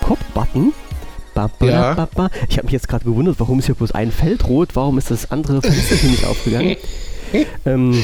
Pop-Button. 0.00 0.72
Ja. 1.72 1.94
Ich 2.48 2.56
habe 2.58 2.66
mich 2.66 2.72
jetzt 2.72 2.88
gerade 2.88 3.04
gewundert, 3.04 3.40
warum 3.40 3.58
ist 3.58 3.66
hier 3.66 3.74
bloß 3.74 3.92
ein 3.92 4.12
Feld 4.12 4.46
rot? 4.46 4.70
Warum 4.76 4.98
ist 4.98 5.10
das 5.10 5.30
andere 5.32 5.60
Fenster 5.62 5.96
hier 5.96 6.10
nicht 6.10 6.24
aufgegangen? 6.26 6.76
Ähm, 7.66 7.94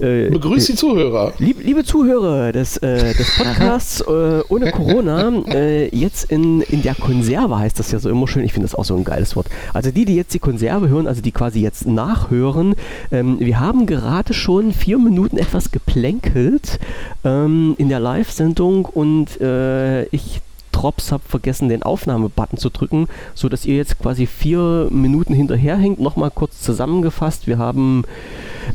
äh, 0.00 0.30
Begrüßt 0.30 0.70
die 0.70 0.74
Zuhörer. 0.74 1.34
Lieb, 1.38 1.58
liebe 1.62 1.84
Zuhörer 1.84 2.52
des, 2.52 2.78
äh, 2.78 3.14
des 3.14 3.36
Podcasts 3.36 4.00
äh, 4.08 4.42
ohne 4.48 4.70
Corona, 4.70 5.30
äh, 5.50 5.94
jetzt 5.94 6.30
in, 6.30 6.62
in 6.62 6.82
der 6.82 6.94
Konserve 6.94 7.58
heißt 7.58 7.78
das 7.78 7.92
ja 7.92 7.98
so 7.98 8.08
immer 8.08 8.26
schön. 8.26 8.42
Ich 8.42 8.54
finde 8.54 8.66
das 8.66 8.74
auch 8.74 8.84
so 8.84 8.96
ein 8.96 9.04
geiles 9.04 9.36
Wort. 9.36 9.48
Also 9.74 9.90
die, 9.90 10.06
die 10.06 10.16
jetzt 10.16 10.32
die 10.32 10.38
Konserve 10.38 10.88
hören, 10.88 11.06
also 11.06 11.20
die 11.20 11.30
quasi 11.30 11.60
jetzt 11.60 11.86
nachhören, 11.86 12.74
ähm, 13.12 13.36
wir 13.38 13.60
haben 13.60 13.86
gerade 13.86 14.32
schon 14.32 14.72
vier 14.72 14.98
Minuten 14.98 15.36
etwas 15.36 15.70
geplänkelt 15.70 16.78
ähm, 17.24 17.74
in 17.76 17.90
der 17.90 18.00
Live-Sendung 18.00 18.86
und 18.86 19.40
äh, 19.40 20.04
ich 20.06 20.40
Drops 20.76 21.10
habe 21.10 21.22
vergessen, 21.26 21.70
den 21.70 21.82
Aufnahmebutton 21.82 22.58
zu 22.58 22.68
drücken, 22.68 23.08
sodass 23.34 23.64
ihr 23.64 23.76
jetzt 23.76 23.98
quasi 23.98 24.26
vier 24.26 24.88
Minuten 24.90 25.32
hinterherhängt. 25.32 26.00
Nochmal 26.00 26.30
kurz 26.30 26.60
zusammengefasst. 26.60 27.46
Wir 27.46 27.56
haben 27.56 28.04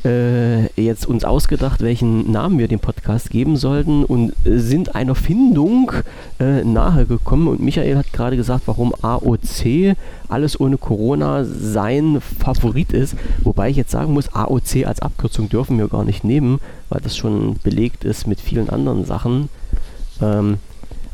äh, 0.06 0.66
jetzt 0.82 1.06
uns 1.06 1.24
ausgedacht, 1.24 1.82
welchen 1.82 2.32
Namen 2.32 2.60
wir 2.60 2.68
dem 2.68 2.80
Podcast 2.80 3.30
geben 3.30 3.58
sollten 3.58 4.04
und 4.04 4.34
sind 4.44 4.96
einer 4.96 5.16
Findung 5.16 5.92
äh, 6.40 6.64
nahe 6.64 7.06
gekommen. 7.06 7.48
Und 7.48 7.62
Michael 7.62 7.98
hat 7.98 8.12
gerade 8.14 8.38
gesagt, 8.38 8.64
warum 8.66 8.94
AOC, 9.02 9.96
alles 10.28 10.60
ohne 10.60 10.78
Corona, 10.78 11.44
sein 11.44 12.22
Favorit 12.40 12.94
ist. 12.94 13.16
Wobei 13.44 13.70
ich 13.70 13.78
jetzt 13.78 13.92
sagen 13.92 14.14
muss, 14.14 14.34
AOC 14.34 14.86
als 14.86 15.02
Abkürzung 15.02 15.50
dürfen 15.50 15.78
wir 15.78 15.88
gar 15.88 16.04
nicht 16.04 16.24
nehmen, 16.24 16.60
weil 16.90 17.02
das 17.02 17.18
schon 17.18 17.58
belegt 17.64 18.04
ist 18.04 18.28
mit 18.28 18.40
vielen 18.40 18.70
anderen 18.70 19.06
Sachen. 19.06 19.50
Ähm, 20.22 20.58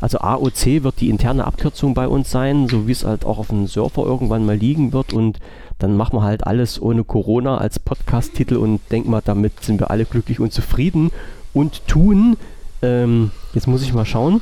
also 0.00 0.18
AOC 0.18 0.84
wird 0.84 1.00
die 1.00 1.10
interne 1.10 1.44
Abkürzung 1.44 1.94
bei 1.94 2.06
uns 2.06 2.30
sein, 2.30 2.68
so 2.68 2.86
wie 2.86 2.92
es 2.92 3.04
halt 3.04 3.24
auch 3.24 3.38
auf 3.38 3.48
dem 3.48 3.66
Surfer 3.66 4.02
irgendwann 4.02 4.46
mal 4.46 4.56
liegen 4.56 4.92
wird 4.92 5.12
und 5.12 5.38
dann 5.78 5.96
machen 5.96 6.16
wir 6.18 6.22
halt 6.22 6.46
alles 6.46 6.80
ohne 6.80 7.04
Corona 7.04 7.58
als 7.58 7.78
Podcast-Titel 7.78 8.56
und 8.56 8.80
denken 8.90 9.10
mal, 9.10 9.22
damit 9.24 9.62
sind 9.62 9.80
wir 9.80 9.90
alle 9.90 10.04
glücklich 10.04 10.40
und 10.40 10.52
zufrieden 10.52 11.10
und 11.52 11.86
tun, 11.86 12.36
ähm, 12.82 13.30
jetzt 13.54 13.66
muss 13.66 13.82
ich 13.82 13.92
mal 13.92 14.04
schauen, 14.04 14.40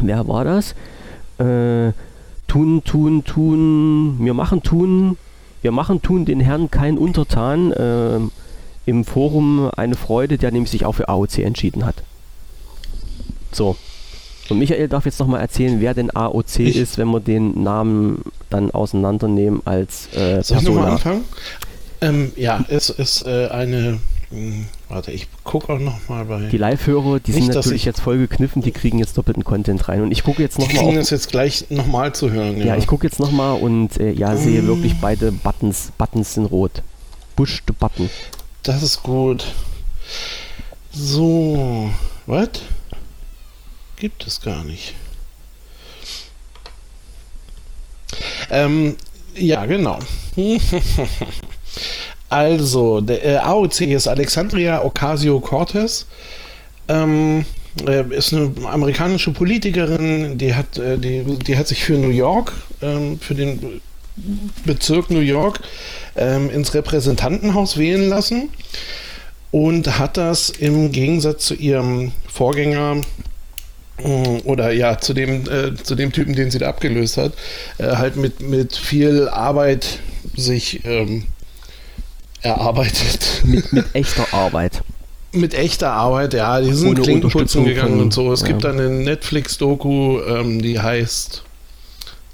wer 0.00 0.28
war 0.28 0.44
das? 0.44 0.74
Äh, 1.38 1.92
tun, 2.46 2.82
tun, 2.84 3.24
tun, 3.24 4.18
wir 4.20 4.34
machen 4.34 4.62
tun, 4.62 5.16
wir 5.62 5.72
machen 5.72 6.02
tun 6.02 6.24
den 6.24 6.40
Herrn 6.40 6.70
kein 6.70 6.98
Untertan, 6.98 7.72
äh, 7.72 8.20
im 8.86 9.04
Forum 9.04 9.70
eine 9.76 9.94
Freude, 9.94 10.36
der 10.36 10.50
nämlich 10.50 10.70
sich 10.70 10.84
auch 10.84 10.94
für 10.94 11.08
AOC 11.08 11.38
entschieden 11.38 11.84
hat. 11.86 12.02
So, 13.52 13.76
und 14.50 14.58
Michael 14.58 14.88
darf 14.88 15.06
jetzt 15.06 15.20
nochmal 15.20 15.40
erzählen, 15.40 15.80
wer 15.80 15.94
denn 15.94 16.10
AOC 16.10 16.58
ich 16.60 16.76
ist, 16.76 16.98
wenn 16.98 17.08
wir 17.08 17.20
den 17.20 17.62
Namen 17.62 18.22
dann 18.50 18.70
auseinandernehmen 18.70 19.62
als 19.64 20.08
äh, 20.14 20.42
Soll 20.42 20.58
ich 20.58 20.64
nochmal 20.64 20.92
anfangen? 20.92 21.24
Ähm, 22.00 22.32
ja, 22.36 22.64
es 22.68 22.90
ist 22.90 23.26
äh, 23.26 23.48
eine. 23.48 24.00
Hm, 24.30 24.66
warte, 24.88 25.10
ich 25.10 25.26
gucke 25.44 25.72
auch 25.72 25.78
nochmal 25.78 26.24
bei. 26.24 26.48
Die 26.48 26.56
Live-Hörer, 26.56 27.20
die 27.20 27.32
nicht, 27.32 27.44
sind 27.44 27.54
natürlich 27.54 27.84
jetzt 27.84 28.00
voll 28.00 28.18
gekniffen, 28.18 28.62
die 28.62 28.70
kriegen 28.70 28.98
jetzt 28.98 29.18
doppelten 29.18 29.44
Content 29.44 29.88
rein. 29.88 30.02
Und 30.02 30.12
ich 30.12 30.22
gucke 30.22 30.40
jetzt 30.40 30.58
nochmal. 30.58 30.74
Die 30.74 30.80
kriegen 30.80 30.96
das 30.96 31.10
jetzt 31.10 31.30
gleich 31.30 31.66
nochmal 31.68 32.14
zu 32.14 32.30
hören, 32.30 32.58
ja. 32.58 32.66
Ja, 32.66 32.76
ich 32.76 32.86
gucke 32.86 33.06
jetzt 33.06 33.18
nochmal 33.18 33.60
und 33.60 33.98
äh, 33.98 34.12
ja, 34.12 34.36
sehe 34.36 34.60
um. 34.60 34.68
wirklich 34.68 34.94
beide 35.00 35.32
Buttons. 35.32 35.92
Buttons 35.98 36.34
sind 36.34 36.46
rot. 36.46 36.82
Push 37.36 37.62
the 37.66 37.74
Button. 37.78 38.08
Das 38.62 38.82
ist 38.82 39.02
gut. 39.02 39.44
So, 40.92 41.90
was? 42.26 42.48
Gibt 44.00 44.26
es 44.26 44.40
gar 44.40 44.64
nicht. 44.64 44.94
Ähm, 48.50 48.96
ja, 49.36 49.66
genau. 49.66 49.98
also, 52.28 53.00
der 53.00 53.24
äh, 53.24 53.36
AOC 53.36 53.82
ist 53.82 54.08
Alexandria 54.08 54.82
Ocasio-Cortez. 54.82 56.06
Ähm, 56.88 57.44
äh, 57.86 58.16
ist 58.16 58.32
eine 58.32 58.52
amerikanische 58.64 59.30
Politikerin, 59.30 60.38
die 60.38 60.54
hat, 60.54 60.78
äh, 60.78 60.98
die, 60.98 61.22
die 61.22 61.56
hat 61.56 61.68
sich 61.68 61.84
für 61.84 61.92
New 61.92 62.08
York, 62.08 62.52
ähm, 62.82 63.20
für 63.20 63.34
den 63.34 63.80
Bezirk 64.64 65.10
New 65.10 65.20
York, 65.20 65.60
ähm, 66.16 66.50
ins 66.50 66.74
Repräsentantenhaus 66.74 67.76
wählen 67.76 68.08
lassen 68.08 68.48
und 69.52 69.98
hat 69.98 70.16
das 70.16 70.50
im 70.50 70.90
Gegensatz 70.90 71.44
zu 71.46 71.54
ihrem 71.54 72.12
Vorgänger 72.28 73.02
oder 74.44 74.72
ja, 74.72 74.98
zu 74.98 75.14
dem, 75.14 75.48
äh, 75.48 75.74
zu 75.74 75.94
dem 75.94 76.12
Typen, 76.12 76.34
den 76.34 76.50
sie 76.50 76.58
da 76.58 76.68
abgelöst 76.68 77.16
hat, 77.16 77.32
äh, 77.78 77.96
halt 77.96 78.16
mit, 78.16 78.40
mit 78.40 78.76
viel 78.76 79.28
Arbeit 79.28 79.98
sich 80.36 80.84
ähm, 80.84 81.24
erarbeitet. 82.42 83.42
Mit, 83.44 83.72
mit 83.72 83.94
echter 83.94 84.32
Arbeit. 84.32 84.82
Mit 85.32 85.54
echter 85.54 85.92
Arbeit, 85.92 86.34
ja. 86.34 86.60
Die 86.60 86.72
sind 86.72 87.02
Klinkenputzen 87.02 87.64
gegangen 87.64 88.00
und 88.00 88.12
so. 88.12 88.32
Es 88.32 88.40
ja. 88.40 88.48
gibt 88.48 88.64
dann 88.64 88.78
eine 88.78 88.90
Netflix-Doku, 88.90 90.20
ähm, 90.22 90.62
die 90.62 90.80
heißt 90.80 91.44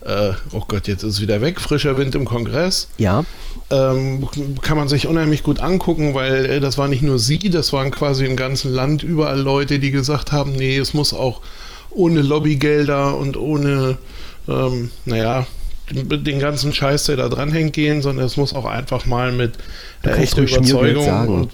äh, 0.03 0.33
oh 0.53 0.63
Gott, 0.67 0.89
jetzt 0.89 1.03
ist 1.03 1.15
es 1.15 1.21
wieder 1.21 1.41
weg, 1.41 1.61
frischer 1.61 1.97
Wind 1.99 2.15
im 2.15 2.25
Kongress. 2.25 2.89
Ja. 2.99 3.25
Ähm, 3.71 4.29
kann 4.63 4.77
man 4.77 4.89
sich 4.89 5.07
unheimlich 5.07 5.43
gut 5.43 5.61
angucken, 5.61 6.15
weil 6.15 6.47
äh, 6.47 6.61
das 6.61 6.79
war 6.79 6.89
nicht 6.89 7.03
nur 7.03 7.19
sie, 7.19 7.39
das 7.51 7.73
waren 7.73 7.91
quasi 7.91 8.25
im 8.25 8.37
ganzen 8.37 8.73
Land 8.73 9.03
überall 9.03 9.41
Leute, 9.41 9.79
die 9.79 9.91
gesagt 9.91 10.33
haben, 10.33 10.53
nee, 10.53 10.77
es 10.77 10.95
muss 10.95 11.13
auch 11.13 11.41
ohne 11.91 12.23
Lobbygelder 12.23 13.17
und 13.17 13.37
ohne, 13.37 13.99
ähm, 14.49 14.91
naja, 15.05 15.47
den, 15.91 16.41
ganzen 16.41 16.73
Scheiß, 16.73 17.05
der 17.05 17.17
da 17.17 17.29
dranhängt, 17.29 17.73
gehen, 17.73 18.03
sondern 18.03 18.27
es 18.27 18.37
muss 18.37 18.55
auch 18.55 18.65
einfach 18.65 19.07
mal 19.07 19.33
mit 19.33 19.55
äh, 20.03 20.11
echter 20.11 20.43
Überzeugung 20.43 21.29
und, 21.29 21.53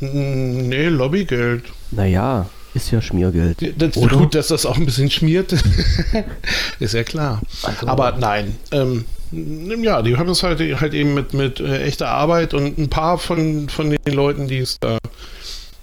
Nee, 0.00 0.86
Lobbygeld. 0.86 1.64
Naja, 1.90 2.48
ist 2.84 2.90
ja 2.90 3.00
Schmiergeld. 3.00 3.58
Das, 3.76 3.94
gut, 3.94 4.34
dass 4.34 4.48
das 4.48 4.66
auch 4.66 4.76
ein 4.76 4.86
bisschen 4.86 5.10
schmiert, 5.10 5.52
ist 6.80 6.94
ja 6.94 7.04
klar. 7.04 7.40
Also, 7.62 7.86
Aber 7.86 8.16
nein, 8.18 8.56
ähm, 8.72 9.04
ja, 9.30 10.02
die 10.02 10.16
haben 10.16 10.28
es 10.30 10.42
halt, 10.42 10.60
halt 10.80 10.94
eben 10.94 11.14
mit, 11.14 11.34
mit 11.34 11.60
äh, 11.60 11.82
echter 11.82 12.08
Arbeit 12.08 12.54
und 12.54 12.78
ein 12.78 12.88
paar 12.88 13.18
von, 13.18 13.68
von 13.68 13.90
den 13.90 14.14
Leuten, 14.14 14.48
die 14.48 14.58
es 14.58 14.78
da, 14.80 14.98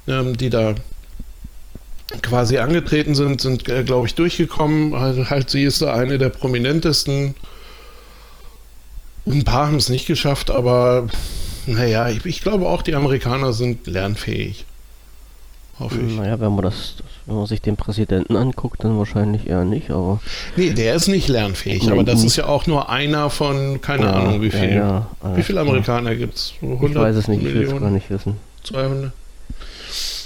ähm, 0.08 0.36
die 0.36 0.50
da 0.50 0.76
quasi 2.22 2.58
angetreten 2.58 3.16
sind, 3.16 3.42
sind, 3.42 3.68
äh, 3.70 3.84
glaube 3.84 4.08
ich, 4.08 4.16
durchgekommen. 4.16 4.94
Also 4.94 5.30
halt, 5.30 5.50
sie 5.50 5.64
ist 5.64 5.82
da 5.82 5.94
eine 5.94 6.18
der 6.18 6.30
prominentesten. 6.30 7.36
Ein 9.28 9.44
paar 9.44 9.68
haben 9.68 9.78
es 9.78 9.90
nicht 9.90 10.08
geschafft, 10.08 10.52
aber 10.52 11.08
naja, 11.66 12.10
ich, 12.10 12.26
ich 12.26 12.42
glaube 12.42 12.68
auch, 12.68 12.82
die 12.82 12.96
Amerikaner 12.96 13.54
sind 13.54 13.88
lernfähig. 13.88 14.66
Hoffe 15.80 16.00
ich. 16.00 16.16
Naja, 16.16 16.40
wenn 16.40 16.54
man 16.54 16.64
das, 16.64 16.96
wenn 17.26 17.36
man 17.36 17.46
sich 17.48 17.62
den 17.62 17.76
Präsidenten 17.76 18.38
anguckt, 18.38 18.84
dann 18.84 18.98
wahrscheinlich 18.98 19.48
eher 19.48 19.66
nicht, 19.66 19.92
aber. 19.92 20.22
Nee, 20.56 20.70
der 20.70 20.96
ist 20.96 21.08
nicht 21.08 21.28
lernfähig, 21.28 21.92
aber 21.92 22.04
das 22.04 22.24
ist 22.24 22.38
ja 22.38 22.48
auch 22.48 22.66
nur 22.66 22.90
einer 22.90 23.30
von, 23.30 23.82
keine 23.82 24.06
ja, 24.06 24.14
Ahnung, 24.14 24.42
wie 24.42 24.52
viel. 24.52 24.74
Ja, 24.74 25.08
ja. 25.22 25.38
Wie 25.38 25.44
viele 25.44 25.60
Amerikaner 25.60 26.16
gibt 26.16 26.36
es? 26.36 26.54
Ich 26.62 26.96
weiß 26.96 27.16
es 27.18 27.28
nicht, 27.28 27.44
Millionen? 27.44 27.64
ich 27.64 27.70
will 27.70 27.76
es 27.76 27.82
gar 27.82 27.92
nicht 27.92 28.10
wissen. 28.10 28.38
200? 28.64 29.12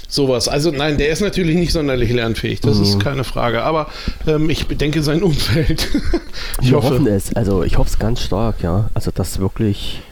Sowas. 0.08 0.48
Also 0.48 0.72
nein, 0.72 0.98
der 0.98 1.10
ist 1.10 1.20
natürlich 1.20 1.56
nicht 1.56 1.72
sonderlich 1.72 2.12
lernfähig, 2.12 2.60
das 2.60 2.78
mhm. 2.78 2.82
ist 2.82 3.00
keine 3.00 3.22
Frage. 3.22 3.62
Aber 3.62 3.88
ähm, 4.26 4.50
ich 4.50 4.66
bedenke 4.66 5.02
sein 5.02 5.22
Umfeld. 5.22 5.88
ich 6.60 6.70
Wir 6.70 6.76
hoffe. 6.76 6.90
hoffen 6.90 7.06
es, 7.06 7.34
also 7.34 7.62
ich 7.62 7.78
hoffe 7.78 7.90
es 7.90 7.98
ganz 7.98 8.20
stark, 8.20 8.62
ja. 8.62 8.90
Also 8.92 9.12
das 9.12 9.38
wirklich 9.38 10.02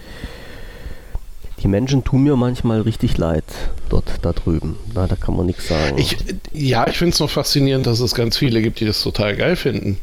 die 1.62 1.68
Menschen 1.68 2.04
tun 2.04 2.22
mir 2.22 2.36
manchmal 2.36 2.82
richtig 2.82 3.18
leid 3.18 3.44
dort 3.88 4.10
da 4.22 4.32
drüben. 4.32 4.76
Na, 4.94 5.06
da 5.06 5.16
kann 5.16 5.36
man 5.36 5.46
nichts 5.46 5.68
sagen. 5.68 5.98
Ich, 5.98 6.16
ja, 6.52 6.86
ich 6.86 6.98
finde 6.98 7.14
es 7.14 7.20
noch 7.20 7.30
faszinierend, 7.30 7.86
dass 7.86 8.00
es 8.00 8.14
ganz 8.14 8.36
viele 8.36 8.62
gibt, 8.62 8.80
die 8.80 8.84
das 8.84 9.02
total 9.02 9.36
geil 9.36 9.56
finden. 9.56 9.98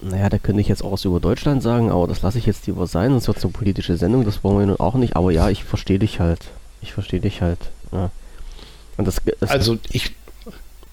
Naja, 0.00 0.28
da 0.28 0.38
könnte 0.38 0.60
ich 0.60 0.68
jetzt 0.68 0.84
auch 0.84 0.92
was 0.92 1.04
über 1.04 1.20
Deutschland 1.20 1.62
sagen, 1.62 1.90
aber 1.90 2.06
das 2.06 2.22
lasse 2.22 2.38
ich 2.38 2.46
jetzt 2.46 2.66
lieber 2.66 2.86
sein, 2.86 3.10
sonst 3.10 3.26
wird 3.26 3.38
es 3.38 3.44
eine 3.44 3.52
politische 3.52 3.96
Sendung, 3.96 4.24
das 4.24 4.44
wollen 4.44 4.58
wir 4.58 4.66
nun 4.66 4.80
auch 4.80 4.94
nicht. 4.94 5.16
Aber 5.16 5.30
ja, 5.32 5.50
ich 5.50 5.64
verstehe 5.64 5.98
dich 5.98 6.20
halt. 6.20 6.40
Ich 6.82 6.92
verstehe 6.92 7.20
dich 7.20 7.42
halt. 7.42 7.58
Ja. 7.92 8.10
Das, 8.98 9.20
das 9.40 9.50
also 9.50 9.78
ich, 9.90 10.12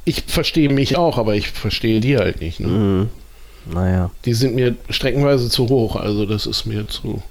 ich 0.06 0.24
verstehe 0.28 0.70
mich 0.70 0.98
auch, 0.98 1.18
aber 1.18 1.36
ich 1.36 1.50
verstehe 1.50 2.00
die 2.00 2.18
halt 2.18 2.42
nicht. 2.42 2.60
Ne? 2.60 2.68
Mhm. 2.68 3.10
Naja. 3.72 4.10
Die 4.26 4.34
sind 4.34 4.56
mir 4.56 4.76
streckenweise 4.90 5.50
zu 5.50 5.70
hoch, 5.70 5.96
also 5.96 6.26
das 6.26 6.46
ist 6.46 6.66
mir 6.66 6.88
zu. 6.88 7.22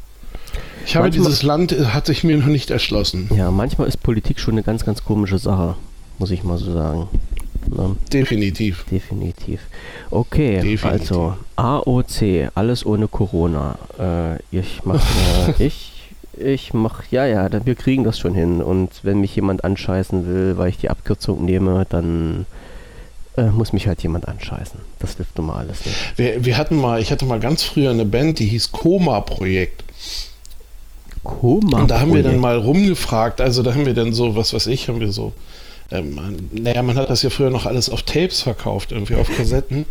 Ich 0.87 0.97
habe 0.97 1.07
manchmal, 1.07 1.27
dieses 1.27 1.43
Land, 1.43 1.73
äh, 1.73 1.87
hat 1.87 2.07
sich 2.07 2.25
mir 2.25 2.37
noch 2.37 2.47
nicht 2.47 2.71
erschlossen. 2.71 3.29
Ja, 3.37 3.51
manchmal 3.51 3.89
ist 3.89 4.03
Politik 4.03 4.41
schon 4.41 4.55
eine 4.55 4.63
ganz, 4.63 4.85
ganz 4.85 5.05
komische 5.05 5.39
Sache, 5.39 5.77
muss 6.19 6.31
ich 6.31 6.45
mal 6.45 6.59
so 6.59 6.73
sagen. 6.73 7.09
Ne? 7.69 7.97
Definitiv. 8.13 8.85
Definitiv. 8.91 9.61
Okay, 10.11 10.57
Definitiv. 10.57 10.85
also 10.85 11.37
AOC, 11.57 12.51
alles 12.55 12.85
ohne 12.87 13.07
Corona. 13.09 13.79
Äh, 13.99 14.37
ich 14.51 14.85
mache, 14.85 15.07
äh, 15.59 15.63
ich 15.67 15.93
Ich 16.39 16.73
mach, 16.73 17.05
ja, 17.11 17.27
ja, 17.27 17.49
wir 17.65 17.75
kriegen 17.75 18.05
das 18.05 18.19
schon 18.19 18.35
hin. 18.35 18.63
Und 18.63 18.91
wenn 19.03 19.21
mich 19.21 19.37
jemand 19.37 19.65
anscheißen 19.65 20.27
will, 20.27 20.57
weil 20.57 20.71
ich 20.71 20.79
die 20.79 20.89
Abkürzung 20.89 21.45
nehme, 21.45 21.87
dann 21.89 22.47
äh, 23.37 23.45
muss 23.51 23.73
mich 23.73 23.87
halt 23.87 24.03
jemand 24.03 24.27
anscheißen. 24.27 24.81
Das 24.99 25.17
hilft 25.17 25.37
nun 25.37 25.49
mal 25.49 25.57
alles 25.57 25.85
nicht. 25.85 25.97
Wir, 26.17 26.45
wir 26.45 26.57
hatten 26.57 26.77
mal, 26.77 27.01
ich 27.01 27.13
hatte 27.13 27.25
mal 27.27 27.41
ganz 27.41 27.63
früher 27.63 27.91
eine 27.91 28.05
Band, 28.05 28.39
die 28.39 28.47
hieß 28.47 28.73
Koma 28.73 29.21
Projekt. 29.21 29.85
Koma. 31.25 31.83
Und 31.83 31.91
da 31.91 32.01
haben 32.01 32.15
wir 32.15 32.23
dann 32.23 32.39
mal 32.39 32.57
rumgefragt, 32.57 33.41
also 33.41 33.63
da 33.63 33.75
haben 33.75 33.87
wir 33.87 33.95
dann 33.95 34.13
so, 34.13 34.37
was 34.37 34.53
weiß 34.55 34.67
ich, 34.69 34.89
haben 34.89 35.01
wir 35.01 35.13
so, 35.13 35.33
ähm, 35.91 36.19
naja, 36.53 36.83
man 36.83 36.97
hat 36.97 37.11
das 37.11 37.23
ja 37.23 37.31
früher 37.31 37.51
noch 37.51 37.67
alles 37.67 37.91
auf 37.91 38.03
Tapes 38.03 38.43
verkauft, 38.43 38.93
irgendwie 38.93 39.17
auf 39.17 39.29
Kassetten. 39.37 39.87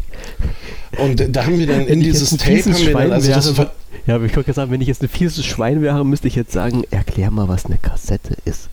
Und 0.97 1.35
da 1.35 1.45
haben 1.45 1.59
wir 1.59 1.67
dann 1.67 1.87
in 1.87 1.99
dieses 1.99 2.31
Tape 2.37 2.63
haben 2.63 2.77
wir 2.77 2.93
dann, 2.93 3.11
also 3.11 3.31
das 3.31 3.57
war, 3.57 3.71
ja, 4.07 4.15
aber 4.15 4.25
ich 4.25 4.35
wollte 4.35 4.53
sagen, 4.53 4.71
wenn 4.71 4.81
ich 4.81 4.87
jetzt 4.87 5.03
ein 5.03 5.09
fieses 5.09 5.45
Schwein 5.45 5.81
wäre, 5.81 6.05
müsste 6.05 6.27
ich 6.27 6.35
jetzt 6.35 6.51
sagen, 6.51 6.83
erklär 6.89 7.31
mal, 7.31 7.47
was 7.47 7.65
eine 7.65 7.77
Kassette 7.77 8.35
ist. 8.45 8.69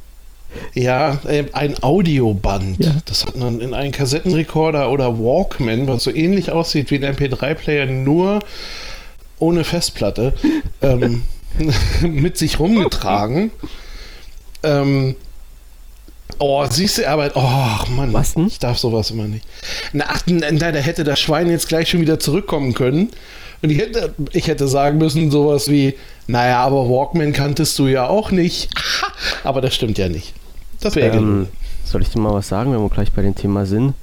Ja, 0.73 1.19
äh, 1.27 1.45
ein 1.53 1.83
Audioband. 1.83 2.83
Ja. 2.83 2.93
Das 3.05 3.27
hat 3.27 3.37
man 3.37 3.61
in 3.61 3.75
einen 3.75 3.93
Kassettenrekorder 3.93 4.91
oder 4.91 5.19
Walkman, 5.19 5.87
was 5.89 6.05
so 6.05 6.11
ähnlich 6.15 6.53
aussieht 6.53 6.91
wie 6.91 7.05
ein 7.05 7.15
MP3-Player, 7.15 7.87
nur 7.87 8.41
ohne 9.39 9.65
Festplatte. 9.65 10.33
ähm, 10.81 11.23
mit 12.03 12.37
sich 12.37 12.59
rumgetragen. 12.59 13.51
Ähm, 14.63 15.17
oh, 16.39 16.65
siehst 16.69 16.99
du, 16.99 17.09
aber, 17.09 17.31
oh 17.35 17.91
Mann, 17.93 18.13
Was 18.13 18.35
denn? 18.35 18.47
ich 18.47 18.59
darf 18.59 18.79
sowas 18.79 19.11
immer 19.11 19.25
nicht. 19.25 19.47
Na, 19.93 20.07
ach, 20.09 20.23
da 20.27 20.71
hätte 20.79 21.05
das 21.05 21.21
Schwein 21.21 21.51
jetzt 21.51 21.69
gleich 21.69 21.89
schon 21.89 22.01
wieder 22.01 22.19
zurückkommen 22.19 22.75
können. 22.75 23.11
Und 23.63 23.71
ich 23.71 23.79
hätte, 23.79 24.15
ich 24.33 24.49
hätte 24.49 24.69
sagen 24.69 24.99
müssen, 24.99 25.31
sowas 25.31 25.69
wie, 25.69 25.95
naja, 26.27 26.63
aber 26.63 26.89
Walkman 26.89 27.33
kanntest 27.33 27.79
du 27.79 27.87
ja 27.87 28.07
auch 28.07 28.31
nicht. 28.31 28.69
aber 29.45 29.61
das 29.61 29.75
stimmt 29.75 29.99
ja 29.99 30.09
nicht. 30.09 30.35
Das 30.81 30.95
wäre 30.95 31.17
ähm, 31.17 31.49
Soll 31.85 32.03
ich 32.03 32.11
dir 32.11 32.21
mal 32.21 32.35
was 32.35 32.49
sagen, 32.49 32.73
wenn 32.73 32.81
wir 32.81 32.91
gleich 32.91 33.13
bei 33.13 33.23
dem 33.23 33.35
Thema 33.35 33.65
sind? 33.65 33.95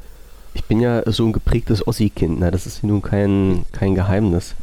Ich 0.56 0.64
bin 0.66 0.82
ja 0.82 1.04
so 1.12 1.26
ein 1.26 1.34
geprägtes 1.34 1.86
Ossi-Kind, 1.86 2.40
ne? 2.40 2.52
das 2.52 2.66
ist 2.66 2.84
nun 2.84 3.02
kein, 3.02 3.66
kein 3.72 3.96
Geheimnis. 3.96 4.56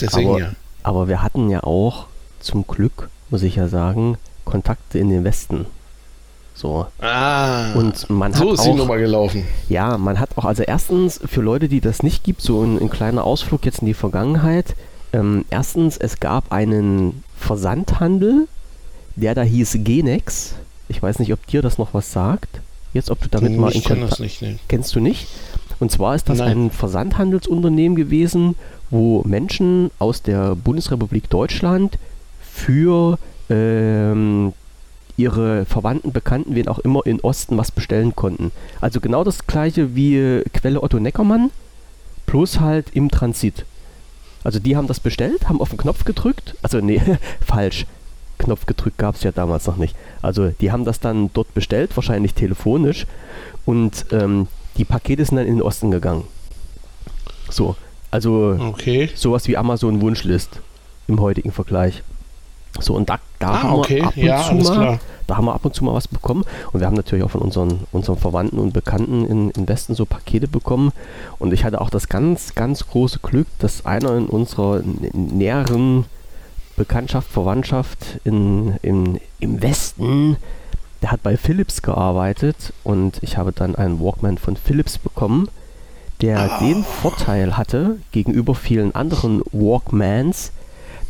Deswegen 0.00 0.30
aber, 0.30 0.38
ja. 0.38 0.52
Aber 0.82 1.08
wir 1.08 1.22
hatten 1.22 1.48
ja 1.50 1.62
auch 1.62 2.06
zum 2.40 2.66
Glück, 2.66 3.08
muss 3.30 3.42
ich 3.42 3.56
ja 3.56 3.68
sagen, 3.68 4.18
Kontakte 4.44 4.98
in 4.98 5.08
den 5.08 5.24
Westen. 5.24 5.66
So. 6.54 6.86
Ah. 7.00 7.72
Und 7.74 8.10
man 8.10 8.32
so 8.32 8.40
hat 8.40 8.54
ist 8.54 8.60
auch, 8.60 8.64
die 8.64 8.74
Nummer 8.74 8.98
gelaufen. 8.98 9.46
Ja, 9.68 9.96
man 9.96 10.20
hat 10.20 10.36
auch, 10.36 10.44
also 10.44 10.62
erstens, 10.62 11.20
für 11.24 11.40
Leute, 11.40 11.68
die 11.68 11.80
das 11.80 12.02
nicht 12.02 12.24
gibt, 12.24 12.42
so 12.42 12.62
ein, 12.62 12.80
ein 12.80 12.90
kleiner 12.90 13.24
Ausflug 13.24 13.64
jetzt 13.64 13.80
in 13.80 13.86
die 13.86 13.94
Vergangenheit. 13.94 14.74
Ähm, 15.12 15.44
erstens, 15.50 15.96
es 15.96 16.20
gab 16.20 16.52
einen 16.52 17.24
Versandhandel, 17.36 18.48
der 19.16 19.34
da 19.34 19.42
hieß 19.42 19.78
Genex. 19.80 20.54
Ich 20.88 21.02
weiß 21.02 21.18
nicht, 21.18 21.32
ob 21.32 21.46
dir 21.46 21.62
das 21.62 21.78
noch 21.78 21.94
was 21.94 22.12
sagt. 22.12 22.60
Jetzt, 22.92 23.10
ob 23.10 23.20
du 23.22 23.28
damit 23.28 23.52
ich 23.52 23.58
mal 23.58 23.72
in 23.72 23.82
Kontakt... 23.82 24.20
nicht, 24.20 24.42
nee. 24.42 24.58
Kennst 24.68 24.94
du 24.94 25.00
nicht? 25.00 25.26
Und 25.80 25.90
zwar 25.90 26.14
ist 26.14 26.28
das 26.28 26.38
Nein. 26.38 26.66
ein 26.66 26.70
Versandhandelsunternehmen 26.70 27.96
gewesen, 27.96 28.56
wo 28.92 29.22
Menschen 29.24 29.90
aus 29.98 30.22
der 30.22 30.54
Bundesrepublik 30.54 31.30
Deutschland 31.30 31.98
für 32.42 33.18
ähm, 33.48 34.52
ihre 35.16 35.64
Verwandten, 35.64 36.12
Bekannten, 36.12 36.54
wen 36.54 36.68
auch 36.68 36.78
immer 36.78 37.04
in 37.06 37.20
Osten 37.20 37.56
was 37.56 37.72
bestellen 37.72 38.14
konnten. 38.14 38.52
Also 38.82 39.00
genau 39.00 39.24
das 39.24 39.46
gleiche 39.46 39.96
wie 39.96 40.42
Quelle 40.52 40.82
Otto 40.82 41.00
Neckermann, 41.00 41.50
plus 42.26 42.60
halt 42.60 42.94
im 42.94 43.10
Transit. 43.10 43.64
Also 44.44 44.58
die 44.58 44.76
haben 44.76 44.88
das 44.88 45.00
bestellt, 45.00 45.48
haben 45.48 45.62
auf 45.62 45.70
den 45.70 45.78
Knopf 45.78 46.04
gedrückt, 46.04 46.54
also 46.62 46.80
nee, 46.80 47.00
falsch. 47.40 47.86
Knopf 48.38 48.66
gedrückt 48.66 48.98
gab 48.98 49.14
es 49.14 49.22
ja 49.22 49.32
damals 49.32 49.66
noch 49.66 49.76
nicht. 49.76 49.96
Also 50.20 50.48
die 50.48 50.70
haben 50.70 50.84
das 50.84 51.00
dann 51.00 51.30
dort 51.32 51.54
bestellt, 51.54 51.96
wahrscheinlich 51.96 52.34
telefonisch, 52.34 53.06
und 53.64 54.04
ähm, 54.10 54.48
die 54.76 54.84
Pakete 54.84 55.24
sind 55.24 55.36
dann 55.36 55.46
in 55.46 55.56
den 55.56 55.62
Osten 55.62 55.90
gegangen. 55.90 56.24
So, 57.48 57.76
also 58.12 58.56
okay. 58.60 59.10
sowas 59.16 59.48
wie 59.48 59.56
Amazon 59.56 60.00
Wunschlist 60.00 60.60
im 61.08 61.20
heutigen 61.20 61.50
Vergleich. 61.50 62.02
So, 62.78 62.94
und 62.94 63.10
da, 63.10 63.18
da 63.38 63.48
Ah, 63.50 63.62
haben 63.64 63.72
okay. 63.80 63.96
wir 63.96 64.06
ab 64.06 64.16
und 64.16 64.22
Ja, 64.22 64.42
zu 64.42 64.54
mal, 64.54 64.76
klar. 64.78 65.00
da 65.26 65.36
haben 65.36 65.44
wir 65.46 65.54
ab 65.54 65.64
und 65.64 65.74
zu 65.74 65.84
mal 65.84 65.92
was 65.94 66.08
bekommen. 66.08 66.44
Und 66.72 66.80
wir 66.80 66.86
haben 66.86 66.94
natürlich 66.96 67.24
auch 67.24 67.30
von 67.30 67.42
unseren, 67.42 67.80
unseren 67.92 68.16
Verwandten 68.16 68.58
und 68.58 68.72
Bekannten 68.72 69.26
in, 69.26 69.50
im 69.50 69.68
Westen 69.68 69.94
so 69.94 70.06
Pakete 70.06 70.48
bekommen. 70.48 70.92
Und 71.38 71.52
ich 71.52 71.64
hatte 71.64 71.80
auch 71.80 71.90
das 71.90 72.08
ganz, 72.08 72.54
ganz 72.54 72.86
große 72.86 73.18
Glück, 73.18 73.46
dass 73.58 73.84
einer 73.84 74.16
in 74.16 74.26
unserer 74.26 74.80
näheren 75.12 76.06
Bekanntschaft, 76.76 77.30
Verwandtschaft 77.30 77.98
in, 78.24 78.76
in, 78.80 79.20
im 79.40 79.60
Westen, 79.60 80.36
der 81.02 81.12
hat 81.12 81.22
bei 81.22 81.36
Philips 81.36 81.82
gearbeitet 81.82 82.72
und 82.84 83.18
ich 83.22 83.36
habe 83.36 83.52
dann 83.52 83.74
einen 83.74 84.00
Walkman 84.00 84.38
von 84.38 84.56
Philips 84.56 84.96
bekommen, 84.96 85.48
der 86.22 86.58
den 86.60 86.84
Vorteil 86.84 87.56
hatte 87.56 87.98
gegenüber 88.12 88.54
vielen 88.54 88.94
anderen 88.94 89.42
Walkmans, 89.52 90.52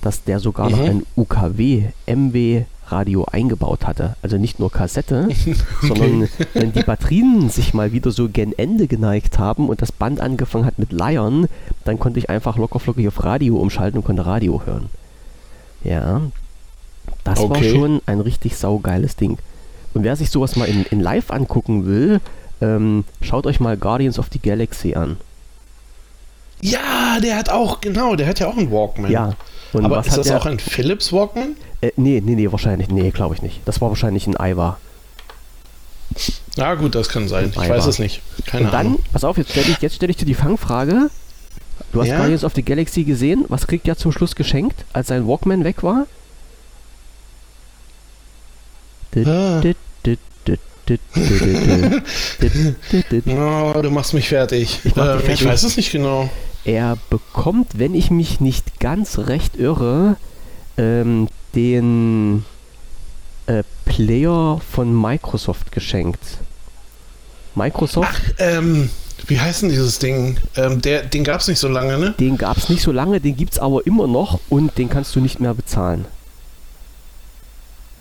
dass 0.01 0.25
der 0.25 0.41
sogar 0.41 0.71
noch 0.71 0.79
Mhm. 0.79 0.85
ein 0.85 1.07
UKW 1.17 1.85
MW 2.07 2.65
Radio 2.89 3.25
eingebaut 3.25 3.87
hatte. 3.87 4.17
Also 4.23 4.37
nicht 4.37 4.59
nur 4.59 4.71
Kassette, 4.71 5.29
sondern 5.83 6.29
wenn 6.55 6.73
die 6.73 6.83
Batterien 6.83 7.49
sich 7.49 7.73
mal 7.73 7.93
wieder 7.93 8.11
so 8.11 8.29
gen 8.29 8.53
Ende 8.59 8.87
geneigt 8.87 9.39
haben 9.39 9.69
und 9.69 9.81
das 9.81 9.93
Band 9.93 10.21
angefangen 10.21 10.67
hat 10.67 10.79
mit 10.79 10.93
Leiern, 10.93 11.47
dann 11.85 11.99
konnte 11.99 12.19
ich 12.19 12.29
einfach 12.29 12.59
lockerflockig 12.59 13.07
auf 13.09 13.23
Radio 13.25 13.57
umschalten 13.57 13.99
und 14.01 14.05
konnte 14.05 14.27
Radio 14.27 14.63
hören. 14.67 14.87
Ja, 15.85 16.21
das 17.25 17.39
war 17.39 17.51
Okay. 17.51 17.71
schon 17.71 18.01
ein 18.07 18.21
richtig 18.21 18.57
saugeiles 18.57 19.17
Ding. 19.17 19.39
Und 19.95 20.05
wer 20.05 20.17
sich 20.17 20.31
sowas 20.31 20.57
mal 20.57 20.67
in, 20.69 20.83
in 20.85 21.01
live 21.01 21.31
angucken 21.31 21.87
will, 21.87 22.21
ähm, 22.63 23.05
schaut 23.21 23.47
euch 23.47 23.61
mal 23.61 23.77
Guardians 23.77 24.19
of 24.19 24.27
the 24.33 24.39
Galaxy 24.39 24.95
an. 24.95 25.17
Ja, 26.61 27.19
der 27.21 27.37
hat 27.37 27.51
auch, 27.51 27.81
genau, 27.81 28.15
der 28.15 28.29
hat 28.29 28.39
ja 28.39 28.47
auch 28.47 28.57
einen 28.57 28.71
Walkman. 28.71 29.11
Ja. 29.11 29.35
Und 29.73 29.85
Aber 29.85 29.97
was 29.97 30.07
ist 30.07 30.13
hat 30.13 30.19
das 30.21 30.27
der, 30.29 30.37
auch 30.39 30.47
ein 30.47 30.59
Philips 30.59 31.13
Walkman? 31.13 31.57
Äh, 31.81 31.91
nee, 31.97 32.23
nee, 32.25 32.35
nee, 32.37 32.53
wahrscheinlich. 32.53 32.89
Nee, 32.89 33.11
glaube 33.11 33.35
ich 33.35 33.43
nicht. 33.43 33.61
Das 33.65 33.81
war 33.81 33.89
wahrscheinlich 33.89 34.27
ein 34.27 34.39
Aiwa. 34.39 34.79
Ja, 36.57 36.75
gut, 36.75 36.95
das 36.95 37.09
kann 37.09 37.27
sein. 37.27 37.51
Ich 37.51 37.57
weiß 37.69 37.87
es 37.87 37.99
nicht. 37.99 38.21
Keine 38.47 38.67
Und 38.67 38.73
dann, 38.75 38.87
Ahnung. 38.87 38.99
pass 39.13 39.25
auf, 39.25 39.39
jetzt 39.39 39.51
stelle 39.51 39.69
ich, 39.71 39.79
jetzt 39.79 39.97
stell 39.97 40.11
ich 40.11 40.17
dir 40.17 40.27
die 40.27 40.35
Fangfrage. 40.35 41.11
Du 41.93 42.01
hast 42.01 42.09
Ja? 42.09 42.19
Guardians 42.19 42.45
of 42.45 42.53
the 42.55 42.63
Galaxy 42.63 43.05
gesehen. 43.05 43.45
Was 43.49 43.67
kriegt 43.67 43.87
der 43.87 43.97
zum 43.97 44.13
Schluss 44.13 44.37
geschenkt, 44.37 44.85
als 44.93 45.09
sein 45.09 45.27
Walkman 45.27 45.65
weg 45.65 45.83
war? 45.83 46.07
Ah. 49.27 49.61
Oh, 53.27 53.81
du 53.83 53.91
machst 53.91 54.15
mich 54.15 54.29
fertig. 54.29 54.81
Ich 54.85 54.97
mach 54.97 55.21
Ähm, 55.21 55.31
ich 55.31 55.45
weiß 55.45 55.63
es 55.63 55.77
nicht 55.77 55.93
genau. 55.93 56.29
Er 56.65 56.97
bekommt, 57.11 57.79
wenn 57.79 57.95
ich 57.95 58.11
mich 58.11 58.41
nicht 58.41 58.81
ganz 58.81 59.19
recht 59.19 59.57
irre, 59.57 60.17
ähm, 60.77 61.29
den 61.55 62.45
äh, 63.47 63.63
Player 63.85 64.61
von 64.71 65.01
Microsoft 65.01 65.73
geschenkt. 65.73 66.21
Microsoft, 67.55 68.09
Ach, 68.09 68.33
ähm, 68.39 68.89
wie 69.27 69.39
heißt 69.39 69.63
denn 69.63 69.69
dieses 69.69 69.99
Ding? 69.99 70.39
Ähm, 70.57 70.81
der, 70.81 71.03
den 71.03 71.25
gab 71.25 71.41
es 71.41 71.49
nicht 71.49 71.59
so 71.59 71.69
lange, 71.69 71.99
ne? 71.99 72.15
den 72.19 72.39
gab 72.39 72.57
es 72.57 72.69
nicht 72.69 72.83
so 72.83 72.93
lange, 72.93 73.21
den 73.21 73.37
gibt 73.37 73.53
es 73.53 73.59
aber 73.59 73.87
immer 73.87 74.07
noch 74.07 74.41
und 74.49 74.79
den 74.79 74.89
kannst 74.89 75.15
du 75.15 75.21
nicht 75.21 75.41
mehr 75.41 75.55
bezahlen. 75.55 76.07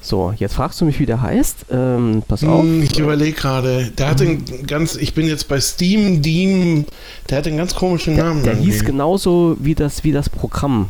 So, 0.03 0.33
jetzt 0.35 0.55
fragst 0.55 0.81
du 0.81 0.85
mich, 0.85 0.99
wie 0.99 1.05
der 1.05 1.21
heißt. 1.21 1.67
Ähm, 1.71 2.23
pass 2.27 2.43
auf. 2.43 2.63
Hm, 2.63 2.81
ich 2.81 2.97
überlege 2.97 3.33
gerade. 3.33 3.91
Der 3.97 4.09
hat 4.09 4.19
einen 4.21 4.65
ganz, 4.65 4.95
ich 4.95 5.13
bin 5.13 5.27
jetzt 5.27 5.47
bei 5.47 5.59
Steam, 5.61 6.21
Deem, 6.23 6.85
der 7.29 7.37
hat 7.37 7.47
einen 7.47 7.57
ganz 7.57 7.75
komischen 7.75 8.15
Der, 8.15 8.25
Namen. 8.25 8.43
der 8.43 8.55
hieß 8.55 8.67
irgendwie. 8.77 8.85
genauso 8.93 9.57
wie 9.59 9.75
das, 9.75 10.03
wie 10.03 10.11
das 10.11 10.27
Programm, 10.29 10.89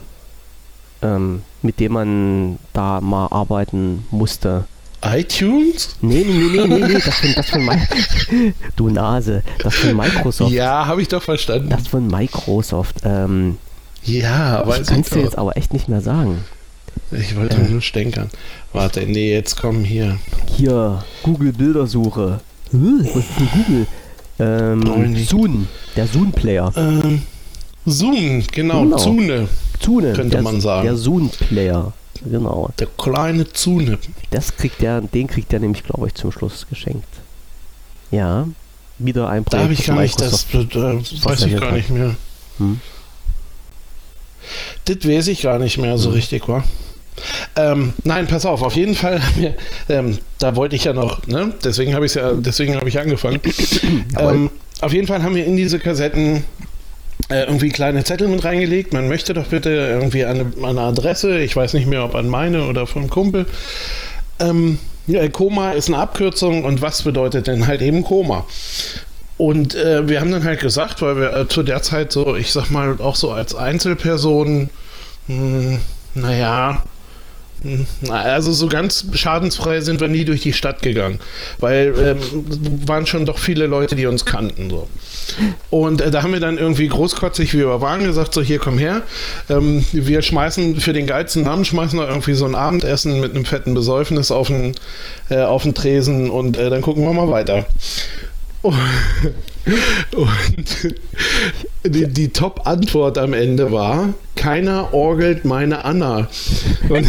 ähm, 1.02 1.42
mit 1.62 1.80
dem 1.82 1.92
man 1.94 2.58
da 2.72 3.02
mal 3.02 3.28
arbeiten 3.28 4.06
musste. 4.12 4.64
iTunes? 5.04 5.98
Nee, 6.02 6.24
nee, 6.26 6.58
nee, 6.58 6.68
nee, 6.68 6.88
nee, 6.88 6.94
das 7.06 7.16
von, 7.16 7.34
das 7.36 7.50
von 7.50 7.62
Mi- 7.66 8.54
Du 8.78 8.90
Nase, 8.90 9.44
das 9.62 9.76
von 9.76 9.94
Microsoft. 9.98 10.52
Ja, 10.54 10.86
habe 10.88 11.02
ich 11.02 11.10
doch 11.10 11.22
verstanden. 11.24 11.70
Das 11.70 11.88
von 11.88 12.08
Microsoft. 12.08 12.98
Ähm, 13.04 13.58
ja, 14.04 14.62
ich 14.62 14.68
weiß 14.68 14.88
kann 14.88 15.00
ich 15.02 15.08
es 15.08 15.12
dir 15.14 15.22
jetzt 15.22 15.38
aber 15.38 15.58
echt 15.58 15.74
nicht 15.74 15.90
mehr 15.90 16.02
sagen. 16.02 16.46
Ich 17.12 17.36
wollte 17.36 17.60
nur 17.60 17.82
stänkern. 17.82 18.30
Warte, 18.74 19.02
nee, 19.02 19.32
jetzt 19.34 19.60
komm 19.60 19.84
hier. 19.84 20.18
Hier, 20.56 21.04
Google 21.24 21.52
Bildersuche. 21.52 22.40
Huh, 22.72 23.00
was 23.14 23.16
ist 23.18 23.40
denn 23.40 23.50
Google? 23.52 23.88
Ähm. 24.40 25.16
Zoom, 25.26 25.68
der 25.96 26.08
Zoom-Player. 26.08 26.72
Ähm, 26.76 27.22
Zoom, 27.86 28.44
genau, 28.52 28.84
Genau. 28.84 28.98
Zune. 28.98 29.48
Zune, 29.80 30.14
könnte 30.14 30.30
der, 30.32 30.42
man 30.42 30.62
sagen. 30.62 30.84
Der 30.86 30.96
Zoom-Player. 30.96 31.94
Genau. 32.24 32.70
Der 32.80 32.88
kleine 32.98 33.52
Zune. 33.52 33.98
Das 34.30 34.56
kriegt 34.56 34.82
der, 34.82 35.02
den 35.02 35.28
kriegt 35.28 35.52
der 35.52 35.60
nämlich, 35.60 35.84
glaube 35.84 36.08
ich, 36.08 36.14
zum 36.16 36.32
Schluss 36.32 36.66
geschenkt. 36.70 37.08
Ja, 38.12 38.48
wieder 39.00 39.28
ein 39.30 39.44
Da 39.50 39.60
habe 39.64 39.74
ich 39.74 39.80
das 39.80 39.88
gar 39.88 40.02
nicht, 40.02 40.22
das, 40.22 40.46
Microsoft- 40.54 40.76
da 40.76 41.30
weiß 41.30 41.46
ich 41.46 41.58
gar 41.60 41.72
nicht 41.74 41.90
mehr. 41.90 42.16
Hm. 42.58 42.80
Das 44.86 45.08
weiß 45.08 45.28
ich 45.28 45.42
gar 45.42 45.60
nicht 45.60 45.78
mehr 45.78 45.98
so 45.98 46.10
Hm. 46.10 46.16
richtig, 46.16 46.48
wa? 46.48 46.64
Ähm, 47.56 47.94
nein, 48.04 48.28
pass 48.28 48.46
auf, 48.46 48.64
auf 48.64 48.76
jeden 48.76 48.96
Fall, 48.96 49.22
ähm, 49.90 50.18
da 50.40 50.56
wollte 50.56 50.76
ich 50.76 50.86
ja 50.86 50.94
noch, 50.94 51.28
ne? 51.28 51.54
deswegen 51.64 51.94
habe 51.94 52.06
ich 52.06 52.16
ja, 52.16 52.34
deswegen 52.34 52.76
habe 52.76 52.90
ich 52.90 53.00
angefangen. 53.00 53.40
ähm, 54.20 54.50
auf 54.80 54.94
jeden 54.94 55.08
Fall 55.08 55.22
haben 55.22 55.36
wir 55.36 55.46
in 55.46 55.56
diese 55.56 55.78
Kassetten 55.78 56.44
äh, 57.30 57.44
irgendwie 57.44 57.70
kleine 57.70 58.04
Zettel 58.04 58.28
mit 58.28 58.44
reingelegt. 58.44 58.94
Man 58.94 59.08
möchte 59.08 59.34
doch 59.34 59.48
bitte 59.48 59.70
irgendwie 59.70 60.26
eine, 60.26 60.52
eine 60.64 60.82
Adresse, 60.82 61.40
ich 61.40 61.56
weiß 61.56 61.74
nicht 61.74 61.88
mehr, 61.88 62.04
ob 62.04 62.16
an 62.16 62.28
meine 62.28 62.66
oder 62.66 62.88
vom 62.88 63.10
Kumpel. 63.10 63.46
Ähm, 64.40 64.80
ja, 65.08 65.28
Koma 65.30 65.72
ist 65.72 65.88
eine 65.88 65.98
Abkürzung 65.98 66.64
und 66.64 66.82
was 66.82 67.04
bedeutet 67.04 67.48
denn 67.48 67.68
halt 67.68 67.82
eben 67.82 68.04
Koma? 68.04 68.46
Und 69.42 69.74
äh, 69.74 70.08
wir 70.08 70.22
haben 70.22 70.32
dann 70.32 70.44
halt 70.44 70.60
gesagt, 70.60 71.02
weil 71.02 71.18
wir 71.18 71.36
äh, 71.36 71.48
zu 71.48 71.64
der 71.64 71.82
Zeit 71.82 72.12
so, 72.12 72.36
ich 72.36 72.52
sag 72.52 72.70
mal, 72.70 72.98
auch 73.00 73.16
so 73.16 73.32
als 73.32 73.56
Einzelperson, 73.56 74.70
hm, 75.26 75.80
naja, 76.14 76.84
also 78.08 78.52
so 78.52 78.68
ganz 78.68 79.04
schadensfrei 79.14 79.82
sind 79.82 80.00
wir 80.00 80.10
nie 80.10 80.26
durch 80.26 80.42
die 80.42 80.54
Stadt 80.54 80.84
gegangen, 80.84 81.20
weil 81.60 81.92
ähm, 81.98 82.18
waren 82.86 83.08
schon 83.08 83.26
doch 83.26 83.40
viele 83.40 83.66
Leute, 83.66 83.96
die 83.96 84.06
uns 84.06 84.26
kannten. 84.26 84.70
So. 84.70 84.88
Und 85.72 86.02
äh, 86.02 86.12
da 86.12 86.22
haben 86.22 86.34
wir 86.34 86.40
dann 86.40 86.60
irgendwie 86.60 86.88
großkotzig, 86.88 87.56
wie 87.56 87.60
wir 87.60 87.82
waren, 87.82 88.04
gesagt, 88.04 88.36
so 88.36 88.44
hier 88.44 88.60
komm 88.60 88.78
her, 88.78 89.02
ähm, 89.50 89.84
wir 89.92 90.22
schmeißen 90.22 90.80
für 90.80 90.94
den 90.94 91.08
geilsten 91.08 91.42
Namen, 91.42 91.66
schmeißen 91.66 91.98
wir 91.98 92.08
irgendwie 92.08 92.36
so 92.36 92.46
ein 92.46 92.54
Abendessen 92.54 93.20
mit 93.20 93.34
einem 93.34 93.46
fetten 93.46 93.74
Besäufnis 93.74 94.30
auf 94.30 94.50
den, 94.50 94.76
äh, 95.32 95.42
auf 95.42 95.64
den 95.64 95.74
Tresen 95.74 96.30
und 96.30 96.58
äh, 96.58 96.70
dann 96.70 96.82
gucken 96.82 97.04
wir 97.04 97.14
mal 97.14 97.32
weiter. 97.32 97.66
Und, 98.62 98.76
die, 101.84 102.08
die 102.08 102.30
Top-Antwort 102.30 103.18
am 103.18 103.34
Ende 103.34 103.72
war, 103.72 104.14
keiner 104.36 104.94
orgelt 104.94 105.46
meine 105.46 105.84
Anna. 105.86 106.28
Und, 106.90 107.08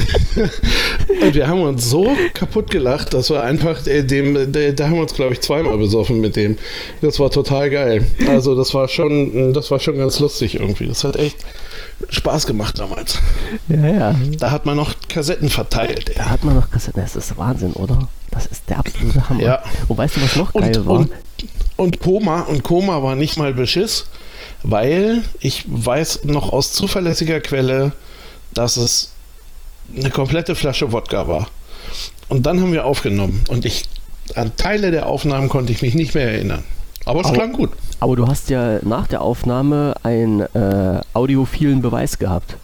und, 1.23 1.35
wir 1.35 1.49
haben 1.49 1.62
uns 1.62 1.88
so 1.88 2.16
kaputt 2.35 2.71
gelacht, 2.71 3.12
dass 3.14 3.30
wir 3.30 3.42
einfach 3.42 3.87
äh, 3.87 4.02
dem, 4.02 4.52
da 4.52 4.85
haben 4.87 4.94
wir 4.94 5.02
uns, 5.02 5.14
glaube 5.14 5.35
ich, 5.35 5.40
zweimal 5.40 5.76
besoffen 5.78 6.21
mit 6.21 6.37
dem. 6.37 6.56
Das 7.00 7.21
war 7.21 7.30
total 7.30 7.71
geil. 7.71 8.06
Also 8.28 8.54
das 8.54 8.73
war 8.75 8.88
schon, 8.88 9.52
das 9.52 9.71
war 9.71 9.80
schon 9.80 9.99
ganz 9.99 10.21
lustig 10.21 10.54
irgendwie. 10.56 10.87
Das 10.87 11.04
hat 11.04 11.16
echt 11.16 11.37
Spaß 12.09 12.47
gemacht 12.47 12.78
damals. 12.78 13.18
Ja, 13.68 13.87
ja. 13.87 14.14
Da 14.38 14.50
hat 14.50 14.66
man 14.66 14.76
noch 14.76 14.94
Kassetten 15.09 15.49
verteilt. 15.49 16.12
Da 16.16 16.30
hat 16.30 16.44
man 16.44 16.54
noch 16.54 16.71
Kassetten. 16.71 17.02
Das 17.02 17.16
ist 17.16 17.37
Wahnsinn, 17.37 17.73
oder? 17.73 18.09
Das 18.30 18.47
ist 18.47 18.68
der 18.68 18.78
absolute 18.78 19.28
Hammer. 19.28 19.42
Ja. 19.42 19.62
Und 19.88 19.99
weißt 19.99 20.16
du, 20.16 20.23
was 20.23 20.37
noch 20.37 20.52
geil 20.52 20.76
und, 20.78 20.87
war? 20.87 20.94
Und, 20.97 21.11
und 21.76 22.00
Koma, 22.00 22.40
und 22.42 22.62
Koma 22.62 23.02
war 23.02 23.14
nicht 23.14 23.37
mal 23.37 23.52
Beschiss, 23.52 24.06
weil 24.62 25.23
ich 25.40 25.64
weiß 25.66 26.25
noch 26.25 26.52
aus 26.52 26.73
zuverlässiger 26.73 27.40
Quelle, 27.40 27.92
dass 28.54 28.76
es 28.76 29.12
eine 29.97 30.11
komplette 30.11 30.54
Flasche 30.54 30.92
Wodka 30.92 31.28
war. 31.28 31.49
Und 32.28 32.47
dann 32.47 32.61
haben 32.61 32.73
wir 32.73 32.87
aufgenommen. 32.87 33.44
Und 33.49 33.64
ich 33.64 33.85
an 34.35 34.56
Teile 34.56 34.90
der 34.90 35.06
Aufnahmen 35.06 35.49
konnte 35.49 35.73
ich 35.73 35.82
mich 35.82 35.94
nicht 35.94 36.14
mehr 36.14 36.30
erinnern. 36.30 36.64
Aber 37.04 37.21
es 37.21 37.26
Aber- 37.26 37.37
klang 37.37 37.52
gut. 37.52 37.71
Aber 38.00 38.16
du 38.16 38.26
hast 38.26 38.50
ja 38.50 38.78
nach 38.82 39.06
der 39.06 39.21
Aufnahme 39.23 39.94
einen 40.02 40.40
äh, 40.40 41.00
audiophilen 41.14 41.82
Beweis 41.82 42.18
gehabt, 42.18 42.56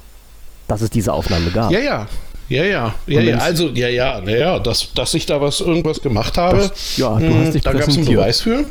dass 0.66 0.80
es 0.82 0.90
diese 0.90 1.12
Aufnahme 1.12 1.50
gab. 1.50 1.70
Ja, 1.70 1.78
ja. 1.80 2.06
Ja, 2.50 2.64
ja, 2.64 2.94
ja, 3.06 3.20
ja, 3.20 3.36
also, 3.38 3.68
ja, 3.68 3.88
ja, 3.88 4.22
naja, 4.22 4.58
dass, 4.58 4.94
dass 4.94 5.12
ich 5.12 5.26
da 5.26 5.38
was, 5.38 5.60
irgendwas 5.60 6.00
gemacht 6.00 6.38
habe, 6.38 6.56
Das- 6.58 6.96
ja, 6.96 7.14
du 7.18 7.26
mh, 7.26 7.44
hast 7.44 7.54
dich 7.54 7.62
da 7.62 7.72
gab 7.74 7.86
es 7.88 7.96
einen. 7.98 8.06
Beweis 8.06 8.40
für. 8.40 8.64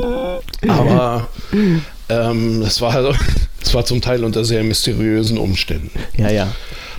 Aber 0.68 1.28
ähm, 2.08 2.62
es 2.62 2.80
war, 2.80 3.14
es 3.62 3.74
war 3.74 3.84
zum 3.84 4.00
Teil 4.00 4.24
unter 4.24 4.44
sehr 4.44 4.62
mysteriösen 4.64 5.38
Umständen. 5.38 5.90
ja. 6.16 6.30
ja. 6.30 6.48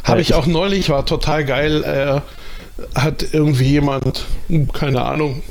Habe 0.03 0.21
ich 0.21 0.33
auch 0.33 0.47
neulich, 0.47 0.89
war 0.89 1.05
total 1.05 1.45
geil, 1.45 1.83
äh, 1.83 2.99
hat 2.99 3.23
irgendwie 3.33 3.65
jemand, 3.65 4.25
hm, 4.47 4.71
keine 4.71 5.03
Ahnung, 5.03 5.43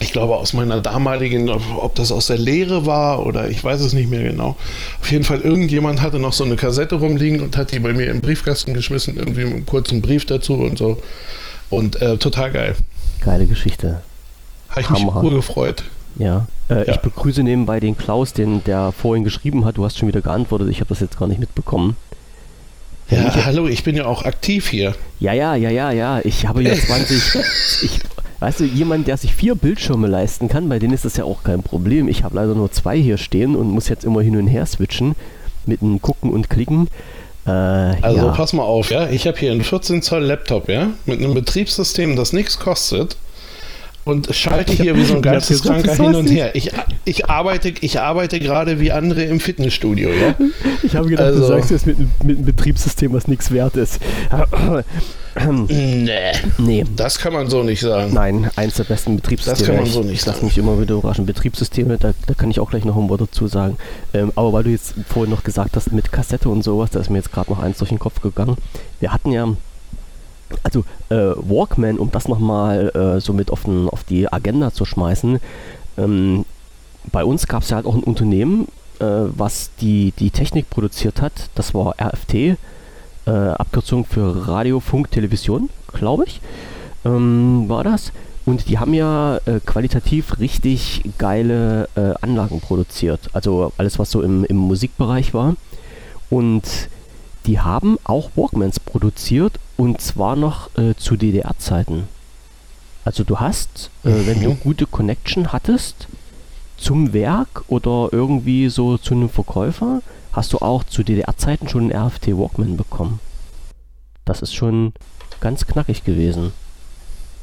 ich 0.00 0.12
glaube 0.12 0.36
aus 0.36 0.52
meiner 0.52 0.80
damaligen, 0.80 1.48
ob 1.50 1.94
das 1.94 2.10
aus 2.12 2.26
der 2.26 2.38
Lehre 2.38 2.86
war 2.86 3.24
oder 3.26 3.48
ich 3.50 3.62
weiß 3.62 3.80
es 3.80 3.92
nicht 3.92 4.10
mehr 4.10 4.22
genau. 4.22 4.56
Auf 5.00 5.10
jeden 5.12 5.24
Fall, 5.24 5.40
irgendjemand 5.40 6.00
hatte 6.00 6.18
noch 6.18 6.32
so 6.32 6.44
eine 6.44 6.56
Kassette 6.56 6.96
rumliegen 6.96 7.40
und 7.40 7.56
hat 7.56 7.72
die 7.72 7.78
bei 7.78 7.92
mir 7.92 8.06
im 8.10 8.20
Briefkasten 8.20 8.74
geschmissen, 8.74 9.16
irgendwie 9.16 9.44
mit 9.44 9.52
einem 9.54 9.66
kurzen 9.66 10.02
Brief 10.02 10.24
dazu 10.26 10.54
und 10.54 10.78
so. 10.78 11.00
Und 11.70 12.00
äh, 12.02 12.16
total 12.18 12.50
geil. 12.52 12.74
Geile 13.24 13.46
Geschichte. 13.46 14.02
Habe 14.70 14.80
ich 14.80 14.90
mich 14.90 15.00
Hammer. 15.02 15.22
urgefreut. 15.22 15.84
Ja. 16.16 16.46
Äh, 16.68 16.86
Ja. 16.86 16.94
Ich 16.94 16.96
begrüße 16.98 17.42
nebenbei 17.42 17.78
den 17.80 17.96
Klaus, 17.96 18.32
den 18.32 18.64
der 18.64 18.92
vorhin 18.92 19.24
geschrieben 19.24 19.64
hat. 19.64 19.76
Du 19.76 19.84
hast 19.84 19.98
schon 19.98 20.08
wieder 20.08 20.20
geantwortet. 20.22 20.68
Ich 20.70 20.80
habe 20.80 20.88
das 20.88 21.00
jetzt 21.00 21.18
gar 21.18 21.28
nicht 21.28 21.40
mitbekommen. 21.40 21.96
Ja, 23.10 23.44
hallo, 23.44 23.66
ich 23.68 23.84
bin 23.84 23.94
ja 23.94 24.06
auch 24.06 24.24
aktiv 24.24 24.68
hier. 24.68 24.94
Ja, 25.20 25.32
ja, 25.34 25.54
ja, 25.54 25.68
ja, 25.70 25.90
ja. 25.92 26.20
Ich 26.24 26.46
habe 26.46 26.62
ja 26.62 26.74
20. 26.86 27.34
ich, 27.82 28.00
weißt 28.42 28.58
du, 28.58 28.64
jemand, 28.64 29.06
der 29.06 29.16
sich 29.16 29.34
vier 29.34 29.54
Bildschirme 29.54 30.08
leisten 30.08 30.48
kann, 30.48 30.68
bei 30.68 30.80
denen 30.80 30.92
ist 30.92 31.04
das 31.04 31.16
ja 31.16 31.22
auch 31.22 31.44
kein 31.44 31.62
Problem. 31.62 32.08
Ich 32.08 32.24
habe 32.24 32.34
leider 32.34 32.56
nur 32.56 32.72
zwei 32.72 32.98
hier 32.98 33.16
stehen 33.16 33.54
und 33.54 33.68
muss 33.70 33.88
jetzt 33.88 34.04
immer 34.04 34.20
hin 34.20 34.36
und 34.36 34.48
her 34.48 34.66
switchen 34.66 35.14
mit 35.64 35.80
einem 35.80 36.02
Gucken 36.02 36.30
und 36.30 36.50
Klicken. 36.50 36.88
Äh, 37.46 37.50
Also 37.50 38.16
ja. 38.16 38.32
pass 38.32 38.52
mal 38.52 38.64
auf, 38.64 38.90
ja. 38.90 39.08
Ich 39.10 39.28
habe 39.28 39.38
hier 39.38 39.52
einen 39.52 39.62
14 39.62 40.02
Zoll 40.02 40.24
Laptop, 40.24 40.68
ja, 40.68 40.88
mit 41.06 41.20
einem 41.20 41.34
Betriebssystem, 41.34 42.16
das 42.16 42.32
nichts 42.32 42.58
kostet. 42.58 43.16
Und 44.04 44.34
schalte 44.34 44.72
hier 44.72 44.96
wie 44.96 45.04
so 45.04 45.14
ein 45.14 45.22
Geisteskranker 45.22 45.94
hin 45.94 46.14
und 46.16 46.26
her. 46.28 46.56
Ich, 46.56 46.72
ich 47.04 47.30
arbeite, 47.30 47.72
ich 47.80 48.00
arbeite 48.00 48.40
gerade 48.40 48.80
wie 48.80 48.90
andere 48.90 49.22
im 49.22 49.38
Fitnessstudio, 49.38 50.08
ja. 50.10 50.34
Ich 50.82 50.96
habe 50.96 51.06
gedacht, 51.08 51.28
du 51.28 51.34
Also- 51.34 51.46
sagst 51.46 51.70
jetzt 51.70 51.86
mit, 51.86 51.96
mit 52.24 52.38
einem 52.38 52.44
Betriebssystem, 52.46 53.12
was 53.12 53.28
nichts 53.28 53.52
wert 53.52 53.76
ist. 53.76 54.00
Nee, 55.58 56.32
nee. 56.58 56.84
das 56.96 57.18
kann 57.18 57.32
man 57.32 57.48
so 57.48 57.62
nicht 57.62 57.80
sagen. 57.80 58.12
Nein, 58.12 58.50
eins 58.56 58.74
der 58.74 58.84
besten 58.84 59.16
Betriebssysteme. 59.16 59.56
Das 59.58 59.66
kann 59.66 59.76
man 59.76 59.86
Ich- 59.86 59.92
so 59.92 60.00
nicht 60.02 60.12
Ich 60.12 60.22
sagen. 60.22 60.44
mich 60.44 60.58
immer 60.58 60.80
wieder 60.80 60.94
überraschen. 60.94 61.24
Betriebssysteme, 61.26 61.96
da, 61.98 62.12
da 62.26 62.34
kann 62.34 62.50
ich 62.50 62.60
auch 62.60 62.70
gleich 62.70 62.84
noch 62.84 62.96
ein 62.96 63.08
Wort 63.08 63.22
dazu 63.22 63.46
sagen. 63.46 63.76
Ähm, 64.12 64.32
aber 64.36 64.52
weil 64.52 64.64
du 64.64 64.70
jetzt 64.70 64.94
vorhin 65.08 65.30
noch 65.30 65.42
gesagt 65.44 65.76
hast, 65.76 65.92
mit 65.92 66.12
Kassette 66.12 66.48
und 66.48 66.62
sowas, 66.62 66.90
da 66.90 67.00
ist 67.00 67.10
mir 67.10 67.18
jetzt 67.18 67.32
gerade 67.32 67.50
noch 67.50 67.60
eins 67.60 67.78
durch 67.78 67.88
den 67.88 67.98
Kopf 67.98 68.20
gegangen. 68.20 68.56
Wir 69.00 69.12
hatten 69.12 69.32
ja, 69.32 69.48
also 70.62 70.80
äh, 71.08 71.14
Walkman, 71.36 71.98
um 71.98 72.10
das 72.10 72.28
nochmal 72.28 72.90
äh, 72.94 73.20
so 73.20 73.32
mit 73.32 73.50
auf, 73.50 73.62
den, 73.64 73.88
auf 73.88 74.04
die 74.04 74.30
Agenda 74.30 74.72
zu 74.72 74.84
schmeißen. 74.84 75.40
Ähm, 75.98 76.44
bei 77.10 77.24
uns 77.24 77.46
gab 77.46 77.62
es 77.62 77.70
ja 77.70 77.76
halt 77.76 77.86
auch 77.86 77.94
ein 77.94 78.02
Unternehmen, 78.04 78.68
äh, 79.00 79.04
was 79.04 79.70
die, 79.80 80.12
die 80.18 80.30
Technik 80.30 80.68
produziert 80.70 81.20
hat. 81.22 81.32
Das 81.54 81.72
war 81.74 81.94
RFT, 82.00 82.58
äh, 83.26 83.30
Abkürzung 83.30 84.04
für 84.04 84.46
Radio, 84.48 84.80
Funk, 84.80 85.10
Television, 85.10 85.70
glaube 85.92 86.24
ich, 86.26 86.40
ähm, 87.04 87.68
war 87.68 87.84
das. 87.84 88.12
Und 88.44 88.68
die 88.68 88.78
haben 88.78 88.92
ja 88.92 89.36
äh, 89.46 89.60
qualitativ 89.64 90.40
richtig 90.40 91.02
geile 91.18 91.88
äh, 91.94 92.14
Anlagen 92.22 92.60
produziert. 92.60 93.30
Also 93.32 93.72
alles, 93.78 93.98
was 94.00 94.10
so 94.10 94.20
im, 94.22 94.44
im 94.44 94.56
Musikbereich 94.56 95.32
war. 95.32 95.54
Und 96.28 96.62
die 97.46 97.60
haben 97.60 97.98
auch 98.04 98.30
Walkmans 98.34 98.80
produziert 98.80 99.58
und 99.76 100.00
zwar 100.00 100.34
noch 100.36 100.70
äh, 100.76 100.94
zu 100.96 101.16
DDR-Zeiten. 101.16 102.04
Also 103.04 103.24
du 103.24 103.38
hast, 103.40 103.90
äh, 104.04 104.10
wenn 104.26 104.40
du 104.42 104.50
Mhm. 104.50 104.60
gute 104.60 104.86
Connection 104.86 105.52
hattest 105.52 106.08
zum 106.76 107.12
Werk 107.12 107.64
oder 107.68 108.08
irgendwie 108.12 108.68
so 108.68 108.96
zu 108.98 109.14
einem 109.14 109.28
Verkäufer, 109.28 110.02
hast 110.32 110.52
du 110.52 110.58
auch 110.58 110.84
zu 110.84 111.02
DDR-Zeiten 111.02 111.68
schon 111.68 111.90
einen 111.92 112.06
RFT 112.08 112.28
Walkman 112.28 112.76
bekommen. 112.76 113.20
Das 114.24 114.40
ist 114.42 114.54
schon 114.54 114.92
ganz 115.40 115.66
knackig 115.66 116.04
gewesen. 116.04 116.52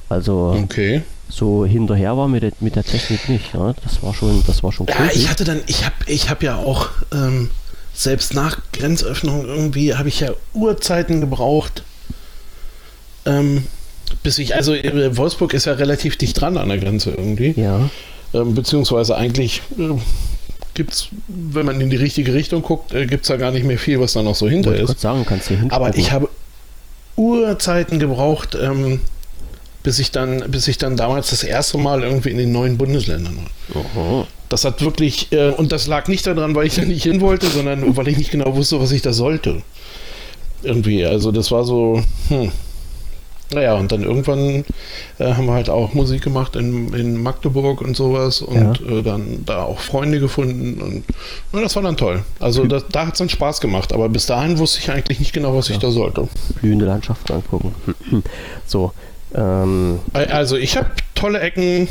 Also 0.08 0.58
Okay. 0.64 1.04
so 1.30 1.66
hinterher 1.66 2.18
war 2.18 2.28
mit 2.28 2.42
der, 2.44 2.52
mit 2.62 2.76
der 2.76 2.84
Technik 2.84 3.30
nicht. 3.30 3.54
Ja? 3.54 3.74
Das 3.84 4.02
war 4.02 4.14
schon, 4.14 4.44
das 4.48 4.64
war 4.64 4.72
schon 4.72 4.88
Ja, 4.88 5.10
ich 5.14 5.30
hatte 5.30 5.44
dann, 5.44 5.62
ich 5.68 5.86
habe 5.86 5.96
ich 6.08 6.30
hab 6.30 6.42
ja 6.42 6.56
auch, 6.56 6.90
ähm, 7.14 7.52
selbst 7.94 8.34
nach 8.34 8.60
Grenzöffnung 8.72 9.46
irgendwie, 9.46 9.94
habe 9.96 10.08
ich 10.10 10.22
ja 10.22 10.32
Uhrzeiten 10.54 11.20
gebraucht. 11.22 11.84
Ähm, 13.26 13.66
bis 14.24 14.40
ich, 14.40 14.56
also 14.56 14.74
äh, 14.74 15.16
Wolfsburg 15.18 15.54
ist 15.54 15.66
ja 15.66 15.74
relativ 15.74 16.18
dicht 16.18 16.40
dran 16.40 16.58
an 16.58 16.70
der 16.70 16.78
Grenze 16.80 17.12
irgendwie. 17.12 17.54
ja, 17.60 17.90
Ähm, 18.34 18.56
beziehungsweise 18.56 19.16
eigentlich 19.18 19.62
äh, 19.78 19.90
gibt 20.80 20.94
es, 20.94 21.10
wenn 21.28 21.66
man 21.66 21.82
in 21.82 21.90
die 21.90 21.98
richtige 21.98 22.34
Richtung 22.34 22.62
guckt, 22.62 22.94
äh, 22.94 23.06
gibt 23.06 23.24
es 23.24 23.28
da 23.28 23.36
gar 23.36 23.52
nicht 23.52 23.66
mehr 23.66 23.78
viel, 23.78 24.00
was 24.00 24.14
da 24.14 24.24
noch 24.24 24.36
so 24.36 24.48
hinter 24.48 24.70
wollte 24.70 24.94
ist. 24.94 25.02
sagen, 25.02 25.26
kannst 25.26 25.50
du 25.50 25.60
hier 25.60 25.70
Aber 25.74 25.94
ich 25.98 26.14
habe 26.14 26.30
Urzeiten 27.18 28.00
gebraucht, 28.00 28.56
ähm, 28.56 29.02
bis 29.84 30.00
ich 30.00 30.12
dann, 30.12 30.50
bis 30.50 30.70
ich 30.70 30.78
dann 30.78 30.96
damals 30.96 31.32
das 31.32 31.44
erste 31.44 31.78
Mal 31.78 32.02
irgendwie 32.02 32.30
in 32.30 32.38
den 32.38 32.54
neuen 32.54 32.78
Bundesländern 32.78 33.36
war. 33.36 33.84
Oho. 33.84 34.28
Das 34.48 34.64
hat 34.64 34.82
wirklich, 34.82 35.34
äh, 35.34 35.50
und 35.50 35.74
das 35.74 35.86
lag 35.88 36.08
nicht 36.08 36.26
daran, 36.26 36.56
weil 36.56 36.68
ich 36.68 36.76
da 36.76 36.84
nicht 36.86 37.04
hin 37.04 37.20
wollte, 37.20 37.48
sondern 37.48 37.98
weil 37.98 38.08
ich 38.08 38.18
nicht 38.18 38.32
genau 38.32 38.56
wusste, 38.56 38.80
was 38.80 38.94
ich 38.94 39.02
da 39.02 39.12
sollte. 39.12 39.62
Irgendwie, 40.64 41.06
also 41.06 41.34
das 41.34 41.52
war 41.52 41.66
so, 41.66 42.02
hm. 42.30 42.54
Naja, 43.52 43.74
und 43.76 43.92
dann 43.92 44.04
irgendwann 44.04 44.64
äh, 45.18 45.34
haben 45.34 45.48
wir 45.48 45.54
halt 45.54 45.70
auch 45.70 45.94
Musik 45.94 46.22
gemacht 46.22 46.56
in, 46.56 46.94
in 46.94 47.22
Magdeburg 47.22 47.82
und 47.82 47.98
sowas 47.98 48.44
und 48.44 48.80
ja. 48.80 48.98
äh, 48.98 49.02
dann 49.02 49.44
da 49.46 49.64
auch 49.64 49.80
Freunde 49.80 50.20
gefunden 50.20 50.80
und 50.82 51.04
ja, 51.52 51.62
das 51.62 51.76
war 51.76 51.82
dann 51.82 51.98
toll. 51.98 52.24
Also 52.40 52.66
das, 52.66 52.86
da 52.92 53.08
hat 53.08 53.14
es 53.14 53.20
dann 53.20 53.30
Spaß 53.30 53.60
gemacht, 53.60 53.92
aber 53.92 54.08
bis 54.08 54.28
dahin 54.28 54.60
wusste 54.60 54.80
ich 54.80 54.92
eigentlich 54.92 55.20
nicht 55.20 55.34
genau, 55.34 55.56
was 55.56 55.68
ja. 55.68 55.76
ich 55.76 55.80
da 55.80 55.90
sollte. 55.90 56.28
Blühende 56.62 56.86
Landschaften 56.86 57.34
angucken. 57.34 57.74
so. 58.68 58.92
Ähm, 59.34 60.00
also 60.14 60.56
ich 60.56 60.78
habe 60.78 60.90
tolle 61.16 61.40
Ecken 61.40 61.88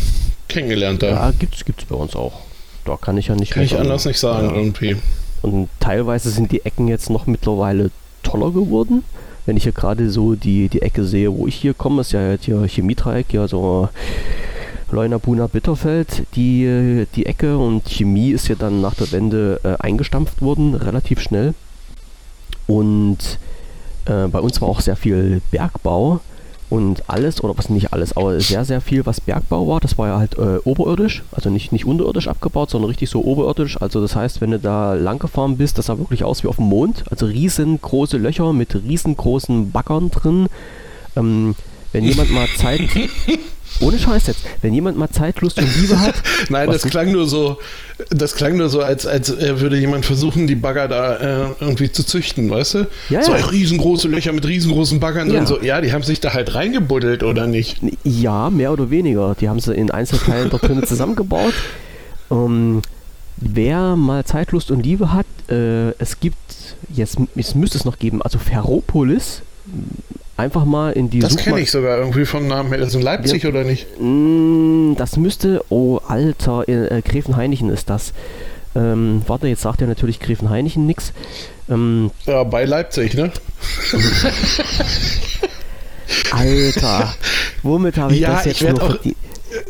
kennengelernt 0.49 1.03
da. 1.03 1.09
Ja, 1.09 1.33
gibt's, 1.37 1.65
gibt's 1.65 1.85
bei 1.85 1.97
uns 1.97 2.15
auch. 2.15 2.41
Da 2.85 2.97
kann 2.97 3.17
ich 3.17 3.29
ja 3.29 3.35
nicht. 3.35 3.53
Kann 3.53 3.65
ich 3.65 3.77
anders 3.77 4.05
nicht 4.05 4.19
sagen 4.19 4.55
irgendwie. 4.55 4.97
Und 5.43 5.69
teilweise 5.81 6.31
sind 6.31 6.53
die 6.53 6.65
Ecken 6.65 6.89
jetzt 6.89 7.11
noch 7.11 7.27
mittlerweile 7.27 7.91
toller 8.23 8.51
geworden 8.51 9.05
wenn 9.49 9.57
ich 9.57 9.63
hier 9.63 9.73
gerade 9.73 10.11
so 10.11 10.35
die, 10.35 10.69
die 10.69 10.83
Ecke 10.83 11.05
sehe, 11.05 11.35
wo 11.35 11.47
ich 11.47 11.55
hier 11.55 11.73
komme, 11.73 12.03
ist 12.03 12.13
ja 12.13 12.33
jetzt 12.33 12.45
hier 12.45 12.63
Chemiedreieck, 12.69 13.33
ja 13.33 13.49
so 13.49 13.89
Leuna, 14.91 15.17
Bitterfeld, 15.17 16.25
die, 16.35 17.07
die 17.15 17.25
Ecke 17.25 17.57
und 17.57 17.89
Chemie 17.89 18.33
ist 18.33 18.49
ja 18.49 18.57
dann 18.57 18.83
nach 18.83 18.93
der 18.93 19.11
Wende 19.11 19.59
äh, 19.65 19.83
eingestampft 19.83 20.43
worden, 20.43 20.75
relativ 20.75 21.21
schnell. 21.21 21.55
Und 22.67 23.39
äh, 24.05 24.27
bei 24.29 24.39
uns 24.39 24.61
war 24.61 24.69
auch 24.69 24.83
sehr 24.83 24.97
viel 24.97 25.41
Bergbau 25.51 26.21
und 26.71 27.09
alles, 27.09 27.43
oder 27.43 27.57
was 27.57 27.71
nicht 27.71 27.93
alles, 27.93 28.17
aber 28.17 28.41
sehr, 28.41 28.65
sehr 28.65 28.81
viel, 28.81 29.07
was 29.07 29.21
Bergbau 29.21 29.67
war, 29.69 29.81
das 29.81 29.97
war 29.97 30.09
ja 30.09 30.19
halt 30.19 30.37
äh, 30.37 30.59
oberirdisch, 30.65 31.23
also 31.33 31.49
nicht, 31.49 31.73
nicht 31.73 31.87
unterirdisch 31.87 32.29
abgebaut, 32.29 32.71
sondern 32.71 32.91
richtig 32.91 33.09
so 33.09 33.25
oberirdisch. 33.25 33.81
Also 33.81 34.01
das 34.01 34.15
heißt, 34.15 34.41
wenn 34.41 34.51
du 34.51 34.59
da 34.59 34.95
lang 34.95 35.19
gefahren 35.19 35.57
bist, 35.57 35.79
das 35.79 35.87
sah 35.87 35.99
wirklich 35.99 36.25
aus 36.25 36.45
wie 36.45 36.49
auf 36.49 36.57
dem 36.57 36.67
Mond. 36.67 37.05
Also 37.11 37.27
riesengroße 37.27 38.19
Löcher 38.19 38.53
mit 38.53 38.75
riesengroßen 38.75 39.71
Baggern 39.71 40.11
drin. 40.11 40.49
Ähm, 41.17 41.55
wenn 41.93 42.05
jemand 42.05 42.31
mal 42.31 42.49
Zeit 42.57 42.81
Ohne 43.81 43.99
Scheiß 43.99 44.27
jetzt. 44.27 44.41
Wenn 44.61 44.75
jemand 44.75 44.99
mal 44.99 45.09
Zeit, 45.09 45.41
Lust 45.41 45.59
und 45.59 45.77
Liebe 45.77 46.01
hat. 46.01 46.15
Nein, 46.49 46.69
das 46.71 46.83
klang 46.83 47.13
nur 47.13 47.27
so, 47.29 47.59
das 48.11 48.35
klang 48.35 48.57
nur 48.57 48.69
so, 48.69 48.81
als, 48.81 49.07
als 49.07 49.31
würde 49.39 49.79
jemand 49.79 50.05
versuchen, 50.05 50.47
die 50.47 50.57
Bagger 50.57 50.89
da 50.89 51.17
äh, 51.17 51.47
irgendwie 51.61 51.91
zu 51.93 52.05
züchten, 52.05 52.51
weißt 52.51 52.75
du? 52.75 52.87
Ja, 53.09 53.23
so 53.23 53.33
ja. 53.33 53.47
riesengroße 53.47 54.09
Löcher 54.09 54.33
mit 54.33 54.47
riesengroßen 54.47 54.99
Baggern 54.99 55.29
ja. 55.29 55.37
drin. 55.37 55.47
So, 55.47 55.61
ja, 55.63 55.81
die 55.81 55.93
haben 55.93 56.03
sich 56.03 56.21
da 56.21 56.33
halt 56.35 56.55
reingebuddelt, 56.55 57.23
oder 57.23 57.47
nicht? 57.47 57.81
Ja, 58.03 58.51
mehr 58.51 58.73
oder 58.73 58.91
weniger. 58.91 59.37
Die 59.41 59.49
haben 59.49 59.61
sie 59.61 59.75
in 59.75 59.91
Einzelteilen 59.91 60.51
dort 60.51 60.67
drinnen 60.67 60.83
zusammengebaut. 60.87 61.55
Ähm, 62.31 62.83
wer 63.37 63.95
mal 63.95 64.25
Zeit, 64.25 64.51
Lust 64.51 64.73
und 64.73 64.85
Liebe 64.85 65.13
hat, 65.13 65.27
äh, 65.49 65.91
es 65.99 66.19
gibt, 66.19 66.37
jetzt, 66.93 67.19
es 67.37 67.55
müsste 67.55 67.79
es 67.79 67.85
noch 67.85 67.99
geben, 67.99 68.23
also 68.23 68.39
Ferropolis 68.39 69.43
einfach 70.39 70.65
mal 70.65 70.93
in 70.93 71.11
die 71.11 71.19
Das 71.19 71.37
kenne 71.37 71.61
ich 71.61 71.71
sogar 71.71 71.99
irgendwie 71.99 72.25
vom 72.25 72.47
Namen 72.47 72.71
her. 72.71 72.79
Das 72.79 72.89
ist 72.89 72.95
in 72.95 73.03
Leipzig 73.03 73.43
ja. 73.43 73.49
oder 73.51 73.65
nicht? 73.65 73.87
Mm, 74.01 74.95
das 74.97 75.17
müsste, 75.17 75.65
oh 75.69 75.99
Alter, 76.07 76.69
äh, 76.69 77.03
Gräfenhainichen 77.03 77.71
ist 77.71 77.91
das. 77.91 78.13
Ähm, 78.75 79.23
warte, 79.27 79.49
jetzt 79.49 79.63
sagt 79.63 79.81
ja 79.81 79.87
natürlich 79.87 80.21
Gräfenhainichen 80.21 80.87
nichts. 80.87 81.13
Ähm, 81.69 82.11
ja, 82.27 82.45
bei 82.45 82.65
Leipzig, 82.65 83.15
ne? 83.15 83.33
Alter, 86.31 87.15
womit 87.63 87.97
habe 87.97 88.15
ich 88.15 88.21
ja, 88.21 88.35
das 88.35 88.45
jetzt 88.45 88.63
ich 88.63 88.69
noch 88.69 88.81
auch, 88.81 89.05
äh, 89.05 89.15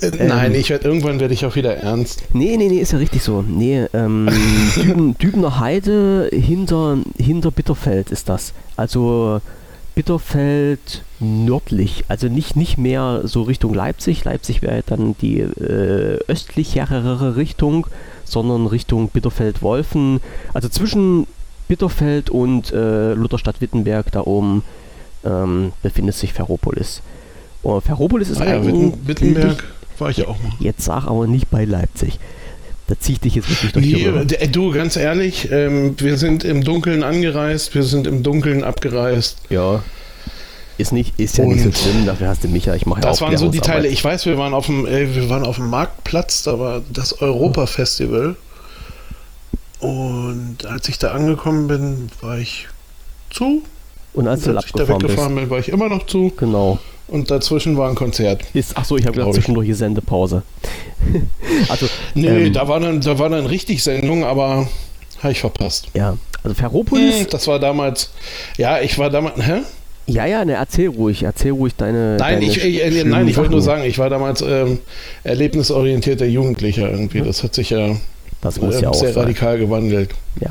äh, 0.07 0.27
Nein, 0.27 0.53
ähm, 0.55 0.61
ich 0.61 0.71
werde 0.71 0.87
irgendwann 0.87 1.21
werde 1.21 1.35
ich 1.35 1.47
auch 1.47 1.57
wieder 1.57 1.77
ernst. 1.77 2.25
Nee, 2.33 2.57
nee, 2.57 2.69
nee, 2.69 2.79
ist 2.79 2.93
ja 2.93 2.99
richtig 2.99 3.23
so. 3.23 3.43
Nee, 3.43 3.87
ähm, 3.95 4.29
Düben, 4.77 5.17
Dübener 5.19 5.61
Heide 5.61 6.29
hinter, 6.33 6.99
hinter 7.17 7.51
Bitterfeld 7.51 8.11
ist 8.11 8.29
das. 8.29 8.53
Also 8.77 9.41
Bitterfeld 9.99 11.03
nördlich, 11.19 12.05
also 12.07 12.29
nicht, 12.29 12.55
nicht 12.55 12.79
mehr 12.79 13.23
so 13.25 13.43
Richtung 13.43 13.75
Leipzig. 13.75 14.25
Leipzig 14.25 14.63
wäre 14.63 14.85
dann 14.87 15.17
die 15.21 15.41
äh, 15.41 16.21
östlichere 16.29 17.35
Richtung, 17.35 17.89
sondern 18.23 18.69
Richtung 18.69 19.09
Bitterfeld-Wolfen. 19.09 20.21
Also 20.55 20.69
zwischen 20.69 21.27
Bitterfeld 21.67 22.31
und 22.31 22.73
äh, 22.73 23.15
Lutherstadt-Wittenberg 23.15 24.13
da 24.13 24.21
oben 24.21 24.63
ähm, 25.25 25.73
befindet 25.83 26.15
sich 26.15 26.33
Ferropolis. 26.33 27.03
Und 27.65 27.83
Ferropolis 27.83 28.31
ist 28.31 28.41
ah, 28.41 28.45
ja, 28.45 28.65
Wittenberg 28.65 29.65
war 29.99 30.11
ich 30.11 30.19
ja 30.19 30.29
auch 30.29 30.41
mal. 30.41 30.53
Jetzt 30.61 30.85
sag 30.85 31.09
aber 31.09 31.27
nicht 31.27 31.51
bei 31.51 31.65
Leipzig. 31.65 32.21
Da 32.89 32.99
ziehe 32.99 33.15
ich 33.15 33.21
dich 33.21 33.35
jetzt 33.35 33.51
wirklich 33.51 33.73
durch 33.73 33.87
die 33.87 34.05
Röhre. 34.07 34.27
Du, 34.27 34.73
ganz 34.73 34.97
ehrlich, 34.97 35.51
ähm, 35.53 35.95
wir 35.99 36.17
sind 36.17 36.43
im 36.43 36.65
Dunkeln 36.65 37.03
angereist, 37.03 37.75
wir 37.75 37.83
sind 37.83 38.07
im 38.07 38.23
Dunkeln 38.23 38.65
abgereist. 38.65 39.37
Ja. 39.51 39.83
Ist, 40.79 40.93
nicht, 40.93 41.19
ist 41.21 41.37
ja 41.37 41.45
und 41.45 41.51
nicht 41.51 41.65
so 41.65 41.73
schlimm, 41.73 42.07
dafür 42.07 42.29
hast 42.29 42.45
du 42.45 42.49
mich 42.49 42.65
ja, 42.65 42.75
ich 42.75 42.87
mache 42.87 43.01
Das 43.01 43.21
waren 43.21 43.37
so 43.37 43.49
die 43.51 43.61
Teile, 43.61 43.89
ich 43.89 44.03
weiß, 44.03 44.27
wir 44.27 44.39
waren 44.39 44.55
auf 44.55 44.67
dem, 44.67 44.87
äh, 44.87 45.15
wir 45.15 45.29
waren 45.29 45.45
auf 45.45 45.57
dem 45.57 45.69
Marktplatz, 45.69 46.45
da 46.45 46.59
war 46.59 46.83
das 46.91 47.21
Europa-Festival. 47.21 48.37
Und 49.81 50.65
als 50.65 50.89
ich 50.89 50.99
da 50.99 51.11
angekommen 51.11 51.69
bin, 51.69 52.09
war 52.21 52.39
ich 52.39 52.69
zu. 53.31 53.63
Und 54.15 54.29
als, 54.29 54.47
und 54.47 54.57
als 54.57 54.67
ich 54.67 54.73
da 54.73 54.89
weggefahren 54.89 55.35
bin, 55.35 55.51
war 55.51 55.59
ich 55.59 55.69
immer 55.69 55.89
noch 55.89 56.07
zu. 56.07 56.33
Genau. 56.37 56.79
Und 57.09 57.31
dazwischen 57.31 57.77
war 57.77 57.89
ein 57.89 57.95
Konzert. 57.95 58.43
Ist, 58.53 58.73
ach 58.75 58.85
so, 58.85 58.97
ich 58.97 59.07
habe 59.07 59.17
gedacht, 59.17 59.35
zwischendurch 59.35 59.67
hier 59.67 59.77
Sendepause. 59.77 60.43
also, 61.69 61.87
nee, 62.15 62.47
ähm, 62.47 62.53
da, 62.53 62.69
war 62.69 62.81
dann, 62.81 63.01
da 63.01 63.19
war 63.19 63.31
dann 63.31 63.47
richtig 63.47 63.83
Sendung, 63.83 64.25
aber 64.25 64.69
habe 65.23 65.33
ich 65.33 65.41
verpasst. 65.41 65.89
Ja, 65.95 66.19
also 66.43 66.55
Ferropolis. 66.55 67.21
Hm, 67.21 67.27
das 67.31 67.47
war 67.47 67.59
damals, 67.59 68.11
ja, 68.59 68.81
ich 68.81 68.99
war 68.99 69.09
damals, 69.09 69.37
hä? 69.45 69.63
Ja, 70.07 70.25
ja, 70.25 70.45
ne, 70.45 70.55
erzähl 70.55 70.89
ruhig, 70.89 71.23
erzähl 71.23 71.53
ruhig 71.53 71.75
deine. 71.77 72.17
Nein, 72.19 72.41
deine 72.41 72.45
ich, 72.45 72.65
ich, 72.65 72.83
äh, 72.83 73.05
nein, 73.05 73.29
ich 73.29 73.37
wollte 73.37 73.51
nur 73.51 73.61
sagen, 73.61 73.85
ich 73.85 73.99
war 73.99 74.09
damals 74.09 74.41
ähm, 74.41 74.79
erlebnisorientierter 75.23 76.25
Jugendlicher 76.25 76.91
irgendwie. 76.91 77.21
Das 77.21 77.43
hat 77.43 77.55
sich 77.55 77.71
ja 77.71 77.97
das 78.41 78.61
muss 78.61 78.81
ja 78.81 78.91
auch 78.91 78.95
sehr 78.95 79.13
sein. 79.13 79.23
radikal 79.23 79.59
gewandelt. 79.59 80.15
Ja, 80.41 80.51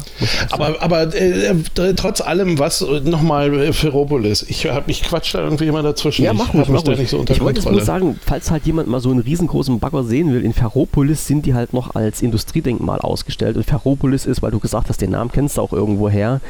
aber 0.50 0.82
aber 0.82 1.16
äh, 1.16 1.52
äh, 1.52 1.94
trotz 1.96 2.20
allem, 2.20 2.60
was 2.60 2.86
nochmal 3.04 3.54
äh, 3.54 3.74
Ferropolis, 3.74 4.44
ich 4.44 4.66
habe 4.66 4.88
mich 4.88 5.04
quatscht 5.04 5.36
da 5.36 5.40
irgendwie 5.40 5.68
immer 5.68 5.82
dazwischen. 5.84 6.26
Ja, 6.26 6.34
mach 6.34 6.54
ich 6.54 6.68
mach 6.68 6.84
nicht 6.84 7.10
so 7.10 7.24
Ich 7.30 7.40
wollte 7.40 7.70
nur 7.72 7.82
sagen, 7.82 8.20
falls 8.26 8.52
halt 8.52 8.66
jemand 8.66 8.90
mal 8.90 9.00
so 9.00 9.10
einen 9.10 9.20
riesengroßen 9.20 9.80
Bagger 9.80 10.04
sehen 10.04 10.34
will, 10.34 10.44
in 10.44 10.54
Ferropolis 10.54 11.28
sind 11.28 11.46
die 11.46 11.54
halt 11.54 11.74
noch 11.74 11.96
als 11.96 12.22
Industriedenkmal 12.22 13.00
ausgestellt. 13.00 13.56
Und 13.56 13.64
Ferropolis 13.64 14.26
ist, 14.26 14.42
weil 14.42 14.52
du 14.52 14.60
gesagt 14.60 14.90
hast, 14.90 15.00
den 15.00 15.12
Namen 15.12 15.32
kennst 15.32 15.56
du 15.56 15.62
auch 15.62 15.72
irgendwo 15.72 16.10
her. 16.10 16.42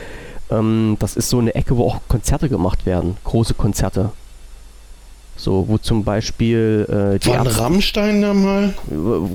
Ähm, 0.50 0.97
das 1.00 1.15
ist 1.15 1.30
so 1.30 1.38
eine 1.38 1.54
Ecke, 1.54 1.78
wo 1.78 1.86
auch 1.86 2.00
Konzerte 2.08 2.50
gemacht 2.50 2.88
werden, 2.88 3.17
große 3.23 3.54
Konzerte. 3.54 4.10
So, 5.38 5.65
wo 5.67 5.78
zum 5.78 6.04
Beispiel 6.04 6.88
äh, 6.89 7.19
die 7.19 7.30
War 7.30 7.45
Rammstein 7.45 8.23
da 8.23 8.34
mal? 8.34 8.73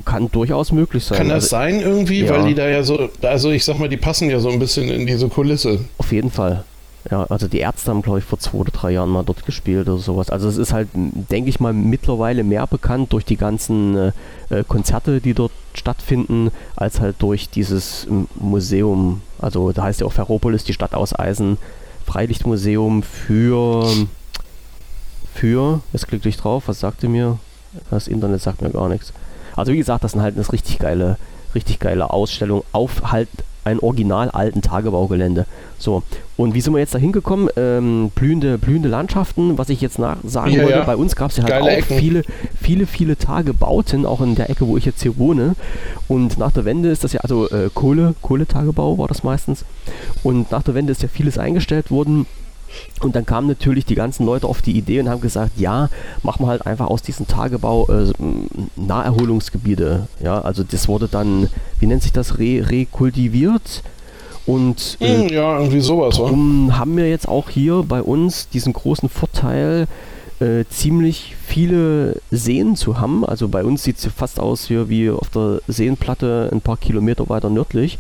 Kann 0.05 0.29
durchaus 0.33 0.73
möglich 0.73 1.05
sein. 1.05 1.17
Kann 1.17 1.29
das 1.29 1.45
also, 1.45 1.57
sein 1.57 1.81
irgendwie? 1.81 2.25
Ja. 2.25 2.33
Weil 2.33 2.49
die 2.49 2.55
da 2.55 2.69
ja 2.69 2.83
so, 2.83 3.09
also 3.23 3.51
ich 3.51 3.65
sag 3.65 3.79
mal, 3.79 3.89
die 3.89 3.97
passen 3.97 4.29
ja 4.29 4.41
so 4.41 4.51
ein 4.51 4.59
bisschen 4.59 4.89
in 4.89 5.07
diese 5.07 5.29
Kulisse. 5.29 5.79
Auf 5.99 6.11
jeden 6.11 6.31
Fall. 6.31 6.65
Ja, 7.11 7.25
also 7.25 7.49
die 7.49 7.59
Ärzte 7.59 7.91
haben, 7.91 8.03
glaube 8.03 8.21
ich, 8.21 8.25
vor 8.25 8.39
zwei 8.39 8.59
oder 8.59 8.71
drei 8.71 8.93
Jahren 8.93 9.11
mal 9.11 9.25
dort 9.25 9.45
gespielt 9.45 9.89
oder 9.89 9.99
sowas. 9.99 10.31
Also 10.31 10.49
es 10.49 10.57
ist 10.57 10.73
halt, 10.73 10.89
denke 10.95 11.51
ich 11.51 11.59
mal, 11.59 11.73
mittlerweile 11.73 12.45
mehr 12.45 12.67
bekannt 12.67 13.13
durch 13.13 13.25
die 13.25 13.37
ganzen 13.37 13.97
äh, 13.97 14.13
äh 14.51 14.65
Konzerte, 14.67 15.21
die 15.21 15.35
dort 15.35 15.53
stattfinden, 15.75 16.51
als 16.77 17.01
halt 17.01 17.17
durch 17.21 17.49
dieses 17.49 18.07
Museum. 18.35 19.23
Also 19.41 19.73
da 19.73 19.85
heißt 19.85 20.01
ja 20.01 20.07
auch 20.07 20.13
Ferropolis, 20.13 20.65
die 20.65 20.75
Stadt 20.75 20.95
aus 20.95 21.17
Eisen, 21.19 21.59
Freilichtmuseum 22.07 23.03
für 23.03 23.87
für, 25.35 25.81
jetzt 25.93 26.09
klicke 26.09 26.29
ich 26.29 26.37
drauf, 26.37 26.65
was 26.67 26.81
sagt 26.81 27.03
ihr 27.03 27.09
mir? 27.09 27.39
Das 27.91 28.09
Internet 28.09 28.43
sagt 28.43 28.63
mir 28.63 28.71
gar 28.71 28.89
nichts. 28.89 29.13
Also 29.57 29.73
wie 29.73 29.79
gesagt, 29.79 30.05
das 30.05 30.13
sind 30.13 30.23
halt 30.23 30.37
eine 30.37 30.53
richtig 30.53 30.79
geile, 30.79 31.17
richtig 31.55 31.79
geile 31.79 32.11
Ausstellung 32.11 32.65
auf 32.73 33.13
halt 33.13 33.29
ein 33.65 33.79
original 33.79 34.31
alten 34.31 34.61
Tagebaugelände. 34.61 35.47
So, 35.79 36.03
und 36.37 36.55
wie 36.55 36.61
sind 36.61 36.73
wir 36.73 36.81
jetzt 36.81 36.95
da 36.95 36.99
hingekommen? 36.99 37.49
Ähm, 37.57 38.11
blühende, 38.15 38.59
blühende 38.59 38.89
Landschaften, 38.89 39.57
was 39.57 39.69
ich 39.69 39.81
jetzt 39.81 39.99
nach 39.99 40.17
sagen 40.25 40.53
ja, 40.53 40.63
wollte, 40.63 40.79
ja. 40.79 40.85
bei 40.85 40.97
uns 40.97 41.15
gab 41.15 41.31
es 41.31 41.37
ja 41.37 41.45
halt 41.45 41.53
Geile 41.53 41.71
auch 41.71 41.77
Ecken. 41.77 41.99
viele, 41.99 42.23
viele, 42.61 42.87
viele 42.87 43.17
Tagebauten, 43.17 44.05
auch 44.05 44.21
in 44.21 44.35
der 44.35 44.51
Ecke, 44.51 44.67
wo 44.67 44.77
ich 44.77 44.85
jetzt 44.85 45.03
hier 45.03 45.17
wohne. 45.17 45.55
Und 46.09 46.39
nach 46.39 46.53
der 46.53 46.65
Wende 46.65 46.91
ist 46.91 47.05
das 47.05 47.13
ja, 47.13 47.21
also 47.21 47.49
äh, 47.51 47.71
Kohle, 47.73 48.15
Kohletagebau 48.21 48.99
war 48.99 49.09
das 49.09 49.23
meistens. 49.23 49.65
Und 50.23 50.51
nach 50.51 50.63
der 50.63 50.75
Wende 50.75 50.91
ist 50.91 51.03
ja 51.03 51.09
vieles 51.09 51.39
eingestellt 51.39 51.91
worden. 51.91 52.27
Und 53.01 53.17
dann 53.17 53.27
kamen 53.27 53.49
natürlich 53.49 53.85
die 53.85 53.95
ganzen 53.95 54.25
Leute 54.25 54.47
auf 54.47 54.63
die 54.63 54.73
Idee 54.73 55.01
und 55.01 55.09
haben 55.09 55.21
gesagt, 55.21 55.59
ja, 55.59 55.89
machen 56.23 56.45
wir 56.45 56.49
halt 56.49 56.67
einfach 56.67 56.87
aus 56.87 57.03
diesem 57.03 57.27
Tagebau 57.27 57.89
äh, 57.89 58.13
Naherholungsgebiete. 58.77 60.09
Ja, 60.23 60.41
also 60.41 60.63
das 60.63 60.89
wurde 60.89 61.09
dann, 61.09 61.49
wie 61.81 61.87
nennt 61.87 62.03
sich 62.03 62.13
das, 62.13 62.39
re 62.39 62.65
rekultiviert. 62.69 63.83
Und 64.47 64.97
äh, 65.01 65.23
hm, 65.23 65.29
ja, 65.29 65.59
irgendwie 65.59 65.81
sowas. 65.81 66.17
Darum 66.17 66.77
haben 66.77 66.97
wir 66.97 67.09
jetzt 67.09 67.29
auch 67.29 67.49
hier 67.49 67.85
bei 67.87 68.03
uns 68.03 68.49
diesen 68.49 68.73
großen 68.73 69.09
Vorteil, 69.09 69.87
äh, 70.41 70.65
ziemlich 70.69 71.37
viele 71.47 72.21
Seen 72.31 72.75
zu 72.75 72.99
haben. 72.99 73.25
Also 73.25 73.49
bei 73.49 73.65
uns 73.65 73.85
sieht 73.85 73.99
es 73.99 74.07
fast 74.13 74.41
aus 74.41 74.67
hier 74.67 74.89
wie 74.89 75.11
auf 75.11 75.31
der 75.31 75.61
Seenplatte 75.69 76.49
ein 76.53 76.61
paar 76.61 76.77
Kilometer 76.77 77.29
weiter 77.29 77.51
nördlich 77.51 77.99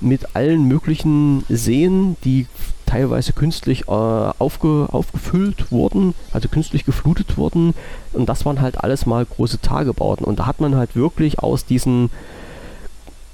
mit 0.00 0.36
allen 0.36 0.64
möglichen 0.64 1.44
Seen, 1.48 2.16
die 2.24 2.46
teilweise 2.88 3.32
künstlich 3.32 3.82
äh, 3.88 3.90
aufge, 3.92 4.88
aufgefüllt 4.90 5.70
wurden, 5.70 6.14
also 6.32 6.48
künstlich 6.48 6.84
geflutet 6.84 7.36
wurden. 7.36 7.74
Und 8.12 8.28
das 8.28 8.44
waren 8.46 8.60
halt 8.60 8.82
alles 8.82 9.06
mal 9.06 9.24
große 9.24 9.60
Tagebauten. 9.60 10.24
Und 10.24 10.38
da 10.38 10.46
hat 10.46 10.60
man 10.60 10.76
halt 10.76 10.96
wirklich 10.96 11.38
aus 11.38 11.66
diesen 11.66 12.10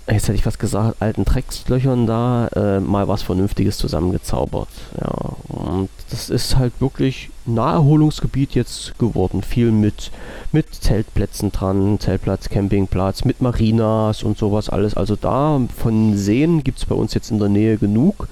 jetzt 0.06 0.28
hätte 0.28 0.36
ich 0.36 0.44
was 0.44 0.58
gesagt, 0.58 1.00
alten 1.00 1.24
Dreckslöchern 1.24 2.06
da 2.06 2.48
äh, 2.48 2.80
mal 2.80 3.08
was 3.08 3.22
Vernünftiges 3.22 3.78
zusammengezaubert. 3.78 4.68
Ja, 5.00 5.32
und 5.48 5.88
das 6.10 6.28
ist 6.28 6.56
halt 6.56 6.74
wirklich 6.80 7.30
Naherholungsgebiet 7.46 8.54
jetzt 8.54 8.98
geworden. 8.98 9.42
Viel 9.42 9.70
mit, 9.70 10.10
mit 10.52 10.74
Zeltplätzen 10.74 11.52
dran, 11.52 11.98
Zeltplatz, 12.00 12.50
Campingplatz, 12.50 13.24
mit 13.24 13.40
Marinas 13.40 14.22
und 14.22 14.36
sowas 14.36 14.68
alles. 14.68 14.94
Also 14.94 15.16
da 15.16 15.60
von 15.74 16.16
Seen 16.16 16.62
gibt 16.64 16.78
es 16.78 16.84
bei 16.84 16.94
uns 16.94 17.14
jetzt 17.14 17.30
in 17.30 17.38
der 17.38 17.48
Nähe 17.48 17.78
genug. 17.78 18.28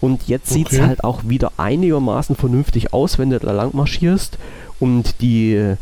Und 0.00 0.28
jetzt 0.28 0.50
okay. 0.50 0.58
sieht 0.58 0.72
es 0.72 0.80
halt 0.80 1.04
auch 1.04 1.22
wieder 1.24 1.52
einigermaßen 1.56 2.36
vernünftig 2.36 2.92
aus, 2.92 3.18
wenn 3.18 3.30
du 3.30 3.38
da 3.38 3.52
lang 3.52 3.70
marschierst. 3.74 4.38
Und 4.78 5.20
die 5.20 5.76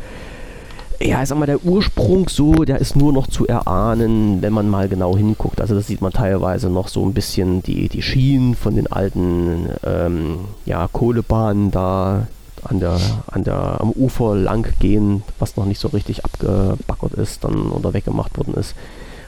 ja, 1.00 1.22
ich 1.22 1.28
sag 1.28 1.38
mal, 1.38 1.46
der 1.46 1.64
Ursprung 1.64 2.28
so, 2.28 2.52
der 2.64 2.78
ist 2.78 2.96
nur 2.96 3.12
noch 3.12 3.26
zu 3.26 3.46
erahnen, 3.46 4.42
wenn 4.42 4.52
man 4.52 4.68
mal 4.68 4.88
genau 4.88 5.16
hinguckt. 5.16 5.60
Also 5.60 5.74
das 5.74 5.86
sieht 5.86 6.00
man 6.00 6.12
teilweise 6.12 6.70
noch 6.70 6.88
so 6.88 7.04
ein 7.04 7.14
bisschen 7.14 7.62
die, 7.62 7.88
die 7.88 8.02
Schienen 8.02 8.54
von 8.54 8.74
den 8.74 8.90
alten 8.90 9.68
ähm, 9.84 10.40
ja, 10.64 10.88
Kohlebahnen 10.90 11.70
da 11.70 12.26
an 12.62 12.80
der, 12.80 12.98
an 13.26 13.44
der, 13.44 13.80
am 13.80 13.90
Ufer 13.90 14.34
lang 14.34 14.72
gehen, 14.78 15.22
was 15.38 15.56
noch 15.56 15.66
nicht 15.66 15.80
so 15.80 15.88
richtig 15.88 16.24
abgebackert 16.24 17.12
ist 17.14 17.44
dann 17.44 17.70
oder 17.70 17.92
weggemacht 17.92 18.38
worden 18.38 18.54
ist. 18.54 18.74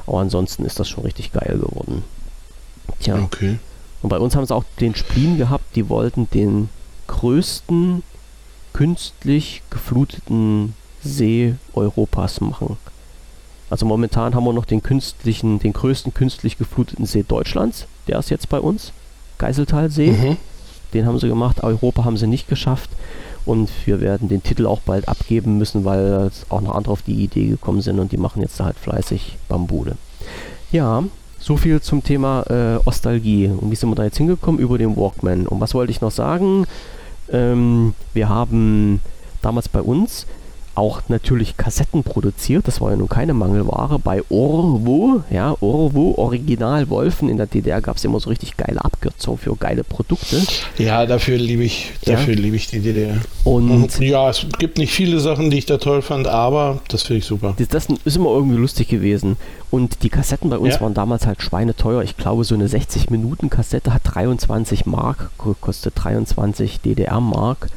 Aber 0.07 0.21
ansonsten 0.21 0.65
ist 0.65 0.79
das 0.79 0.89
schon 0.89 1.05
richtig 1.05 1.33
geil 1.33 1.59
geworden. 1.59 2.05
Tja. 3.01 3.19
Okay. 3.23 3.59
Und 4.03 4.09
bei 4.11 4.19
uns 4.19 4.37
haben 4.37 4.47
sie 4.47 4.55
auch 4.55 4.65
den 4.81 4.95
Spleen 4.95 5.39
gehabt, 5.39 5.75
die 5.75 5.89
wollten 5.89 6.29
den 6.31 6.69
größten 7.07 8.03
künstlich 8.73 9.63
gefluteten 9.71 10.75
See 11.03 11.55
Europas 11.75 12.41
machen. 12.41 12.77
Also 13.71 13.87
momentan 13.87 14.35
haben 14.35 14.45
wir 14.45 14.53
noch 14.53 14.65
den 14.65 14.83
künstlichen, 14.83 15.59
den 15.59 15.73
größten 15.73 16.15
künstlich 16.15 16.59
gefluteten 16.59 17.07
See 17.07 17.25
Deutschlands. 17.27 17.87
Der 18.07 18.19
ist 18.19 18.31
jetzt 18.31 18.49
bei 18.49 18.61
uns. 18.61 18.93
Geiseltalsee. 19.39 20.13
Mhm. 20.13 20.37
Den 20.95 21.07
haben 21.07 21.19
sie 21.19 21.29
gemacht. 21.29 21.63
Europa 21.65 22.05
haben 22.05 22.17
sie 22.17 22.27
nicht 22.27 22.49
geschafft. 22.49 22.91
Und 23.45 23.71
wir 23.87 24.01
werden 24.01 24.29
den 24.29 24.43
Titel 24.43 24.67
auch 24.67 24.81
bald 24.81 25.09
abgeben 25.09 25.57
müssen, 25.59 25.85
weil 25.85 26.31
auch 26.49 26.61
noch 26.61 26.75
andere 26.75 26.93
auf 26.93 27.03
die 27.03 27.23
Idee 27.25 27.47
gekommen 27.47 27.81
sind 27.81 27.99
und 27.99 28.13
die 28.13 28.17
machen 28.17 28.43
jetzt 28.43 28.59
halt 28.61 28.77
fleißig 28.77 29.37
Bambude. 29.49 29.97
Ja, 30.73 31.05
so 31.47 31.57
viel 31.57 31.81
zum 31.81 32.03
Thema 32.03 32.43
äh, 32.51 32.81
Ostalgie. 32.87 33.47
Und 33.47 33.71
wie 33.71 33.77
sind 33.77 33.89
wir 33.89 33.95
da 33.95 34.03
jetzt 34.03 34.17
hingekommen? 34.17 34.61
Über 34.61 34.79
den 34.79 34.97
Walkman. 34.97 35.47
Und 35.47 35.61
was 35.61 35.75
wollte 35.75 35.93
ich 35.93 36.01
noch 36.01 36.11
sagen? 36.11 36.67
Ähm, 37.31 37.95
wir 38.15 38.29
haben 38.29 39.01
damals 39.43 39.69
bei 39.69 39.81
uns 39.81 40.27
auch 40.77 41.03
natürlich 41.09 41.57
Kassetten 41.57 42.03
produziert. 42.05 42.69
Das 42.69 42.81
war 42.81 42.91
ja 42.91 42.97
nun 42.97 43.09
keine 43.09 43.35
Mangelware. 43.35 43.99
Bei 43.99 44.23
Orwo, 44.29 45.23
ja, 45.31 45.57
Orwo, 45.61 46.15
Original 46.17 46.89
Wolfen. 46.91 47.29
In 47.29 47.39
der 47.39 47.47
DDR 47.47 47.81
gab 47.81 47.97
es 47.97 48.05
immer 48.05 48.21
so 48.21 48.31
richtig 48.31 48.57
geile 48.57 48.85
Abkürzungen 48.85 49.39
für 49.39 49.57
geile 49.57 49.85
Produkte. 49.85 50.43
Ja, 50.79 51.07
dafür 51.07 51.39
liebe 51.39 51.65
ich, 51.65 51.93
dafür 52.05 52.35
ja. 52.35 52.41
liebe 52.41 52.57
ich 52.57 52.69
die 52.69 52.81
DDR. 52.81 53.17
Und, 53.45 53.71
Und, 53.71 53.99
ja, 54.01 54.29
es 54.29 54.47
gibt 54.59 54.79
nicht 54.79 54.93
viele 54.93 55.19
Sachen, 55.21 55.51
die 55.51 55.59
ich 55.59 55.67
da 55.67 55.79
toll 55.79 56.03
fand, 56.03 56.27
aber 56.27 56.81
das 56.89 57.03
finde 57.03 57.19
ich 57.19 57.25
super. 57.25 57.55
Das, 57.59 57.69
das, 57.69 57.87
ist 58.05 58.17
immer 58.17 58.31
irgendwie 58.31 58.59
lustig 58.59 58.89
gewesen. 58.89 59.37
Und 59.71 60.03
die 60.03 60.11
Kassetten 60.11 60.51
bei 60.51 60.59
uns 60.59 60.75
ja. 60.75 60.81
waren 60.81 60.95
damals 60.95 61.27
halt 61.27 61.43
schweineteuer. 61.43 62.03
Ich 62.03 62.17
glaube, 62.17 62.45
so 62.45 62.55
eine 62.55 62.69
60-Minuten-Kassette 62.69 63.93
hat 63.93 64.03
23 64.05 64.87
Mark, 64.87 65.31
kostet 65.61 65.95
23 65.97 66.81
DDR-Mark. 66.81 67.69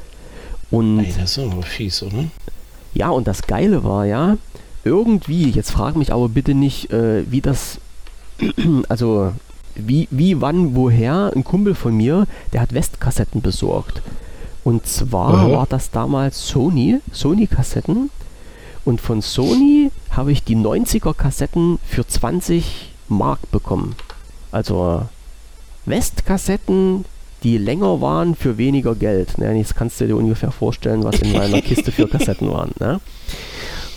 Und 0.72 1.00
Ey, 1.00 1.14
das 1.20 1.38
ist 1.38 1.40
aber 1.40 1.64
fies, 1.64 2.04
oder? 2.04 2.26
Ja, 3.00 3.12
und 3.12 3.30
das 3.30 3.44
Geile 3.44 3.86
war 3.86 4.06
ja, 4.06 4.38
irgendwie, 4.84 5.50
jetzt 5.50 5.72
frag 5.72 5.96
mich 5.96 6.12
aber 6.12 6.28
bitte 6.28 6.54
nicht, 6.54 6.92
äh, 6.92 7.24
wie 7.32 7.40
das, 7.40 7.80
also 8.90 9.32
wie, 9.74 10.10
wie, 10.12 10.42
wann, 10.42 10.76
woher, 10.76 11.32
ein 11.34 11.46
Kumpel 11.46 11.76
von 11.76 11.96
mir, 11.96 12.28
der 12.52 12.60
hat 12.60 12.74
Westkassetten 12.74 13.42
besorgt. 13.42 14.02
Und 14.66 14.86
zwar 14.86 15.48
mhm. 15.48 15.52
war 15.54 15.66
das 15.66 15.92
damals 15.92 16.50
Sony, 16.50 17.00
Sony-Kassetten. 17.14 18.10
Und 18.84 19.00
von 19.00 19.22
Sony 19.22 19.92
habe 20.10 20.34
ich 20.34 20.44
die 20.44 20.58
90er-Kassetten 20.58 21.80
für 21.88 22.06
20 22.06 22.92
Mark 23.08 23.50
bekommen. 23.50 23.96
Also 24.52 25.04
Westkassetten 25.86 27.06
die 27.44 27.58
länger 27.58 28.02
waren 28.02 28.36
für 28.36 28.58
weniger 28.58 28.96
Geld. 28.96 29.38
Ne? 29.38 29.54
Jetzt 29.58 29.76
kannst 29.76 30.00
du 30.02 30.08
dir 30.08 30.16
ungefähr 30.16 30.52
vorstellen, 30.52 31.04
was 31.04 31.20
in 31.20 31.32
meiner 31.32 31.62
Kiste 31.62 31.92
für 31.92 32.08
Kassetten 32.10 32.50
waren. 32.52 32.72
Ne? 32.80 33.00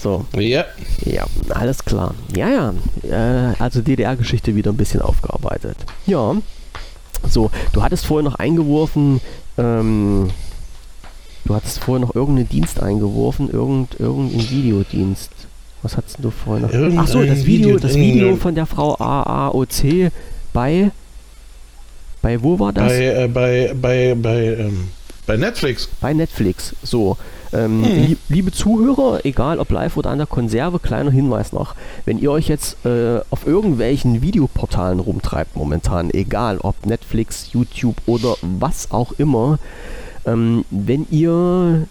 So. 0.00 0.24
Ja. 0.36 0.64
Ja, 1.04 1.26
alles 1.50 1.84
klar. 1.84 2.14
Ja, 2.36 2.48
ja. 2.48 2.74
Äh, 3.08 3.54
also 3.58 3.80
DDR-Geschichte 3.80 4.54
wieder 4.54 4.72
ein 4.72 4.76
bisschen 4.76 5.00
aufgearbeitet. 5.00 5.76
Ja. 6.06 6.36
So, 7.28 7.50
du 7.72 7.82
hattest 7.82 8.06
vorher 8.06 8.28
noch 8.28 8.34
eingeworfen, 8.36 9.20
ähm, 9.56 10.30
du 11.44 11.54
hattest 11.54 11.78
vorher 11.78 12.04
noch 12.04 12.16
irgendeinen 12.16 12.48
Dienst 12.48 12.82
eingeworfen, 12.82 13.48
irgend, 13.48 13.98
irgendeinen 14.00 14.50
Videodienst. 14.50 15.30
Was 15.82 15.96
hattest 15.96 16.18
du 16.20 16.30
vorher 16.30 16.66
noch? 16.66 16.98
Achso, 16.98 17.24
das 17.24 17.44
Video, 17.44 17.78
das 17.78 17.94
Video 17.94 18.36
von 18.36 18.54
der 18.54 18.66
Frau 18.66 18.96
AAOC 18.98 20.10
bei 20.52 20.90
bei 22.22 22.42
wo 22.42 22.58
war 22.58 22.72
das? 22.72 22.88
Bei, 22.88 23.04
äh, 23.04 23.28
bei, 23.28 23.74
bei, 23.74 24.14
bei, 24.14 24.44
ähm, 24.56 24.88
bei 25.26 25.36
Netflix. 25.36 25.88
Bei 26.00 26.12
Netflix, 26.14 26.74
so. 26.82 27.16
Ähm, 27.52 27.84
hm. 27.84 28.06
lieb, 28.06 28.18
liebe 28.28 28.50
Zuhörer, 28.50 29.20
egal 29.24 29.58
ob 29.58 29.70
live 29.70 29.96
oder 29.98 30.10
an 30.10 30.18
der 30.18 30.26
Konserve, 30.26 30.78
kleiner 30.78 31.10
Hinweis 31.10 31.52
noch. 31.52 31.74
Wenn 32.06 32.18
ihr 32.18 32.30
euch 32.30 32.48
jetzt 32.48 32.84
äh, 32.86 33.20
auf 33.28 33.46
irgendwelchen 33.46 34.22
Videoportalen 34.22 35.00
rumtreibt 35.00 35.54
momentan, 35.54 36.10
egal 36.10 36.58
ob 36.58 36.86
Netflix, 36.86 37.52
YouTube 37.52 37.96
oder 38.06 38.36
was 38.40 38.90
auch 38.90 39.12
immer, 39.18 39.58
ähm, 40.24 40.64
wenn 40.70 41.06
ihr 41.10 41.86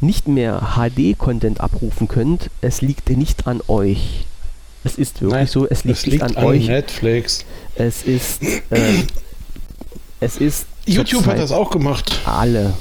nicht 0.00 0.28
mehr 0.28 0.76
HD-Content 0.76 1.60
abrufen 1.60 2.08
könnt, 2.08 2.50
es 2.60 2.82
liegt 2.82 3.08
nicht 3.08 3.46
an 3.46 3.62
euch. 3.68 4.26
Es 4.84 4.98
ist 4.98 5.22
wirklich 5.22 5.34
Nein, 5.34 5.46
so, 5.46 5.66
es 5.66 5.84
liegt, 5.84 5.98
es 5.98 6.06
liegt 6.06 6.22
nicht 6.22 6.36
an, 6.36 6.42
an 6.42 6.44
euch. 6.44 6.68
Netflix. 6.68 7.44
Es 7.74 8.02
ist 8.02 8.42
äh, 8.70 9.02
es 10.20 10.36
ist. 10.36 10.66
YouTube 10.86 11.26
hat 11.26 11.38
das 11.38 11.52
auch 11.52 11.70
gemacht. 11.70 12.20
Alle. 12.24 12.74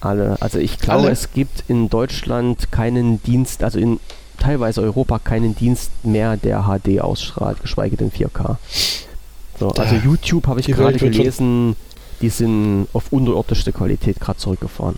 Alle. 0.00 0.40
Also 0.40 0.58
ich 0.58 0.78
glaube, 0.78 1.04
alle? 1.04 1.10
es 1.12 1.32
gibt 1.32 1.64
in 1.68 1.88
Deutschland 1.88 2.70
keinen 2.70 3.22
Dienst, 3.22 3.64
also 3.64 3.78
in 3.78 4.00
teilweise 4.38 4.80
Europa 4.80 5.18
keinen 5.18 5.54
Dienst 5.56 5.90
mehr, 6.04 6.36
der 6.36 6.64
HD 6.64 7.00
ausstrahlt, 7.00 7.60
geschweige 7.60 7.96
denn 7.96 8.10
4K. 8.10 8.56
So, 9.58 9.70
also 9.70 9.94
YouTube 9.96 10.46
habe 10.46 10.60
ich 10.60 10.66
gerade 10.66 10.98
gelesen, 10.98 11.74
die 12.20 12.28
sind 12.28 12.86
auf 12.92 13.12
unterirdischste 13.12 13.72
Qualität 13.72 14.20
gerade 14.20 14.38
zurückgefahren. 14.38 14.96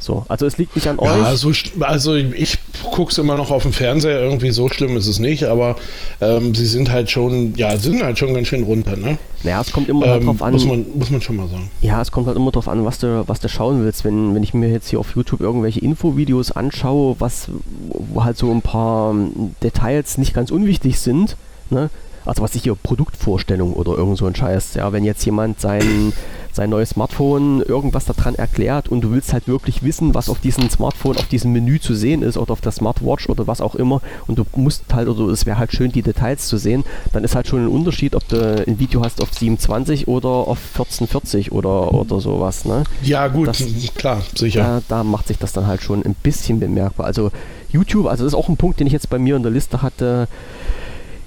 So, 0.00 0.24
also 0.28 0.46
es 0.46 0.58
liegt 0.58 0.76
nicht 0.76 0.86
an 0.86 0.98
euch. 1.00 1.08
Ja, 1.08 1.34
so, 1.34 1.50
also 1.80 2.14
ich 2.14 2.58
gucke 2.92 3.10
es 3.10 3.18
immer 3.18 3.36
noch 3.36 3.50
auf 3.50 3.64
dem 3.64 3.72
Fernseher, 3.72 4.20
irgendwie 4.20 4.50
so 4.50 4.68
schlimm 4.68 4.96
ist 4.96 5.08
es 5.08 5.18
nicht, 5.18 5.44
aber 5.44 5.76
ähm, 6.20 6.54
sie 6.54 6.66
sind 6.66 6.90
halt 6.90 7.10
schon, 7.10 7.54
ja, 7.56 7.76
sind 7.76 8.02
halt 8.02 8.16
schon 8.16 8.32
ganz 8.32 8.46
schön 8.46 8.62
runter, 8.62 8.96
ne? 8.96 9.18
Naja, 9.42 9.60
es 9.60 9.72
kommt 9.72 9.88
immer 9.88 10.06
ähm, 10.06 10.20
darauf 10.20 10.42
an. 10.42 10.52
Muss 10.52 10.66
man, 10.66 10.86
muss 10.94 11.10
man 11.10 11.20
schon 11.20 11.36
mal 11.36 11.48
sagen. 11.48 11.70
Ja, 11.80 12.00
es 12.00 12.12
kommt 12.12 12.28
halt 12.28 12.36
immer 12.36 12.52
darauf 12.52 12.68
an, 12.68 12.84
was 12.84 12.98
du, 12.98 13.24
was 13.26 13.40
du 13.40 13.48
schauen 13.48 13.84
willst. 13.84 14.04
Wenn, 14.04 14.34
wenn 14.34 14.42
ich 14.42 14.54
mir 14.54 14.68
jetzt 14.68 14.88
hier 14.88 15.00
auf 15.00 15.16
YouTube 15.16 15.40
irgendwelche 15.40 15.80
Infovideos 15.80 16.52
anschaue, 16.52 17.16
was, 17.18 17.48
wo 17.88 18.22
halt 18.22 18.36
so 18.36 18.50
ein 18.52 18.62
paar 18.62 19.14
Details 19.62 20.16
nicht 20.16 20.32
ganz 20.32 20.50
unwichtig 20.52 21.00
sind, 21.00 21.36
ne? 21.70 21.90
Also 22.24 22.42
was 22.42 22.54
ich 22.54 22.64
hier, 22.64 22.74
Produktvorstellung 22.74 23.72
oder 23.72 23.96
irgend 23.96 24.18
so 24.18 24.26
ein 24.26 24.34
Scheiß, 24.34 24.74
ja, 24.74 24.92
wenn 24.92 25.02
jetzt 25.02 25.24
jemand 25.24 25.60
sein 25.60 26.12
sein 26.58 26.70
neues 26.70 26.90
Smartphone 26.90 27.62
irgendwas 27.62 28.04
daran 28.04 28.34
erklärt 28.34 28.88
und 28.88 29.00
du 29.02 29.12
willst 29.12 29.32
halt 29.32 29.46
wirklich 29.46 29.84
wissen, 29.84 30.12
was 30.14 30.28
auf 30.28 30.40
diesem 30.40 30.68
Smartphone, 30.68 31.16
auf 31.16 31.28
diesem 31.28 31.52
Menü 31.52 31.78
zu 31.78 31.94
sehen 31.94 32.20
ist 32.22 32.36
oder 32.36 32.52
auf 32.52 32.60
der 32.60 32.72
Smartwatch 32.72 33.28
oder 33.28 33.46
was 33.46 33.60
auch 33.60 33.76
immer 33.76 34.02
und 34.26 34.38
du 34.38 34.44
musst 34.56 34.82
halt, 34.92 35.06
oder 35.06 35.32
es 35.32 35.46
wäre 35.46 35.56
halt 35.56 35.72
schön, 35.72 35.92
die 35.92 36.02
Details 36.02 36.48
zu 36.48 36.56
sehen, 36.56 36.82
dann 37.12 37.22
ist 37.22 37.36
halt 37.36 37.46
schon 37.46 37.64
ein 37.64 37.68
Unterschied, 37.68 38.16
ob 38.16 38.26
du 38.26 38.64
ein 38.66 38.80
Video 38.80 39.04
hast 39.04 39.22
auf 39.22 39.32
27 39.32 40.08
oder 40.08 40.28
auf 40.28 40.58
1440 40.72 41.52
oder, 41.52 41.94
oder 41.94 42.18
sowas. 42.18 42.64
Ne? 42.64 42.82
Ja, 43.02 43.28
gut, 43.28 43.46
das, 43.46 43.62
klar, 43.94 44.20
sicher. 44.34 44.82
Da, 44.88 44.96
da 44.96 45.04
macht 45.04 45.28
sich 45.28 45.38
das 45.38 45.52
dann 45.52 45.68
halt 45.68 45.82
schon 45.82 46.04
ein 46.04 46.16
bisschen 46.20 46.58
bemerkbar. 46.58 47.06
Also 47.06 47.30
YouTube, 47.70 48.06
also 48.06 48.24
das 48.24 48.32
ist 48.32 48.38
auch 48.38 48.48
ein 48.48 48.56
Punkt, 48.56 48.80
den 48.80 48.88
ich 48.88 48.92
jetzt 48.92 49.10
bei 49.10 49.20
mir 49.20 49.36
in 49.36 49.44
der 49.44 49.52
Liste 49.52 49.80
hatte. 49.80 50.26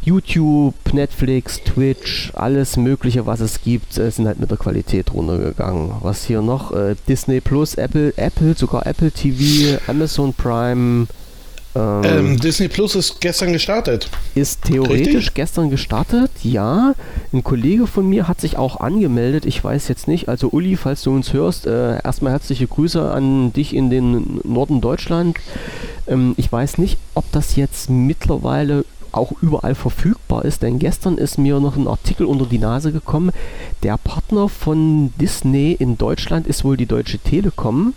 YouTube, 0.03 0.73
Netflix, 0.93 1.61
Twitch, 1.63 2.31
alles 2.33 2.75
Mögliche, 2.75 3.25
was 3.25 3.39
es 3.39 3.61
gibt, 3.61 3.97
äh, 3.97 4.09
sind 4.09 4.27
halt 4.27 4.39
mit 4.39 4.49
der 4.49 4.57
Qualität 4.57 5.13
runtergegangen. 5.13 5.91
Was 6.01 6.25
hier 6.25 6.41
noch? 6.41 6.71
Äh, 6.71 6.95
Disney 7.07 7.39
Plus, 7.39 7.75
Apple, 7.75 8.13
Apple, 8.17 8.55
sogar 8.55 8.87
Apple 8.87 9.11
TV, 9.11 9.79
Amazon 9.87 10.33
Prime. 10.33 11.07
Ähm, 11.73 12.01
ähm, 12.03 12.39
Disney 12.39 12.67
Plus 12.67 12.95
ist 12.95 13.21
gestern 13.21 13.53
gestartet. 13.53 14.09
Ist 14.35 14.63
theoretisch 14.63 15.15
Richtig? 15.15 15.33
gestern 15.35 15.69
gestartet, 15.69 16.31
ja. 16.43 16.95
Ein 17.31 17.43
Kollege 17.43 17.87
von 17.87 18.09
mir 18.09 18.27
hat 18.27 18.41
sich 18.41 18.57
auch 18.57 18.81
angemeldet. 18.81 19.45
Ich 19.45 19.63
weiß 19.63 19.87
jetzt 19.87 20.07
nicht. 20.07 20.27
Also 20.27 20.49
Uli, 20.49 20.75
falls 20.75 21.03
du 21.03 21.11
uns 21.11 21.31
hörst, 21.31 21.67
äh, 21.67 22.01
erstmal 22.03 22.33
herzliche 22.33 22.67
Grüße 22.67 23.09
an 23.09 23.53
dich 23.53 23.73
in 23.73 23.89
den 23.89 24.41
Norden 24.43 24.81
Deutschland. 24.81 25.37
Ähm, 26.07 26.33
ich 26.37 26.51
weiß 26.51 26.77
nicht, 26.77 26.97
ob 27.13 27.31
das 27.31 27.55
jetzt 27.55 27.89
mittlerweile 27.89 28.83
auch 29.11 29.33
überall 29.41 29.75
verfügbar 29.75 30.45
ist, 30.45 30.61
denn 30.61 30.79
gestern 30.79 31.17
ist 31.17 31.37
mir 31.37 31.59
noch 31.59 31.75
ein 31.75 31.87
Artikel 31.87 32.25
unter 32.25 32.45
die 32.45 32.59
Nase 32.59 32.91
gekommen. 32.91 33.31
Der 33.83 33.97
Partner 33.97 34.49
von 34.49 35.13
Disney 35.19 35.73
in 35.73 35.97
Deutschland 35.97 36.47
ist 36.47 36.63
wohl 36.63 36.77
die 36.77 36.85
Deutsche 36.85 37.19
Telekom 37.19 37.93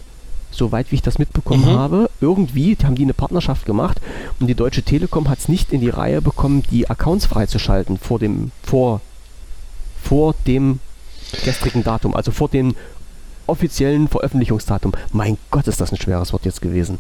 soweit 0.56 0.90
wie 0.90 0.96
ich 0.96 1.02
das 1.02 1.18
mitbekommen 1.18 1.64
mhm. 1.64 1.78
habe. 1.78 2.10
Irgendwie 2.20 2.76
haben 2.82 2.94
die 2.94 3.02
eine 3.02 3.14
Partnerschaft 3.14 3.66
gemacht 3.66 4.00
und 4.40 4.46
die 4.46 4.54
Deutsche 4.54 4.82
Telekom 4.82 5.28
hat 5.28 5.38
es 5.38 5.48
nicht 5.48 5.72
in 5.72 5.80
die 5.80 5.88
Reihe 5.88 6.22
bekommen, 6.22 6.62
die 6.70 6.88
Accounts 6.88 7.26
freizuschalten 7.26 7.98
vor 7.98 8.18
dem, 8.18 8.50
vor, 8.62 9.00
vor 10.02 10.34
dem 10.46 10.80
gestrigen 11.44 11.82
Datum, 11.82 12.14
also 12.14 12.30
vor 12.30 12.48
dem 12.48 12.74
offiziellen 13.46 14.08
Veröffentlichungsdatum. 14.08 14.92
Mein 15.12 15.36
Gott, 15.50 15.66
ist 15.66 15.80
das 15.80 15.92
ein 15.92 15.98
schweres 15.98 16.32
Wort 16.32 16.44
jetzt 16.44 16.62
gewesen. 16.62 16.98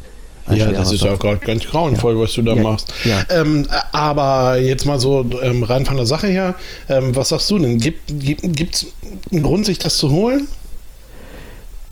Ja, 0.50 0.72
das 0.72 0.92
ist 0.92 1.02
ja 1.02 1.14
gerade 1.16 1.38
ganz 1.38 1.64
grauenvoll, 1.64 2.16
ja. 2.16 2.20
was 2.20 2.34
du 2.34 2.42
da 2.42 2.54
ja. 2.54 2.62
machst. 2.62 2.92
Ja. 3.04 3.24
Ähm, 3.30 3.66
aber 3.92 4.58
jetzt 4.58 4.84
mal 4.84 4.98
so 4.98 5.24
ähm, 5.42 5.62
rein 5.62 5.86
von 5.86 5.96
der 5.96 6.06
Sache 6.06 6.26
her, 6.26 6.54
ähm, 6.88 7.16
was 7.16 7.30
sagst 7.30 7.50
du 7.50 7.58
denn? 7.58 7.78
Gibt 7.78 8.10
es 8.10 8.42
gibt, 8.42 8.86
einen 9.32 9.42
Grund, 9.42 9.64
sich 9.64 9.78
das 9.78 9.96
zu 9.96 10.10
holen? 10.10 10.46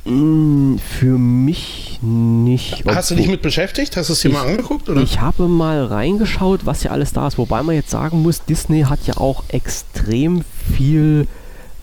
Mm, 0.04 0.76
für 0.78 1.16
mich 1.16 2.00
nicht. 2.02 2.84
Hast 2.86 3.10
du 3.10 3.14
dich 3.14 3.28
mit 3.28 3.40
beschäftigt? 3.40 3.96
Hast 3.96 4.08
du 4.08 4.14
es 4.14 4.20
dir 4.20 4.30
mal 4.30 4.46
angeguckt? 4.46 4.88
Oder? 4.88 5.00
Ich 5.00 5.20
habe 5.20 5.46
mal 5.46 5.84
reingeschaut, 5.84 6.66
was 6.66 6.82
ja 6.82 6.90
alles 6.90 7.12
da 7.12 7.28
ist. 7.28 7.38
Wobei 7.38 7.62
man 7.62 7.74
jetzt 7.74 7.90
sagen 7.90 8.22
muss, 8.22 8.44
Disney 8.44 8.82
hat 8.82 9.06
ja 9.06 9.16
auch 9.16 9.44
extrem 9.48 10.42
viel 10.76 11.28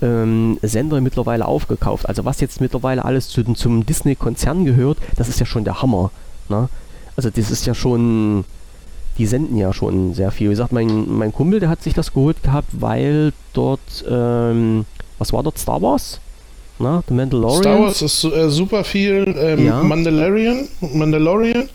ähm, 0.02 0.58
Sender 0.62 1.00
mittlerweile 1.00 1.46
aufgekauft. 1.46 2.08
Also 2.08 2.24
was 2.24 2.40
jetzt 2.40 2.60
mittlerweile 2.60 3.04
alles 3.04 3.28
zu, 3.28 3.42
zum 3.54 3.86
Disney-Konzern 3.86 4.64
gehört, 4.66 4.98
das 5.16 5.28
ist 5.28 5.40
ja 5.40 5.46
schon 5.46 5.64
der 5.64 5.80
Hammer. 5.80 6.10
Ne? 6.50 6.68
Also 7.16 7.30
das 7.30 7.50
ist 7.50 7.66
ja 7.66 7.74
schon, 7.74 8.44
die 9.18 9.26
senden 9.26 9.56
ja 9.56 9.72
schon 9.72 10.14
sehr 10.14 10.30
viel. 10.30 10.48
Wie 10.48 10.52
gesagt, 10.52 10.72
mein, 10.72 11.08
mein 11.08 11.32
Kumpel, 11.32 11.60
der 11.60 11.68
hat 11.68 11.82
sich 11.82 11.94
das 11.94 12.12
geholt 12.12 12.42
gehabt, 12.42 12.68
weil 12.72 13.32
dort, 13.52 14.04
ähm, 14.08 14.84
was 15.18 15.32
war 15.32 15.42
dort, 15.42 15.58
Star 15.58 15.80
Wars? 15.80 16.20
Na, 16.78 17.02
The 17.06 17.14
Mandalorian. 17.14 17.62
Star 17.62 17.80
Wars 17.80 18.02
ist 18.02 18.24
äh, 18.24 18.48
super 18.48 18.84
viel. 18.84 19.34
Ähm, 19.38 19.66
ja. 19.66 19.82
Mandalorian. 19.82 20.68
Mandalorian. 20.80 21.68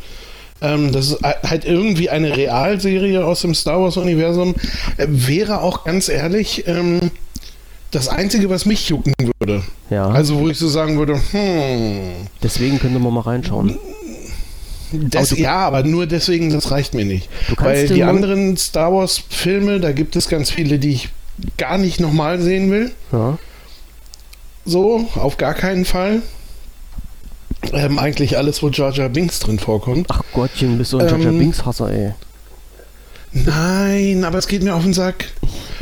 Ähm, 0.62 0.92
das 0.92 1.12
ist 1.12 1.22
halt 1.22 1.66
irgendwie 1.66 2.10
eine 2.10 2.36
Realserie 2.36 3.24
aus 3.24 3.42
dem 3.42 3.54
Star 3.54 3.82
Wars-Universum. 3.82 4.56
Äh, 4.98 5.08
wäre 5.10 5.62
auch 5.62 5.84
ganz 5.84 6.10
ehrlich 6.10 6.68
ähm, 6.68 7.12
das 7.92 8.10
Einzige, 8.10 8.50
was 8.50 8.66
mich 8.66 8.90
jucken 8.90 9.14
würde. 9.40 9.62
Ja. 9.90 10.08
Also, 10.10 10.40
wo 10.40 10.50
ich 10.50 10.58
so 10.58 10.68
sagen 10.68 10.98
würde, 10.98 11.20
hm. 11.32 12.28
Deswegen 12.42 12.80
könnte 12.80 13.00
man 13.00 13.14
mal 13.14 13.22
reinschauen. 13.22 13.78
Das, 14.92 15.32
aber 15.32 15.42
ja, 15.42 15.58
aber 15.58 15.84
nur 15.84 16.06
deswegen, 16.06 16.52
das 16.52 16.72
reicht 16.72 16.94
mir 16.94 17.06
nicht. 17.06 17.30
Weil 17.58 17.88
die 17.88 18.04
anderen 18.04 18.58
Star 18.58 18.94
Wars-Filme, 18.94 19.80
da 19.80 19.92
gibt 19.92 20.16
es 20.16 20.30
ganz 20.30 20.52
viele, 20.52 20.80
die 20.80 20.92
ich 20.92 21.10
gar 21.58 21.78
nicht 21.78 22.00
nochmal 22.00 22.40
sehen 22.42 22.72
will. 22.72 22.92
Ja. 23.12 23.38
So, 24.66 25.08
auf 25.16 25.38
gar 25.38 25.54
keinen 25.54 25.86
Fall. 25.86 26.22
Ähm, 27.74 28.00
eigentlich 28.00 28.38
alles, 28.38 28.62
wo 28.62 28.70
Jar 28.70 28.92
Jar 28.92 29.10
Binks 29.10 29.40
drin 29.40 29.60
vorkommt. 29.60 30.08
Ach 30.10 30.22
Gottchen, 30.34 30.78
bist 30.78 30.94
du 30.94 31.00
ein 31.00 31.08
ähm, 31.08 31.12
Jar 31.12 31.20
Jar 31.20 31.32
ähm, 31.32 31.40
Binks-Hasser, 31.40 31.92
ey. 31.92 32.14
Nein, 33.32 34.24
aber 34.24 34.38
es 34.38 34.48
geht 34.48 34.64
mir 34.64 34.74
auf 34.76 34.84
den 34.84 34.94
Sack. 34.94 35.26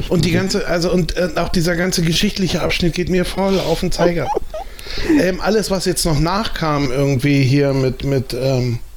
Und 0.10 0.26
die 0.26 0.32
ganze, 0.32 0.66
also 0.68 0.92
und 0.92 1.16
äh, 1.16 1.30
auch 1.36 1.50
dieser 1.50 1.76
ganze 1.76 2.02
geschichtliche 2.02 2.62
Abschnitt 2.62 2.94
geht 2.96 3.10
mir 3.10 3.26
voll 3.26 3.60
auf 3.60 3.82
den 3.82 3.92
Zeiger. 3.92 4.28
ähm, 5.22 5.40
alles, 5.40 5.70
was 5.70 5.86
jetzt 5.86 6.06
noch 6.06 6.20
nachkam, 6.20 6.92
irgendwie 6.92 7.44
hier 7.44 7.74
mit, 7.74 8.04
mit, 8.04 8.34
ähm, 8.34 8.80
äh, 8.80 8.93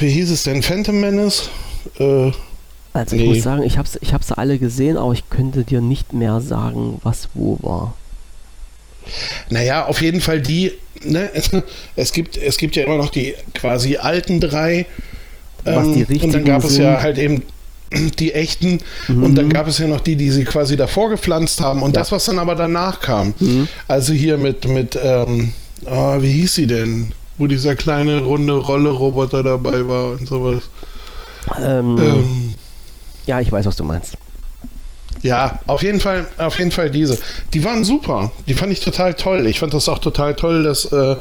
wie 0.00 0.10
hieß 0.10 0.30
es 0.30 0.42
denn? 0.42 0.62
Phantom 0.62 1.00
Menace? 1.00 1.50
Äh, 1.98 2.32
also 2.92 3.16
ich 3.16 3.24
muss 3.24 3.42
sagen, 3.42 3.62
ich 3.62 3.78
habe 3.78 3.88
ich 4.00 4.12
hab's 4.12 4.32
alle 4.32 4.58
gesehen, 4.58 4.96
aber 4.96 5.12
ich 5.12 5.28
könnte 5.30 5.64
dir 5.64 5.80
nicht 5.80 6.12
mehr 6.12 6.40
sagen, 6.40 7.00
was 7.02 7.28
wo 7.34 7.58
war. 7.62 7.94
Naja, 9.50 9.86
auf 9.86 10.00
jeden 10.02 10.20
Fall 10.20 10.40
die, 10.40 10.72
ne, 11.02 11.30
es, 11.96 12.12
gibt, 12.12 12.36
es 12.36 12.56
gibt 12.58 12.76
ja 12.76 12.84
immer 12.84 12.96
noch 12.96 13.10
die 13.10 13.34
quasi 13.54 13.96
alten 13.96 14.40
drei. 14.40 14.86
Ähm, 15.64 16.04
die 16.08 16.20
und 16.20 16.34
dann 16.34 16.44
gab 16.44 16.64
es 16.64 16.76
ja 16.76 17.00
halt 17.00 17.18
eben 17.18 17.42
die 18.18 18.32
echten 18.32 18.80
mhm. 19.08 19.22
und 19.22 19.34
dann 19.36 19.48
gab 19.48 19.68
es 19.68 19.78
ja 19.78 19.86
noch 19.86 20.00
die, 20.00 20.16
die 20.16 20.30
sie 20.30 20.44
quasi 20.44 20.76
davor 20.76 21.08
gepflanzt 21.10 21.60
haben 21.60 21.82
und 21.82 21.94
ja. 21.94 22.00
das, 22.00 22.12
was 22.12 22.24
dann 22.24 22.38
aber 22.38 22.54
danach 22.54 23.00
kam. 23.00 23.34
Mhm. 23.38 23.68
Also 23.88 24.12
hier 24.12 24.38
mit, 24.38 24.66
mit 24.66 24.98
ähm, 25.02 25.52
oh, 25.86 26.20
wie 26.20 26.32
hieß 26.32 26.54
sie 26.54 26.66
denn? 26.66 27.12
Wo 27.42 27.48
dieser 27.48 27.74
kleine 27.74 28.20
runde 28.20 28.52
Rolle-Roboter 28.52 29.42
dabei 29.42 29.88
war 29.88 30.12
und 30.12 30.28
sowas. 30.28 30.62
Ähm, 31.60 31.98
ähm, 31.98 32.54
ja, 33.26 33.40
ich 33.40 33.50
weiß, 33.50 33.66
was 33.66 33.74
du 33.74 33.82
meinst. 33.82 34.16
Ja, 35.22 35.58
auf 35.66 35.82
jeden 35.82 35.98
Fall, 35.98 36.28
auf 36.38 36.56
jeden 36.60 36.70
Fall 36.70 36.88
diese. 36.88 37.18
Die 37.52 37.64
waren 37.64 37.82
super. 37.82 38.30
Die 38.46 38.54
fand 38.54 38.70
ich 38.70 38.78
total 38.78 39.14
toll. 39.14 39.48
Ich 39.48 39.58
fand 39.58 39.74
das 39.74 39.88
auch 39.88 39.98
total 39.98 40.36
toll, 40.36 40.62
dass, 40.62 40.84
äh, 40.84 41.16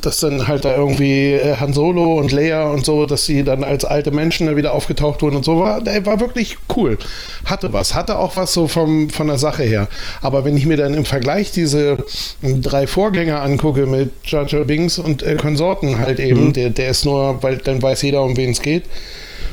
dass 0.00 0.20
dann 0.20 0.46
halt 0.46 0.64
da 0.64 0.76
irgendwie 0.76 1.32
äh, 1.32 1.56
Han 1.56 1.72
Solo 1.72 2.18
und 2.18 2.32
Leia 2.32 2.70
und 2.70 2.84
so, 2.84 3.06
dass 3.06 3.24
sie 3.26 3.44
dann 3.44 3.64
als 3.64 3.84
alte 3.84 4.10
Menschen 4.10 4.54
wieder 4.56 4.72
aufgetaucht 4.72 5.22
wurden 5.22 5.36
und 5.36 5.44
so 5.44 5.58
war. 5.58 5.80
Der 5.82 6.04
war 6.06 6.20
wirklich 6.20 6.58
cool. 6.76 6.98
Hatte 7.44 7.72
was, 7.72 7.94
hatte 7.94 8.18
auch 8.18 8.36
was 8.36 8.52
so 8.52 8.68
vom, 8.68 9.10
von 9.10 9.26
der 9.26 9.38
Sache 9.38 9.62
her. 9.62 9.88
Aber 10.22 10.44
wenn 10.44 10.56
ich 10.56 10.66
mir 10.66 10.76
dann 10.76 10.94
im 10.94 11.04
Vergleich 11.04 11.52
diese 11.52 11.98
drei 12.42 12.86
Vorgänger 12.86 13.42
angucke 13.42 13.86
mit 13.86 14.10
Jar 14.24 14.46
Jar 14.46 14.64
Binks 14.64 14.98
und 14.98 15.22
äh, 15.22 15.36
Konsorten 15.36 15.98
halt 15.98 16.20
eben, 16.20 16.46
mhm. 16.46 16.52
der, 16.52 16.70
der 16.70 16.90
ist 16.90 17.04
nur, 17.04 17.42
weil 17.42 17.58
dann 17.58 17.82
weiß 17.82 18.02
jeder, 18.02 18.22
um 18.22 18.36
wen 18.36 18.50
es 18.50 18.62
geht 18.62 18.84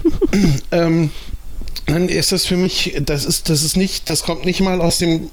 ähm, 0.71 1.11
dann 1.85 2.09
ist 2.09 2.31
das 2.31 2.45
für 2.45 2.57
mich, 2.57 2.95
das 3.05 3.25
ist, 3.25 3.49
das 3.49 3.63
ist 3.63 3.77
nicht, 3.77 4.09
das 4.09 4.23
kommt 4.23 4.45
nicht 4.45 4.61
mal 4.61 4.81
aus 4.81 4.97
dem 4.97 5.29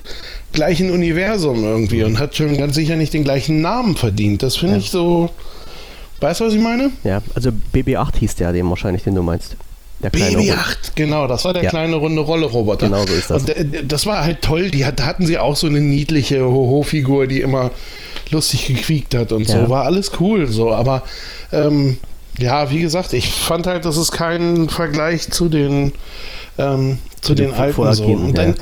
gleichen 0.53 0.90
Universum 0.90 1.64
irgendwie 1.64 2.03
und 2.03 2.18
hat 2.18 2.37
schon 2.37 2.57
ganz 2.57 2.74
sicher 2.74 2.96
nicht 2.96 3.12
den 3.12 3.24
gleichen 3.24 3.61
Namen 3.61 3.96
verdient. 3.96 4.42
Das 4.42 4.57
finde 4.57 4.76
ja. 4.76 4.81
ich 4.81 4.90
so. 4.90 5.31
Weißt 6.20 6.40
du, 6.40 6.44
was 6.44 6.55
ich 6.55 6.61
meine? 6.61 6.90
Ja, 7.05 7.22
also 7.35 7.50
BB8 7.74 8.18
hieß 8.18 8.35
der, 8.37 8.53
den 8.53 8.68
wahrscheinlich, 8.68 9.05
den 9.05 9.14
du 9.14 9.22
meinst. 9.22 9.57
Der 10.03 10.11
kleine 10.11 10.38
BB8, 10.38 10.50
Robot. 10.50 10.92
genau, 10.94 11.26
das 11.26 11.44
war 11.44 11.53
der 11.53 11.64
ja. 11.64 11.70
kleine 11.70 11.96
runde 11.96 12.22
Rolle-Roboter. 12.22 12.87
Genau 12.87 13.07
so 13.07 13.12
ist 13.12 13.31
das. 13.31 13.44
Und 13.44 13.92
das 13.92 14.07
war 14.07 14.24
halt 14.24 14.42
toll, 14.42 14.70
die 14.70 14.85
da 14.96 15.05
hatten 15.05 15.26
sie 15.26 15.38
auch 15.38 15.57
so 15.57 15.66
eine 15.66 15.81
niedliche 15.81 16.44
Hoho-Figur, 16.44 17.26
die 17.26 17.40
immer 17.40 17.70
lustig 18.31 18.66
gequiekt 18.66 19.14
hat 19.14 19.33
und 19.33 19.48
ja. 19.48 19.62
so. 19.62 19.70
War 19.70 19.85
alles 19.85 20.12
cool, 20.20 20.46
so, 20.46 20.72
aber 20.72 21.03
ähm, 21.53 21.98
ja, 22.40 22.70
wie 22.70 22.81
gesagt, 22.81 23.12
ich 23.12 23.29
fand 23.29 23.66
halt, 23.66 23.85
das 23.85 23.96
ist 23.96 24.12
kein 24.12 24.68
Vergleich 24.68 25.31
zu 25.31 25.48
den, 25.48 25.92
ähm, 26.59 26.98
zu, 27.20 27.29
zu 27.29 27.35
den, 27.35 27.50
den 27.50 27.55
alten 27.55 27.92
so. 27.94 28.05
Und, 28.05 28.35
dann, 28.37 28.55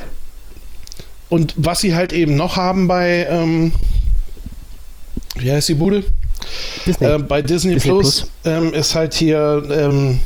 und, 1.29 1.55
was 1.57 1.81
sie 1.81 1.95
halt 1.95 2.13
eben 2.13 2.37
noch 2.37 2.57
haben 2.57 2.89
bei, 2.89 3.27
ähm, 3.31 3.73
wie 5.37 5.53
heißt 5.53 5.69
die 5.69 5.75
Bude? 5.75 6.05
Disney. 6.87 7.07
Äh, 7.07 7.19
bei 7.19 7.43
Disney, 7.43 7.75
Disney 7.75 7.91
Plus, 7.91 8.21
Plus. 8.21 8.31
Ähm, 8.45 8.75
ist 8.75 8.95
halt 8.95 9.15
hier 9.15 9.63
ähm, 9.71 10.21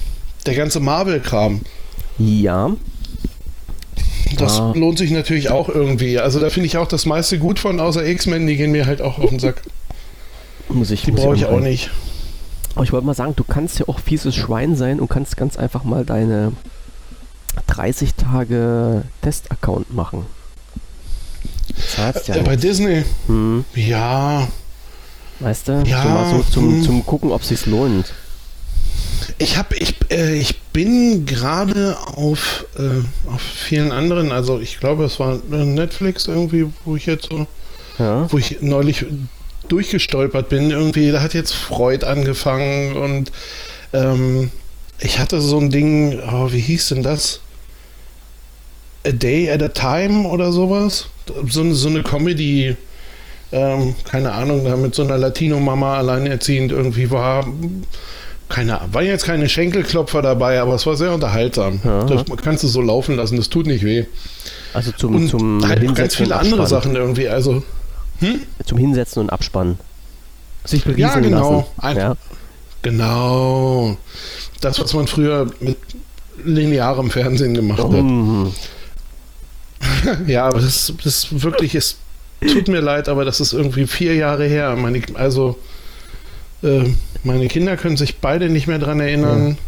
der 0.46 0.54
ganze 0.54 0.80
Marvel-Kram. 0.80 1.60
Ja. 2.18 2.72
Das 4.38 4.60
ah. 4.60 4.72
lohnt 4.74 4.96
sich 4.96 5.10
natürlich 5.10 5.50
auch 5.50 5.68
irgendwie. 5.68 6.18
Also 6.18 6.40
da 6.40 6.48
finde 6.48 6.66
ich 6.66 6.78
auch 6.78 6.88
das 6.88 7.04
meiste 7.04 7.38
gut 7.38 7.58
von, 7.58 7.80
außer 7.80 8.06
X-Men, 8.06 8.46
die 8.46 8.56
gehen 8.56 8.72
mir 8.72 8.86
halt 8.86 9.02
auch 9.02 9.18
auf 9.18 9.28
den 9.28 9.38
Sack. 9.38 9.62
Muss 10.68 10.90
ich, 10.90 11.02
die 11.02 11.10
brauche 11.10 11.34
ich 11.36 11.44
auch 11.44 11.60
nicht. 11.60 11.90
Aber 12.74 12.85
ich 12.85 12.92
wollte 12.92 13.06
mal 13.06 13.14
sagen, 13.14 13.35
du 13.37 13.44
kannst 13.44 13.78
ja 13.78 13.88
auch 13.88 13.98
fieses 13.98 14.35
Schwein 14.35 14.76
sein 14.76 15.00
und 15.00 15.08
kannst 15.08 15.37
ganz 15.37 15.56
einfach 15.56 15.85
mal 15.85 16.04
deine 16.04 16.52
30 17.66 18.14
Tage 18.14 19.02
Test-Account 19.20 19.94
machen. 19.94 20.26
Das 21.96 22.26
ja 22.26 22.37
äh, 22.37 22.42
bei 22.42 22.56
Disney? 22.56 23.04
Hm. 23.26 23.64
Ja. 23.74 24.48
Weißt 25.40 25.68
du? 25.68 25.82
Ja. 25.87 26.02
So 26.02 26.08
mal 26.08 26.30
so 26.30 26.42
zum, 26.50 26.64
hm. 26.76 26.82
zum 26.82 27.06
gucken, 27.06 27.30
ob 27.30 27.42
es 27.42 27.48
sich 27.48 27.66
lohnt. 27.66 28.12
Ich 29.38 29.56
habe, 29.56 29.76
ich, 29.76 29.94
äh, 30.11 30.35
ich 30.35 30.61
bin 30.72 31.26
gerade 31.26 31.96
auf, 32.14 32.66
äh, 32.78 33.28
auf 33.28 33.40
vielen 33.40 33.92
anderen, 33.92 34.32
also 34.32 34.58
ich 34.61 34.78
glaube, 34.78 35.04
es 35.04 35.20
war 35.20 35.38
Netflix 35.48 36.26
irgendwie, 36.26 36.66
wo 36.85 36.96
ich 36.96 37.06
jetzt 37.06 37.28
so, 37.30 37.46
ja. 37.98 38.30
wo 38.30 38.38
ich 38.38 38.62
neulich 38.62 39.06
durchgestolpert 39.72 40.48
bin. 40.48 40.70
Irgendwie, 40.70 41.11
da 41.11 41.22
hat 41.22 41.35
jetzt 41.35 41.54
Freud 41.54 42.06
angefangen 42.06 42.96
und 42.96 43.32
ähm, 43.92 44.50
ich 45.00 45.18
hatte 45.18 45.40
so 45.40 45.58
ein 45.58 45.70
Ding, 45.70 46.20
oh, 46.30 46.52
wie 46.52 46.61
hieß 46.61 46.90
denn 46.90 47.02
das? 47.02 47.40
A 49.06 49.11
Day 49.11 49.50
at 49.50 49.62
a 49.62 49.68
Time 49.68 50.28
oder 50.28 50.52
sowas? 50.52 51.06
So, 51.48 51.72
so 51.72 51.88
eine 51.88 52.02
Comedy, 52.02 52.76
ähm, 53.50 53.94
keine 54.04 54.32
Ahnung, 54.32 54.64
da 54.64 54.76
mit 54.76 54.94
so 54.94 55.02
einer 55.02 55.18
Latino-Mama 55.18 55.96
alleinerziehend 55.96 56.70
irgendwie 56.70 57.11
war. 57.11 57.46
keine, 58.48 58.80
war 58.92 59.02
jetzt 59.02 59.24
keine 59.24 59.48
Schenkelklopfer 59.48 60.22
dabei, 60.22 60.61
aber 60.61 60.74
es 60.74 60.87
war 60.87 60.96
sehr 60.96 61.12
unterhaltsam. 61.12 61.80
Ja. 61.82 62.04
Das 62.04 62.24
kannst 62.42 62.62
du 62.62 62.68
so 62.68 62.80
laufen 62.82 63.16
lassen, 63.16 63.37
das 63.37 63.48
tut 63.48 63.66
nicht 63.66 63.85
weh. 63.85 64.04
Also 64.74 64.92
zum, 64.92 65.16
Und 65.16 65.28
zum 65.28 65.66
halt 65.66 65.94
ganz 65.94 66.14
viele 66.16 66.37
andere. 66.37 66.66
Sachen 66.66 66.94
irgendwie. 66.94 67.28
Also, 67.28 67.62
Zum 68.64 68.78
Hinsetzen 68.78 69.20
und 69.22 69.30
Abspannen. 69.30 69.78
Sich 70.64 70.85
berieseln 70.85 71.24
Ja, 71.24 71.28
genau. 71.28 71.68
lassen. 71.80 71.98
Ja. 71.98 72.16
genau. 72.82 73.96
Das, 74.61 74.78
was 74.78 74.94
man 74.94 75.06
früher 75.06 75.50
mit 75.61 75.76
linearem 76.44 77.11
Fernsehen 77.11 77.54
gemacht 77.54 77.82
hat. 77.82 77.90
Mhm. 77.90 78.52
Ja, 80.26 80.46
aber 80.46 80.61
das, 80.61 80.92
das 81.02 81.42
wirklich 81.42 81.74
ist. 81.74 81.96
Tut 82.40 82.68
mir 82.68 82.80
leid, 82.80 83.08
aber 83.08 83.24
das 83.24 83.40
ist 83.40 83.52
irgendwie 83.52 83.87
vier 83.88 84.14
Jahre 84.14 84.46
her. 84.46 84.74
Meine, 84.76 85.00
also, 85.14 85.58
äh, 86.62 86.85
meine 87.24 87.48
Kinder 87.48 87.76
können 87.76 87.96
sich 87.96 88.18
beide 88.18 88.48
nicht 88.48 88.66
mehr 88.68 88.78
dran 88.78 89.00
erinnern. 89.00 89.58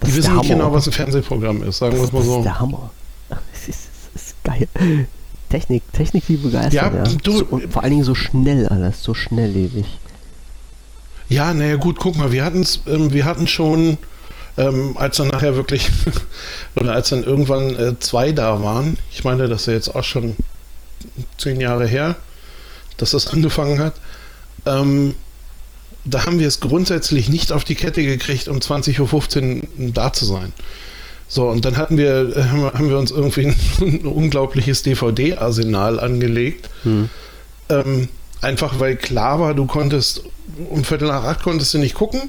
Das 0.00 0.10
Die 0.10 0.16
wissen 0.16 0.36
nicht 0.36 0.48
genau, 0.48 0.72
was 0.72 0.86
ein 0.86 0.92
Fernsehprogramm 0.92 1.62
ist, 1.64 1.78
sagen 1.78 1.96
wir 1.96 2.04
es 2.04 2.12
mal 2.12 2.18
Das 2.20 2.26
ist 2.28 2.32
so. 2.34 2.42
der 2.42 2.60
Hammer. 2.60 2.90
Das 3.28 3.68
ist, 3.68 3.88
das 4.14 4.22
ist 4.22 4.44
geil. 4.44 4.68
Technik, 5.50 5.82
Technik 5.92 6.24
wie 6.28 6.36
begeistert. 6.36 6.72
Ja, 6.72 6.94
Ja, 6.94 7.04
du- 7.04 7.38
so, 7.38 7.44
und 7.44 7.70
vor 7.72 7.82
allen 7.82 7.92
Dingen 7.92 8.04
so 8.04 8.14
schnell 8.14 8.66
alles, 8.68 9.02
so 9.02 9.12
schnelllebig. 9.12 9.84
Ja, 11.28 11.52
naja, 11.54 11.76
gut, 11.76 11.98
guck 11.98 12.16
mal, 12.16 12.32
wir 12.32 12.44
hatten 12.44 12.62
es, 12.62 12.80
ähm, 12.86 13.12
wir 13.12 13.24
hatten 13.24 13.46
schon, 13.46 13.98
ähm, 14.56 14.96
als 14.96 15.18
dann 15.18 15.28
nachher 15.28 15.54
wirklich, 15.56 15.88
oder 16.76 16.92
als 16.94 17.10
dann 17.10 17.22
irgendwann 17.22 17.76
äh, 17.76 17.98
zwei 18.00 18.32
da 18.32 18.62
waren, 18.62 18.96
ich 19.12 19.22
meine, 19.24 19.46
das 19.48 19.62
ist 19.62 19.66
ja 19.66 19.72
jetzt 19.74 19.94
auch 19.94 20.04
schon 20.04 20.36
zehn 21.38 21.60
Jahre 21.60 21.86
her, 21.86 22.16
dass 22.96 23.10
das 23.12 23.28
angefangen 23.28 23.78
hat, 23.78 23.94
ähm, 24.66 25.14
da 26.04 26.24
haben 26.26 26.38
wir 26.38 26.48
es 26.48 26.60
grundsätzlich 26.60 27.28
nicht 27.28 27.52
auf 27.52 27.62
die 27.64 27.74
Kette 27.74 28.02
gekriegt, 28.02 28.48
um 28.48 28.58
20.15 28.58 29.62
Uhr 29.78 29.90
da 29.92 30.12
zu 30.12 30.24
sein. 30.24 30.52
So, 31.32 31.48
und 31.48 31.64
dann 31.64 31.76
hatten 31.76 31.96
wir, 31.96 32.36
äh, 32.36 32.42
haben 32.42 32.90
wir- 32.90 32.98
uns 32.98 33.12
irgendwie 33.12 33.46
ein, 33.80 34.00
unglaubliches 34.04 34.82
DVD-Arsenal 34.82 36.00
angelegt. 36.00 36.68
Hm. 36.82 37.08
Ähm, 37.68 38.08
einfach 38.40 38.80
weil 38.80 38.96
klar 38.96 39.38
war, 39.38 39.54
du 39.54 39.64
konntest 39.66 40.24
um 40.68 40.82
Viertel 40.84 41.06
nach 41.08 41.22
acht 41.24 41.42
konntest 41.42 41.72
du 41.72 41.78
nicht 41.78 41.94
gucken 41.94 42.20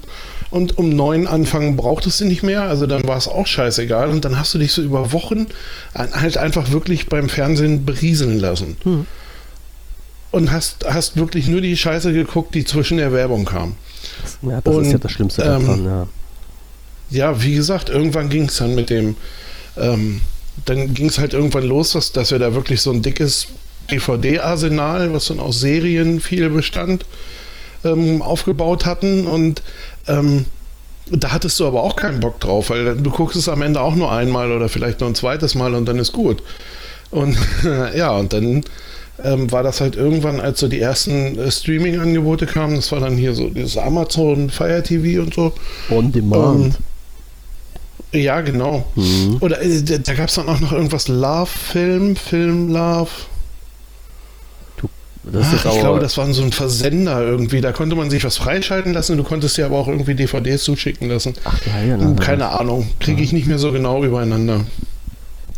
und 0.51 0.77
um 0.77 0.89
neun 0.89 1.25
anfangen 1.25 1.75
brauchtest 1.75 2.21
du 2.21 2.25
nicht 2.25 2.43
mehr. 2.43 2.61
Also 2.61 2.85
dann 2.85 3.07
war 3.07 3.17
es 3.17 3.27
auch 3.27 3.47
scheißegal. 3.47 4.09
Und 4.09 4.23
dann 4.23 4.37
hast 4.37 4.53
du 4.53 4.59
dich 4.59 4.71
so 4.71 4.83
über 4.83 5.11
Wochen 5.11 5.47
halt 5.95 6.37
einfach 6.37 6.69
wirklich 6.71 7.07
beim 7.09 7.27
Fernsehen 7.27 7.83
berieseln 7.85 8.39
lassen. 8.39 8.77
Hm. 8.83 9.07
Und 10.29 10.51
hast, 10.51 10.85
hast 10.87 11.17
wirklich 11.17 11.47
nur 11.47 11.59
die 11.59 11.75
Scheiße 11.75 12.13
geguckt, 12.13 12.53
die 12.55 12.63
zwischen 12.63 12.97
der 12.97 13.11
Werbung 13.11 13.43
kam. 13.45 13.75
Ja, 14.43 14.61
das 14.61 14.73
ist 14.75 14.79
Und, 14.79 14.91
ja 14.91 14.97
das 14.99 15.11
Schlimmste 15.11 15.41
ähm, 15.41 15.65
daran, 15.65 15.85
ja. 15.85 16.07
Ja, 17.11 17.43
wie 17.43 17.55
gesagt, 17.55 17.89
irgendwann 17.89 18.29
ging 18.29 18.45
es 18.45 18.57
dann 18.57 18.73
mit 18.73 18.89
dem, 18.89 19.15
ähm, 19.77 20.21
dann 20.65 20.93
ging 20.93 21.07
es 21.07 21.19
halt 21.19 21.33
irgendwann 21.33 21.63
los, 21.63 21.91
dass, 21.91 22.11
dass 22.11 22.31
wir 22.31 22.39
da 22.39 22.53
wirklich 22.53 22.81
so 22.81 22.91
ein 22.91 23.01
dickes 23.01 23.47
DVD-Arsenal, 23.91 25.13
was 25.13 25.27
dann 25.27 25.39
aus 25.39 25.59
Serien 25.59 26.21
viel 26.21 26.49
bestand, 26.49 27.05
ähm, 27.83 28.21
aufgebaut 28.21 28.85
hatten 28.85 29.27
und 29.27 29.61
ähm, 30.07 30.45
da 31.09 31.31
hattest 31.31 31.59
du 31.59 31.67
aber 31.67 31.83
auch 31.83 31.95
keinen 31.95 32.19
Bock 32.19 32.39
drauf, 32.39 32.69
weil 32.69 32.95
du 32.95 33.09
guckst 33.09 33.35
es 33.35 33.49
am 33.49 33.61
Ende 33.61 33.81
auch 33.81 33.95
nur 33.95 34.11
einmal 34.11 34.51
oder 34.51 34.69
vielleicht 34.69 35.01
nur 35.01 35.09
ein 35.09 35.15
zweites 35.15 35.55
Mal 35.55 35.75
und 35.75 35.85
dann 35.85 35.99
ist 35.99 36.13
gut. 36.13 36.41
Und 37.09 37.37
ja, 37.95 38.11
und 38.11 38.31
dann 38.31 38.63
ähm, 39.23 39.51
war 39.51 39.63
das 39.63 39.81
halt 39.81 39.95
irgendwann, 39.95 40.39
als 40.39 40.59
so 40.59 40.67
die 40.67 40.79
ersten 40.79 41.37
äh, 41.37 41.51
Streaming-Angebote 41.51 42.45
kamen, 42.45 42.75
das 42.75 42.91
war 42.91 42.99
dann 42.99 43.17
hier 43.17 43.33
so 43.33 43.49
dieses 43.49 43.77
Amazon 43.77 44.49
Fire 44.49 44.81
TV 44.81 45.21
und 45.21 45.33
so. 45.33 45.53
On 45.89 46.11
Demand. 46.11 46.77
Ja, 48.13 48.41
genau. 48.41 48.85
Mhm. 48.95 49.37
Oder 49.39 49.61
äh, 49.61 49.81
da, 49.81 50.13
gab 50.13 50.29
es 50.29 50.35
dann 50.35 50.49
auch 50.49 50.59
noch 50.59 50.71
irgendwas 50.73 51.07
Love-Film, 51.07 52.15
Film 52.15 52.69
Love. 52.69 53.09
Jetzt 55.23 55.35
Ach, 55.43 55.53
ich 55.53 55.65
aber, 55.65 55.79
glaube, 55.79 55.99
das 55.99 56.17
war 56.17 56.31
so 56.33 56.41
ein 56.41 56.51
Versender 56.51 57.21
irgendwie. 57.21 57.61
Da 57.61 57.71
konnte 57.73 57.95
man 57.95 58.09
sich 58.09 58.23
was 58.23 58.37
freischalten 58.37 58.93
lassen. 58.93 59.17
Du 59.17 59.23
konntest 59.23 59.55
dir 59.55 59.67
aber 59.67 59.77
auch 59.77 59.87
irgendwie 59.87 60.15
DVDs 60.15 60.63
zuschicken 60.63 61.09
lassen. 61.09 61.35
ach, 61.43 61.59
ja, 61.67 61.83
ja, 61.83 61.97
na, 61.97 62.15
Keine 62.15 62.49
Ahnung, 62.49 62.89
kriege 62.99 63.21
ich 63.21 63.31
nicht 63.31 63.45
mehr 63.47 63.59
so 63.59 63.71
genau 63.71 64.03
übereinander. 64.03 64.61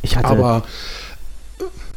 Ich 0.01 0.17
hatte, 0.17 0.27
Aber 0.27 0.63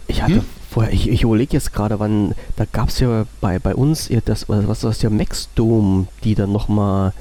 ich 0.07 0.23
hatte 0.23 0.35
Hm? 0.37 0.45
vorher, 0.71 0.93
ich, 0.93 1.09
ich 1.09 1.23
überlege 1.23 1.55
jetzt 1.55 1.73
gerade, 1.73 1.99
wann, 1.99 2.37
da 2.55 2.67
gab 2.73 2.91
es 2.91 3.01
ja 3.01 3.27
bei, 3.41 3.59
bei 3.59 3.75
uns 3.75 4.09
das, 4.25 4.49
was 4.49 4.69
was 4.69 4.81
das 4.81 5.03
ja 5.03 5.11
Maxdome, 5.11 6.07
die 6.23 6.37
dann 6.37 6.53
nochmal 6.53 7.13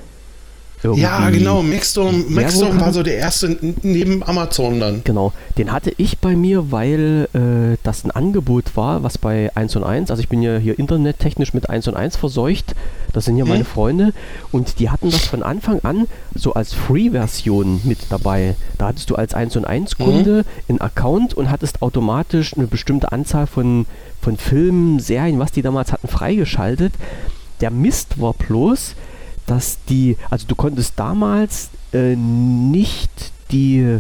irgendwie... 0.83 1.01
ja, 1.01 1.29
genau, 1.29 1.61
Maxdome 1.63 2.25
Werbung 2.35 2.79
war 2.79 2.93
so 2.93 3.03
der 3.03 3.17
erste 3.17 3.57
neben 3.81 4.23
Amazon 4.23 4.79
dann. 4.79 5.01
Genau, 5.03 5.33
den 5.57 5.71
hatte 5.71 5.91
ich 5.97 6.17
bei 6.19 6.35
mir, 6.35 6.71
weil 6.71 7.27
äh, 7.33 7.77
das 7.83 8.03
ein 8.03 8.11
Angebot 8.11 8.75
war, 8.75 9.03
was 9.03 9.17
bei 9.17 9.51
1 9.55 9.75
und 9.77 9.83
1, 9.83 10.11
also 10.11 10.21
ich 10.21 10.29
bin 10.29 10.41
ja 10.41 10.57
hier 10.57 10.77
internettechnisch 10.77 11.53
mit 11.53 11.69
1 11.69 11.87
und 11.87 11.95
1 11.95 12.17
verseucht, 12.17 12.75
das 13.13 13.25
sind 13.25 13.37
ja 13.37 13.45
Mhm. 13.45 13.49
meine 13.49 13.65
Freunde 13.65 14.13
und 14.51 14.79
die 14.79 14.89
hatten 14.89 15.09
das 15.09 15.25
von 15.25 15.41
Anfang 15.41 15.79
an 15.83 16.07
so 16.33 16.53
als 16.53 16.73
Free-Version 16.73 17.81
mit 17.83 17.99
dabei. 18.09 18.55
Da 18.77 18.87
hattest 18.87 19.09
du 19.09 19.15
als 19.15 19.33
1 19.33 19.55
und 19.55 19.65
1 19.65 19.97
Kunde 19.97 20.43
einen 20.67 20.81
Account 20.81 21.33
und 21.33 21.49
hattest 21.49 21.81
automatisch 21.81 22.55
eine 22.55 22.67
bestimmte 22.67 23.11
Anzahl 23.11 23.47
von, 23.47 23.85
von 24.21 24.37
Filmen, 24.37 24.99
Serien, 24.99 25.39
was 25.39 25.51
die 25.51 25.61
damals 25.61 25.91
hatten, 25.93 26.07
freigeschaltet. 26.07 26.93
Der 27.61 27.71
Mist 27.71 28.19
war 28.19 28.33
bloß, 28.33 28.95
dass 29.45 29.77
die, 29.89 30.17
also 30.29 30.45
du 30.47 30.55
konntest 30.55 30.93
damals 30.97 31.69
äh, 31.93 32.15
nicht 32.15 33.31
die 33.51 33.99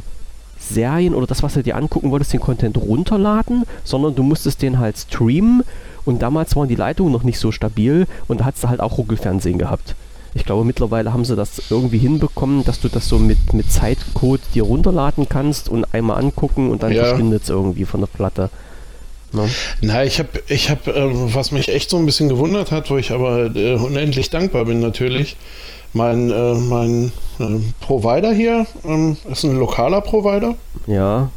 Serien 0.59 1.13
oder 1.13 1.27
das, 1.27 1.43
was 1.43 1.53
du 1.53 1.61
dir 1.63 1.75
angucken 1.77 2.09
wolltest, 2.11 2.33
den 2.33 2.39
Content 2.39 2.77
runterladen, 2.77 3.63
sondern 3.83 4.15
du 4.15 4.23
musstest 4.23 4.61
den 4.61 4.79
halt 4.79 4.97
streamen 4.97 5.63
und 6.05 6.21
damals 6.21 6.55
waren 6.55 6.67
die 6.67 6.75
Leitungen 6.75 7.11
noch 7.13 7.23
nicht 7.23 7.37
so 7.39 7.51
stabil 7.51 8.07
und 8.27 8.41
da 8.41 8.45
hattest 8.45 8.63
du 8.63 8.69
halt 8.69 8.79
auch 8.79 8.97
Ruckelfernsehen 8.97 9.57
gehabt. 9.59 9.95
Ich 10.33 10.43
glaube, 10.43 10.65
mittlerweile 10.65 11.13
haben 11.13 11.23
sie 11.23 11.35
das 11.35 11.61
irgendwie 11.69 11.97
hinbekommen, 11.99 12.65
dass 12.65 12.81
du 12.81 12.89
das 12.89 13.07
so 13.07 13.19
mit, 13.19 13.53
mit 13.53 13.71
Zeitcode 13.71 14.41
dir 14.53 14.63
runterladen 14.63 15.29
kannst 15.29 15.69
und 15.69 15.93
einmal 15.93 16.17
angucken 16.21 16.71
und 16.71 16.83
dann 16.83 16.91
Ja. 16.91 17.05
verschwindet 17.05 17.43
es 17.43 17.49
irgendwie 17.49 17.85
von 17.85 18.01
der 18.01 18.07
Platte. 18.07 18.49
Ne? 19.35 19.49
Na, 19.81 20.03
ich 20.03 20.19
habe, 20.19 20.29
ich 20.47 20.69
hab, 20.69 20.87
ähm, 20.87 21.33
was 21.33 21.51
mich 21.51 21.67
echt 21.69 21.89
so 21.89 21.97
ein 21.97 22.05
bisschen 22.05 22.29
gewundert 22.29 22.71
hat, 22.71 22.89
wo 22.89 22.97
ich 22.97 23.11
aber 23.11 23.55
äh, 23.55 23.73
unendlich 23.75 24.29
dankbar 24.29 24.65
bin 24.65 24.79
natürlich. 24.79 25.35
Mein, 25.93 26.29
äh, 26.31 26.53
mein 26.55 27.11
äh, 27.39 27.43
Provider 27.79 28.33
hier 28.33 28.65
ähm, 28.83 29.17
ist 29.31 29.43
ein 29.43 29.57
lokaler 29.57 30.01
Provider, 30.01 30.55
Ja, 30.87 31.29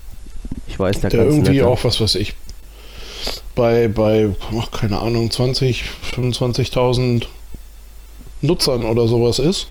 ich 0.67 0.79
weiß, 0.79 1.01
der, 1.01 1.11
der 1.11 1.25
irgendwie 1.25 1.53
nette. 1.53 1.67
auch, 1.69 1.85
was 1.85 2.01
weiß 2.01 2.15
ich, 2.17 2.35
bei, 3.55 3.89
bei 3.89 4.31
ach, 4.59 4.71
keine 4.71 4.99
Ahnung, 5.01 5.31
20, 5.31 5.85
25.000 6.17 7.25
Nutzern 8.41 8.85
oder 8.85 9.07
sowas 9.09 9.39
ist. 9.39 9.69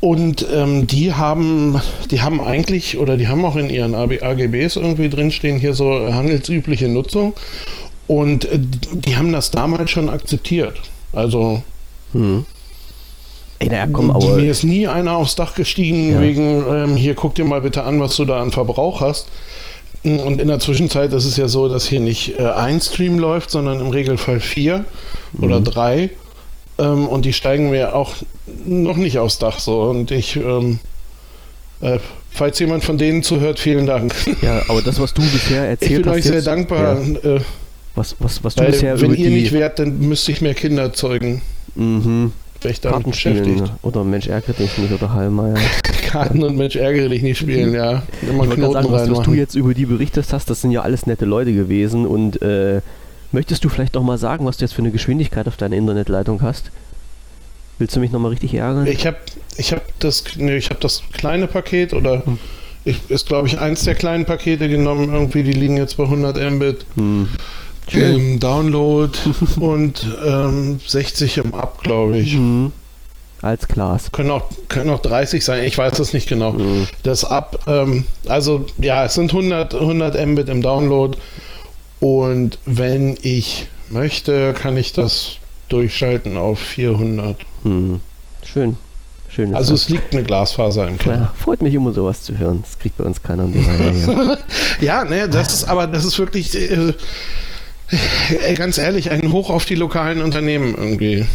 Und 0.00 0.46
ähm, 0.52 0.86
die 0.86 1.12
haben, 1.12 1.80
die 2.10 2.22
haben 2.22 2.40
eigentlich, 2.40 2.98
oder 2.98 3.16
die 3.16 3.26
haben 3.26 3.44
auch 3.44 3.56
in 3.56 3.68
ihren 3.68 3.94
AGBs 3.96 4.76
irgendwie 4.76 5.08
drinstehen, 5.08 5.58
hier 5.58 5.74
so 5.74 6.12
handelsübliche 6.12 6.88
Nutzung. 6.88 7.34
Und 8.06 8.44
äh, 8.44 8.60
die 8.60 9.16
haben 9.16 9.32
das 9.32 9.50
damals 9.50 9.90
schon 9.90 10.08
akzeptiert. 10.08 10.76
Also 11.12 11.62
Hm. 12.12 12.46
Ey, 13.60 13.68
naja, 13.68 13.88
komm, 13.92 14.10
aber. 14.12 14.36
mir 14.36 14.50
ist 14.50 14.62
nie 14.62 14.86
einer 14.86 15.16
aufs 15.16 15.34
Dach 15.34 15.54
gestiegen, 15.56 16.12
Ja. 16.12 16.20
wegen 16.20 16.64
ähm, 16.70 16.96
hier 16.96 17.14
guck 17.14 17.34
dir 17.34 17.44
mal 17.44 17.60
bitte 17.60 17.82
an, 17.82 18.00
was 18.00 18.14
du 18.16 18.24
da 18.24 18.40
an 18.40 18.52
Verbrauch 18.52 19.00
hast. 19.00 19.28
Und 20.04 20.40
in 20.40 20.46
der 20.46 20.60
Zwischenzeit 20.60 21.12
ist 21.12 21.24
es 21.24 21.36
ja 21.36 21.48
so, 21.48 21.68
dass 21.68 21.88
hier 21.88 21.98
nicht 21.98 22.38
äh, 22.38 22.44
ein 22.46 22.80
Stream 22.80 23.18
läuft, 23.18 23.50
sondern 23.50 23.80
im 23.80 23.88
Regelfall 23.88 24.38
vier 24.38 24.84
oder 25.40 25.60
drei. 25.60 26.10
Ähm, 26.78 27.08
und 27.08 27.24
die 27.24 27.32
steigen 27.32 27.70
mir 27.70 27.94
auch 27.94 28.14
noch 28.66 28.96
nicht 28.96 29.18
aufs 29.18 29.38
Dach 29.38 29.58
so. 29.58 29.82
Und 29.82 30.10
ich, 30.10 30.36
ähm, 30.36 30.78
äh, 31.80 31.98
falls 32.30 32.58
jemand 32.60 32.84
von 32.84 32.98
denen 32.98 33.22
zuhört, 33.22 33.58
vielen 33.58 33.86
Dank. 33.86 34.14
Ja, 34.42 34.62
aber 34.68 34.82
das, 34.82 35.00
was 35.00 35.12
du 35.14 35.22
bisher 35.22 35.64
Ich 35.64 35.70
erzählt 35.82 36.02
bin 36.02 36.10
hast. 36.10 36.16
euch 36.18 36.24
sehr 36.24 36.34
jetzt- 36.34 36.46
dankbar, 36.46 36.98
Ja, 37.24 37.36
äh, 37.36 37.40
was, 37.94 38.14
was, 38.20 38.44
was 38.44 38.54
du 38.54 38.62
weil 38.62 38.70
bisher 38.70 39.00
wenn 39.00 39.14
ihr 39.14 39.30
nicht 39.30 39.52
wärt, 39.52 39.78
dann 39.80 39.98
müsste 39.98 40.30
ich 40.32 40.40
mehr 40.40 40.54
Kinder 40.54 40.92
zeugen. 40.92 41.42
mhm, 41.74 42.32
Wäre 42.60 42.72
ich 42.72 42.80
damit 42.80 42.98
Kartenspielen 43.04 43.42
beschäftigt. 43.42 43.72
oder 43.82 44.04
Mensch 44.04 44.26
ärgere 44.28 44.52
dich 44.52 44.78
nicht 44.78 44.92
oder 44.92 45.12
Hallmeier. 45.12 45.54
Karten 46.08 46.42
und 46.42 46.56
Mensch, 46.56 46.76
ärgere 46.76 47.08
dich 47.08 47.22
nicht 47.22 47.38
spielen, 47.38 47.74
ja. 47.74 48.02
Immer 48.22 48.44
Ich 48.44 48.50
Knoten 48.50 48.72
sagen, 48.72 48.92
was, 48.92 49.10
was 49.10 49.20
du 49.24 49.34
jetzt 49.34 49.54
über 49.56 49.74
die 49.74 49.84
berichtet 49.86 50.26
hast, 50.32 50.48
das 50.48 50.60
sind 50.62 50.70
ja 50.70 50.82
alles 50.82 51.06
nette 51.06 51.24
Leute 51.24 51.52
gewesen 51.52 52.06
und 52.06 52.40
äh, 52.40 52.80
möchtest 53.32 53.64
du 53.64 53.68
vielleicht 53.68 53.94
noch 53.94 54.02
mal 54.02 54.18
sagen, 54.18 54.44
was 54.46 54.56
du 54.56 54.64
jetzt 54.64 54.72
für 54.74 54.82
eine 54.82 54.90
Geschwindigkeit 54.90 55.46
auf 55.48 55.56
deiner 55.56 55.76
Internetleitung 55.76 56.42
hast? 56.42 56.70
Willst 57.78 57.94
du 57.94 58.00
mich 58.00 58.10
noch 58.10 58.20
mal 58.20 58.28
richtig 58.28 58.54
ärgern? 58.54 58.86
Ich 58.86 59.06
habe 59.06 59.16
ich 59.56 59.72
hab 59.72 59.82
das, 60.00 60.24
nee, 60.36 60.56
ich 60.56 60.70
hab 60.70 60.80
das 60.80 61.02
kleine 61.12 61.46
Paket 61.46 61.92
oder 61.94 62.24
Hm. 62.26 62.38
ich, 62.84 62.98
ist 63.08 63.26
glaube 63.26 63.46
ich 63.48 63.58
eins 63.58 63.84
der 63.84 63.94
kleinen 63.94 64.24
Pakete 64.24 64.68
genommen. 64.68 65.12
Irgendwie 65.12 65.42
die 65.44 65.52
liegen 65.52 65.76
jetzt 65.76 65.96
bei 65.96 66.04
100 66.04 66.36
Mbit 66.52 66.86
Hm. 66.96 67.28
im 67.92 68.40
Download 68.40 69.16
und 69.60 70.04
ähm, 70.24 70.80
60 70.86 71.38
im 71.38 71.54
Up, 71.54 71.82
glaube 71.82 72.18
ich. 72.18 72.34
Mhm. 72.34 72.72
als 73.40 73.68
Glas. 73.68 74.10
Können 74.10 74.32
auch, 74.32 74.48
können 74.68 74.90
auch 74.90 75.00
30 75.00 75.44
sein, 75.44 75.62
ich 75.64 75.78
weiß 75.78 75.98
es 76.00 76.12
nicht 76.12 76.28
genau. 76.28 76.52
Mhm. 76.54 76.88
Das 77.04 77.24
ab, 77.24 77.60
ähm, 77.68 78.04
also 78.26 78.66
ja, 78.78 79.04
es 79.04 79.14
sind 79.14 79.30
100, 79.32 79.74
100 79.74 80.26
Mbit 80.26 80.48
im 80.48 80.60
Download 80.62 81.16
und 82.00 82.58
wenn 82.64 83.16
ich 83.22 83.68
möchte, 83.90 84.52
kann 84.54 84.76
ich 84.76 84.92
das 84.92 85.36
durchschalten 85.68 86.36
auf 86.36 86.58
400. 86.58 87.36
Mhm. 87.64 88.00
Schön. 88.44 88.76
Schön 89.30 89.54
also 89.54 89.74
es 89.74 89.90
liegt 89.90 90.14
eine 90.14 90.22
Glasfaser 90.22 90.88
im 90.88 90.96
Keller. 90.98 91.16
Ja, 91.16 91.34
freut 91.36 91.60
mich 91.60 91.74
immer 91.74 91.92
sowas 91.92 92.22
zu 92.22 92.38
hören. 92.38 92.62
Das 92.62 92.78
kriegt 92.78 92.96
bei 92.96 93.04
uns 93.04 93.22
keiner 93.22 93.46
ja, 94.80 95.04
ne, 95.04 95.28
das 95.28 95.52
ist 95.52 95.64
aber 95.64 95.86
das 95.86 96.04
ist 96.06 96.18
wirklich 96.18 96.54
äh, 96.54 96.94
ganz 98.54 98.78
ehrlich 98.78 99.10
ein 99.10 99.30
Hoch 99.32 99.50
auf 99.50 99.66
die 99.66 99.74
lokalen 99.74 100.22
Unternehmen 100.22 100.74
irgendwie. 100.74 101.26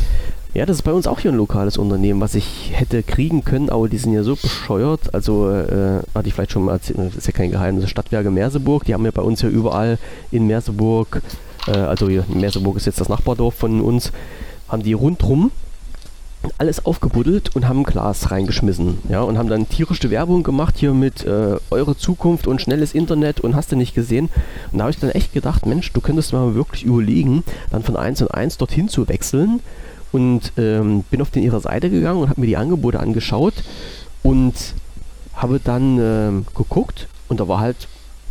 Ja, 0.54 0.68
das 0.68 0.78
ist 0.78 0.82
bei 0.84 0.94
uns 0.94 1.08
auch 1.08 1.20
hier 1.20 1.32
ein 1.32 1.38
lokales 1.38 1.80
Unternehmen, 1.80 2.22
was 2.22 2.36
ich 2.36 2.74
hätte 2.74 3.02
kriegen 3.02 3.44
können, 3.44 3.72
aber 3.72 3.90
die 3.90 3.98
sind 3.98 4.14
ja 4.14 4.22
so 4.22 4.36
bescheuert. 4.36 5.12
Also, 5.12 5.50
äh, 5.50 6.02
hatte 6.14 6.28
ich 6.28 6.36
vielleicht 6.36 6.52
schon 6.52 6.66
mal 6.66 6.74
erzählt, 6.74 7.00
das 7.00 7.16
ist 7.16 7.26
ja 7.26 7.34
kein 7.34 7.50
Geheimnis, 7.50 7.90
Stadtwerke 7.90 8.30
Merseburg, 8.30 8.86
die 8.86 8.94
haben 8.94 9.04
ja 9.04 9.10
bei 9.10 9.24
uns 9.24 9.42
ja 9.42 9.50
überall 9.50 9.98
in 10.32 10.46
Merseburg, 10.46 11.24
äh, 11.68 11.72
also 11.72 12.08
hier, 12.08 12.24
Merseburg 12.28 12.78
ist 12.78 12.86
jetzt 12.86 13.02
das 13.02 13.10
Nachbardorf 13.10 13.56
von 13.56 13.82
uns, 13.82 14.12
haben 14.68 14.84
die 14.84 14.94
rundrum 14.94 15.52
alles 16.60 16.86
aufgebuddelt 16.86 17.56
und 17.56 17.68
haben 17.68 17.84
Glas 17.84 18.30
reingeschmissen. 18.30 19.00
Ja, 19.10 19.22
und 19.22 19.38
haben 19.38 19.50
dann 19.50 19.70
tierische 19.70 20.12
Werbung 20.12 20.44
gemacht 20.44 20.76
hier 20.78 20.94
mit 20.94 21.26
äh, 21.26 21.56
eure 21.72 21.98
Zukunft 21.98 22.48
und 22.48 22.62
schnelles 22.62 22.94
Internet 22.94 23.40
und 23.40 23.56
hast 23.56 23.72
du 23.72 23.76
nicht 23.76 23.96
gesehen. 23.96 24.30
Und 24.72 24.78
da 24.78 24.84
habe 24.84 24.92
ich 24.92 25.00
dann 25.00 25.10
echt 25.12 25.34
gedacht, 25.34 25.66
Mensch, 25.66 25.92
du 25.94 26.02
könntest 26.02 26.34
mal 26.34 26.54
wirklich 26.54 26.84
überlegen, 26.84 27.44
dann 27.72 27.82
von 27.82 27.96
1 27.96 28.22
und 28.22 28.28
1 28.28 28.58
dorthin 28.58 28.90
zu 28.90 29.08
wechseln 29.08 29.62
und 30.14 30.54
ähm, 30.58 31.04
bin 31.10 31.22
auf 31.22 31.32
den 31.32 31.44
ihre 31.44 31.60
Seite 31.60 31.90
gegangen 31.90 32.22
und 32.22 32.30
habe 32.30 32.40
mir 32.40 32.48
die 32.48 32.56
Angebote 32.56 33.00
angeschaut 33.00 33.56
und 34.22 34.54
habe 35.34 35.60
dann 35.60 35.98
ähm, 36.00 36.46
geguckt 36.56 37.08
und 37.28 37.40
da 37.40 37.48
war 37.48 37.60
halt 37.60 37.88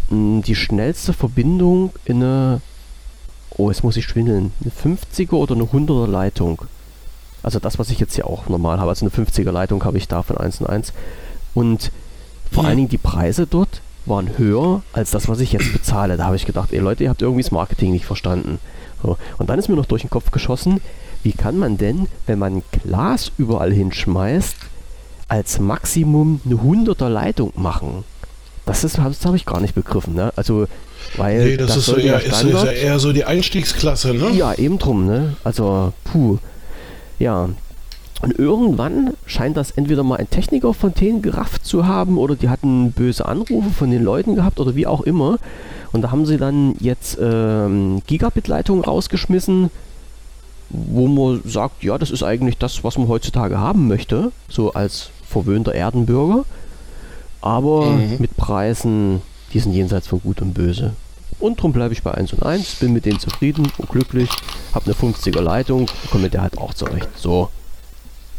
mh, 0.09 0.17
hm, 0.17 0.43
die 0.43 0.55
schnellste 0.55 1.13
Verbindung 1.13 1.91
in 2.05 2.23
eine, 2.23 2.61
oh 3.59 3.69
jetzt 3.69 3.83
muss 3.83 3.97
ich 3.97 4.07
schwindeln, 4.07 4.53
eine 4.63 4.95
50er 4.95 5.35
oder 5.35 5.55
eine 5.55 5.65
100er 5.65 6.07
Leitung. 6.07 6.63
Also 7.43 7.59
das, 7.59 7.81
was 7.81 7.91
ich 7.91 7.99
jetzt 7.99 8.15
hier 8.15 8.29
auch 8.29 8.49
normal 8.49 8.79
habe, 8.79 8.91
also 8.91 9.05
eine 9.05 9.27
50er 9.27 9.51
Leitung 9.51 9.85
habe 9.85 9.99
ich 9.99 10.07
da 10.07 10.23
von 10.23 10.39
1 10.39 10.61
und 10.61 10.69
1 10.69 10.93
und 11.55 11.91
vor 12.53 12.65
allen 12.65 12.77
Dingen 12.77 12.89
die 12.89 12.99
Preise 12.99 13.47
dort 13.47 13.81
waren 14.07 14.39
höher 14.39 14.83
als 14.93 15.11
das, 15.11 15.29
was 15.29 15.41
ich 15.41 15.53
jetzt 15.53 15.73
bezahle. 15.73 16.17
Da 16.17 16.27
habe 16.27 16.37
ich 16.37 16.47
gedacht, 16.47 16.73
ey 16.73 16.79
Leute, 16.79 17.03
ihr 17.03 17.11
habt 17.11 17.23
irgendwie 17.23 17.43
das 17.43 17.51
Marketing 17.51 17.91
nicht 17.91 18.05
verstanden. 18.05 18.61
So. 19.03 19.17
Und 19.39 19.51
dann 19.51 19.59
ist 19.59 19.69
mir 19.69 19.75
noch 19.75 19.87
durch 19.87 20.03
den 20.03 20.11
Kopf 20.11 20.31
geschossen, 20.31 20.81
wie 21.23 21.33
kann 21.33 21.59
man 21.59 21.79
denn, 21.79 22.09
wenn 22.27 22.39
man 22.39 22.63
Glas 22.73 23.33
überall 23.39 23.73
hinschmeißt, 23.73 24.57
als 25.29 25.61
Maximum 25.61 26.41
eine 26.45 26.57
100er 26.57 27.09
Leitung 27.09 27.53
machen? 27.57 28.05
Das, 28.67 28.85
ist, 28.85 28.99
das 28.99 29.25
habe 29.25 29.37
ich 29.37 29.47
gar 29.47 29.61
nicht 29.61 29.75
begriffen. 29.75 30.15
Ne? 30.15 30.33
Also, 30.37 30.67
weil 31.17 31.45
nee, 31.45 31.57
das, 31.57 31.69
das 31.69 31.77
ist, 31.79 31.87
so 31.87 31.97
eher, 31.97 32.23
ist, 32.23 32.43
ist 32.43 32.65
ja 32.65 32.71
eher 32.71 32.99
so 32.99 33.13
die 33.13 33.25
Einstiegsklasse, 33.25 34.15
ne? 34.15 34.31
Ja, 34.31 34.55
eben 34.55 34.79
drum, 34.79 35.07
ne? 35.07 35.37
Also, 35.43 35.93
puh. 36.05 36.39
Ja. 37.19 37.49
Und 38.21 38.39
irgendwann 38.39 39.15
scheint 39.27 39.57
das 39.57 39.73
entweder 39.73 40.05
mal 40.05 40.17
ein 40.17 40.31
Techniker 40.31 40.75
von 40.75 40.95
denen 40.95 41.23
gerafft 41.23 41.67
zu 41.67 41.89
haben 41.89 42.19
oder 42.19 42.37
die 42.37 42.49
hatten 42.49 42.93
böse 42.93 43.27
Anrufe 43.27 43.71
von 43.71 43.91
den 43.91 44.05
Leuten 44.05 44.37
gehabt 44.37 44.61
oder 44.61 44.77
wie 44.77 44.87
auch 44.87 45.01
immer. 45.01 45.39
Und 45.91 46.03
da 46.03 46.13
haben 46.13 46.25
sie 46.25 46.37
dann 46.37 46.77
jetzt 46.79 47.19
ähm, 47.21 48.01
Gigabit-Leitungen 48.07 48.85
rausgeschmissen, 48.85 49.71
wo 50.73 51.07
man 51.07 51.43
sagt, 51.45 51.85
ja, 51.85 51.99
das 51.99 52.11
ist 52.11 52.23
eigentlich 52.23 52.59
das, 52.59 52.83
was 52.83 52.99
man 52.99 53.09
heutzutage 53.09 53.59
haben 53.59 53.89
möchte, 53.89 54.33
so 54.49 54.73
als 54.73 55.11
verwöhnter 55.29 55.75
Erdenbürger, 55.75 56.45
aber 57.41 57.93
mhm. 57.93 58.17
mit 58.19 58.37
Preisen, 58.37 59.23
die 59.53 59.61
sind 59.61 59.73
jenseits 59.73 60.07
von 60.09 60.21
Gut 60.21 60.41
und 60.41 60.55
Böse. 60.55 60.95
Und 61.41 61.59
darum 61.59 61.73
bleibe 61.73 61.93
ich 61.93 62.03
bei 62.03 62.13
1 62.13 62.33
und 62.35 62.45
1, 62.45 62.77
bin 62.77 62.93
mit 62.93 63.05
denen 63.05 63.19
zufrieden 63.19 63.71
und 63.77 63.89
glücklich, 63.89 64.31
habe 64.75 64.87
eine 64.87 64.95
50er 64.95 65.41
Leitung, 65.41 65.87
komme 66.11 66.25
mit 66.25 66.35
der 66.35 66.43
halt 66.43 66.57
auch 66.57 66.73
zurecht. 66.73 67.09
So, 67.17 67.51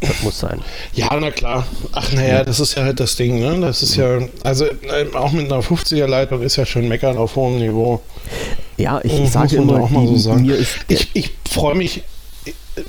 das 0.00 0.22
muss 0.22 0.38
sein. 0.38 0.60
Ja, 0.94 1.08
na 1.18 1.30
klar. 1.30 1.66
Ach 1.92 2.12
naja, 2.12 2.28
ja. 2.28 2.44
das 2.44 2.60
ist 2.60 2.76
ja 2.76 2.84
halt 2.84 3.00
das 3.00 3.16
Ding, 3.16 3.40
ne? 3.40 3.60
Das 3.60 3.82
ist 3.82 3.96
ja, 3.96 4.20
also 4.42 4.64
äh, 4.64 5.06
auch 5.14 5.32
mit 5.32 5.52
einer 5.52 5.62
50er 5.62 6.06
Leitung 6.06 6.42
ist 6.42 6.56
ja 6.56 6.66
schon 6.66 6.88
meckern 6.88 7.16
auf 7.16 7.36
hohem 7.36 7.58
Niveau. 7.58 8.00
Ja, 8.76 9.00
ich, 9.02 9.18
ich 9.18 9.30
sage 9.30 9.56
immer, 9.56 9.80
auch 9.80 9.90
mal 9.90 10.06
so 10.06 10.16
sagen. 10.16 10.42
Mir 10.42 10.56
ist 10.56 10.78
ich 10.88 11.10
ich 11.14 11.30
freue 11.48 11.74
mich 11.74 12.02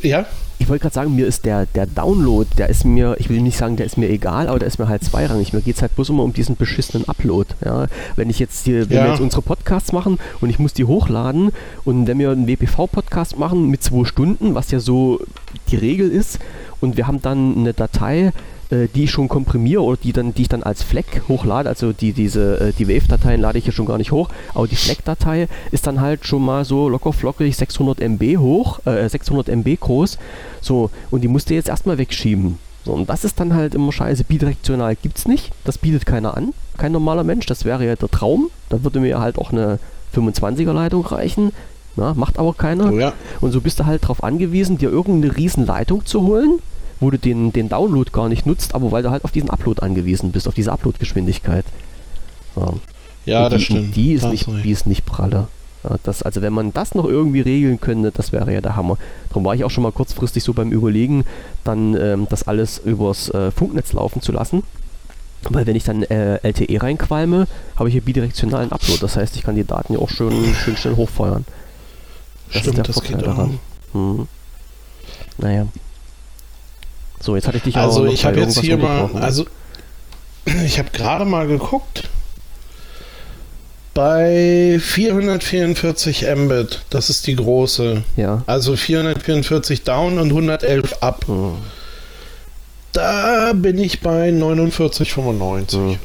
ja? 0.01 0.25
Ich 0.57 0.69
wollte 0.69 0.83
gerade 0.83 0.95
sagen, 0.95 1.15
mir 1.15 1.27
ist 1.27 1.45
der, 1.45 1.65
der 1.65 1.85
Download, 1.85 2.49
der 2.57 2.69
ist 2.69 2.85
mir, 2.85 3.17
ich 3.19 3.29
will 3.29 3.41
nicht 3.41 3.57
sagen, 3.57 3.75
der 3.75 3.85
ist 3.85 3.97
mir 3.97 4.09
egal, 4.09 4.47
aber 4.47 4.57
der 4.57 4.67
ist 4.67 4.79
mir 4.79 4.87
halt 4.87 5.03
zweirangig. 5.03 5.51
Mir 5.51 5.61
geht 5.61 5.75
es 5.75 5.81
halt 5.81 5.93
bloß 5.95 6.09
immer 6.09 6.23
um 6.23 6.31
diesen 6.31 6.55
beschissenen 6.55 7.07
Upload. 7.09 7.49
Ja? 7.63 7.87
Wenn 8.15 8.29
ich 8.29 8.39
jetzt 8.39 8.63
hier, 8.63 8.89
wenn 8.89 8.97
ja. 8.97 9.03
wir 9.03 9.11
jetzt 9.11 9.21
unsere 9.21 9.41
Podcasts 9.41 9.91
machen 9.91 10.17
und 10.39 10.49
ich 10.49 10.57
muss 10.57 10.73
die 10.73 10.85
hochladen 10.85 11.51
und 11.83 12.07
wenn 12.07 12.19
wir 12.19 12.31
einen 12.31 12.47
WPV-Podcast 12.47 13.37
machen 13.37 13.69
mit 13.69 13.83
zwei 13.83 14.05
Stunden, 14.05 14.55
was 14.55 14.71
ja 14.71 14.79
so 14.79 15.19
die 15.69 15.75
Regel 15.75 16.09
ist, 16.09 16.39
und 16.79 16.97
wir 16.97 17.07
haben 17.07 17.21
dann 17.21 17.57
eine 17.57 17.73
Datei, 17.73 18.31
äh, 18.69 18.87
die 18.93 19.05
ich 19.05 19.11
schon 19.11 19.27
komprimiere 19.27 19.81
oder 19.81 19.97
die, 19.97 20.13
dann, 20.13 20.33
die 20.33 20.43
ich 20.43 20.49
dann 20.49 20.63
als 20.63 20.83
Fleck 20.83 21.23
hochlade, 21.27 21.69
also 21.69 21.93
die, 21.93 22.13
diese, 22.13 22.59
äh, 22.59 22.73
die 22.73 22.87
Wave-Dateien 22.87 23.41
lade 23.41 23.57
ich 23.57 23.65
hier 23.65 23.73
schon 23.73 23.85
gar 23.85 23.97
nicht 23.97 24.11
hoch, 24.11 24.29
aber 24.53 24.67
die 24.67 24.75
Fleck-Datei 24.75 25.47
ist 25.71 25.87
dann 25.87 26.01
halt 26.01 26.25
schon 26.25 26.43
mal 26.43 26.65
so 26.65 26.89
locker 26.89 27.13
flockig 27.13 27.55
600 27.55 28.01
MB 28.01 28.37
hoch, 28.37 28.79
äh, 28.85 29.07
600 29.07 29.49
MB 29.49 29.79
groß, 29.79 30.17
so, 30.61 30.89
und 31.11 31.21
die 31.21 31.27
musst 31.27 31.49
du 31.49 31.53
jetzt 31.53 31.69
erstmal 31.69 31.97
wegschieben. 31.97 32.57
So, 32.85 32.93
und 32.93 33.09
das 33.09 33.23
ist 33.23 33.39
dann 33.39 33.55
halt 33.55 33.73
immer 33.73 33.91
scheiße. 33.91 34.25
Bidirektional 34.25 34.95
gibt 34.95 35.17
es 35.17 35.27
nicht. 35.27 35.51
Das 35.63 35.79
bietet 35.79 36.05
keiner 36.05 36.37
an. 36.37 36.53
Kein 36.77 36.91
normaler 36.91 37.23
Mensch. 37.23 37.47
Das 37.47 37.65
wäre 37.65 37.83
ja 37.83 37.95
der 37.95 38.09
Traum. 38.09 38.51
Da 38.69 38.83
würde 38.83 38.99
mir 38.99 39.19
halt 39.19 39.39
auch 39.39 39.51
eine 39.51 39.79
25er 40.15 40.71
Leitung 40.71 41.03
reichen. 41.03 41.51
Na, 41.95 42.13
macht 42.13 42.37
aber 42.37 42.53
keiner. 42.53 42.91
Oh 42.91 42.99
ja. 42.99 43.13
Und 43.41 43.53
so 43.53 43.61
bist 43.61 43.79
du 43.79 43.87
halt 43.87 44.03
darauf 44.03 44.23
angewiesen, 44.23 44.77
dir 44.77 44.91
irgendeine 44.91 45.35
riesen 45.35 45.65
Leitung 45.65 46.05
zu 46.05 46.21
holen 46.21 46.59
wo 46.99 47.11
du 47.11 47.17
den, 47.17 47.51
den 47.51 47.69
Download 47.69 48.09
gar 48.11 48.29
nicht 48.29 48.45
nutzt, 48.45 48.75
aber 48.75 48.91
weil 48.91 49.03
du 49.03 49.11
halt 49.11 49.23
auf 49.23 49.31
diesen 49.31 49.49
Upload 49.49 49.81
angewiesen 49.81 50.31
bist, 50.31 50.47
auf 50.47 50.53
diese 50.53 50.71
Upload-Geschwindigkeit. 50.71 51.65
Ja, 52.55 52.73
ja 53.25 53.49
das 53.49 53.59
die, 53.59 53.65
stimmt. 53.65 53.95
Die 53.95 54.13
ist, 54.13 54.25
nicht, 54.25 54.47
die 54.47 54.71
ist 54.71 54.87
nicht 54.87 55.05
pralle. 55.05 55.47
Ja, 55.83 55.97
das, 56.03 56.23
also 56.23 56.41
wenn 56.41 56.53
man 56.53 56.73
das 56.73 56.95
noch 56.95 57.05
irgendwie 57.05 57.41
regeln 57.41 57.79
könnte, 57.79 58.11
das 58.11 58.31
wäre 58.31 58.53
ja 58.53 58.61
der 58.61 58.75
Hammer. 58.75 58.97
Darum 59.29 59.45
war 59.45 59.55
ich 59.55 59.63
auch 59.63 59.69
schon 59.69 59.83
mal 59.83 59.91
kurzfristig 59.91 60.43
so 60.43 60.53
beim 60.53 60.71
Überlegen, 60.71 61.25
dann 61.63 61.95
ähm, 61.95 62.27
das 62.29 62.47
alles 62.47 62.79
übers 62.79 63.29
äh, 63.29 63.51
Funknetz 63.51 63.93
laufen 63.93 64.21
zu 64.21 64.31
lassen. 64.31 64.63
Weil 65.49 65.67
wenn 65.67 65.75
ich 65.75 65.83
dann 65.83 66.01
äh, 66.03 66.37
LTE 66.37 66.81
reinqualme, 66.81 67.47
habe 67.75 67.89
ich 67.89 67.93
hier 67.93 68.01
bidirektionalen 68.01 68.71
Upload. 68.71 68.99
Das 68.99 69.15
heißt, 69.15 69.35
ich 69.35 69.43
kann 69.43 69.55
die 69.55 69.63
Daten 69.63 69.93
ja 69.93 69.99
auch 69.99 70.09
schön, 70.09 70.33
schön 70.55 70.75
schnell 70.75 70.95
hochfeuern. 70.95 71.45
Das 72.51 72.61
Stimmt, 72.61 72.67
ist 72.67 72.77
der 72.77 72.83
das 72.83 72.95
Vorteil 72.95 73.21
daran. 73.21 73.59
Hm. 73.91 74.27
Naja. 75.37 75.67
So, 77.25 77.35
jetzt 77.35 77.47
hatte 77.47 77.57
ich 77.57 77.63
dich 77.63 77.75
also 77.75 78.01
auch 78.01 78.03
Also 78.03 78.13
ich 78.13 78.23
habe 78.23 78.39
jetzt 78.39 78.59
hier 78.59 78.77
mal, 78.77 79.09
also 79.15 79.47
ich 80.45 80.77
habe 80.77 80.91
gerade 80.91 81.25
mal 81.25 81.47
geguckt. 81.47 82.07
Bei 83.95 84.77
444 84.79 86.27
Mbit, 86.35 86.85
das 86.91 87.09
ist 87.09 87.25
die 87.25 87.35
große. 87.35 88.03
Ja. 88.15 88.43
Also 88.45 88.75
444 88.75 89.81
down 89.83 90.19
und 90.19 90.27
111 90.27 91.01
up. 91.01 91.25
Oh. 91.27 91.53
Da 92.91 93.53
bin 93.53 93.79
ich 93.79 94.01
bei 94.01 94.29
49,95. 94.29 95.77
Mhm. 95.77 95.97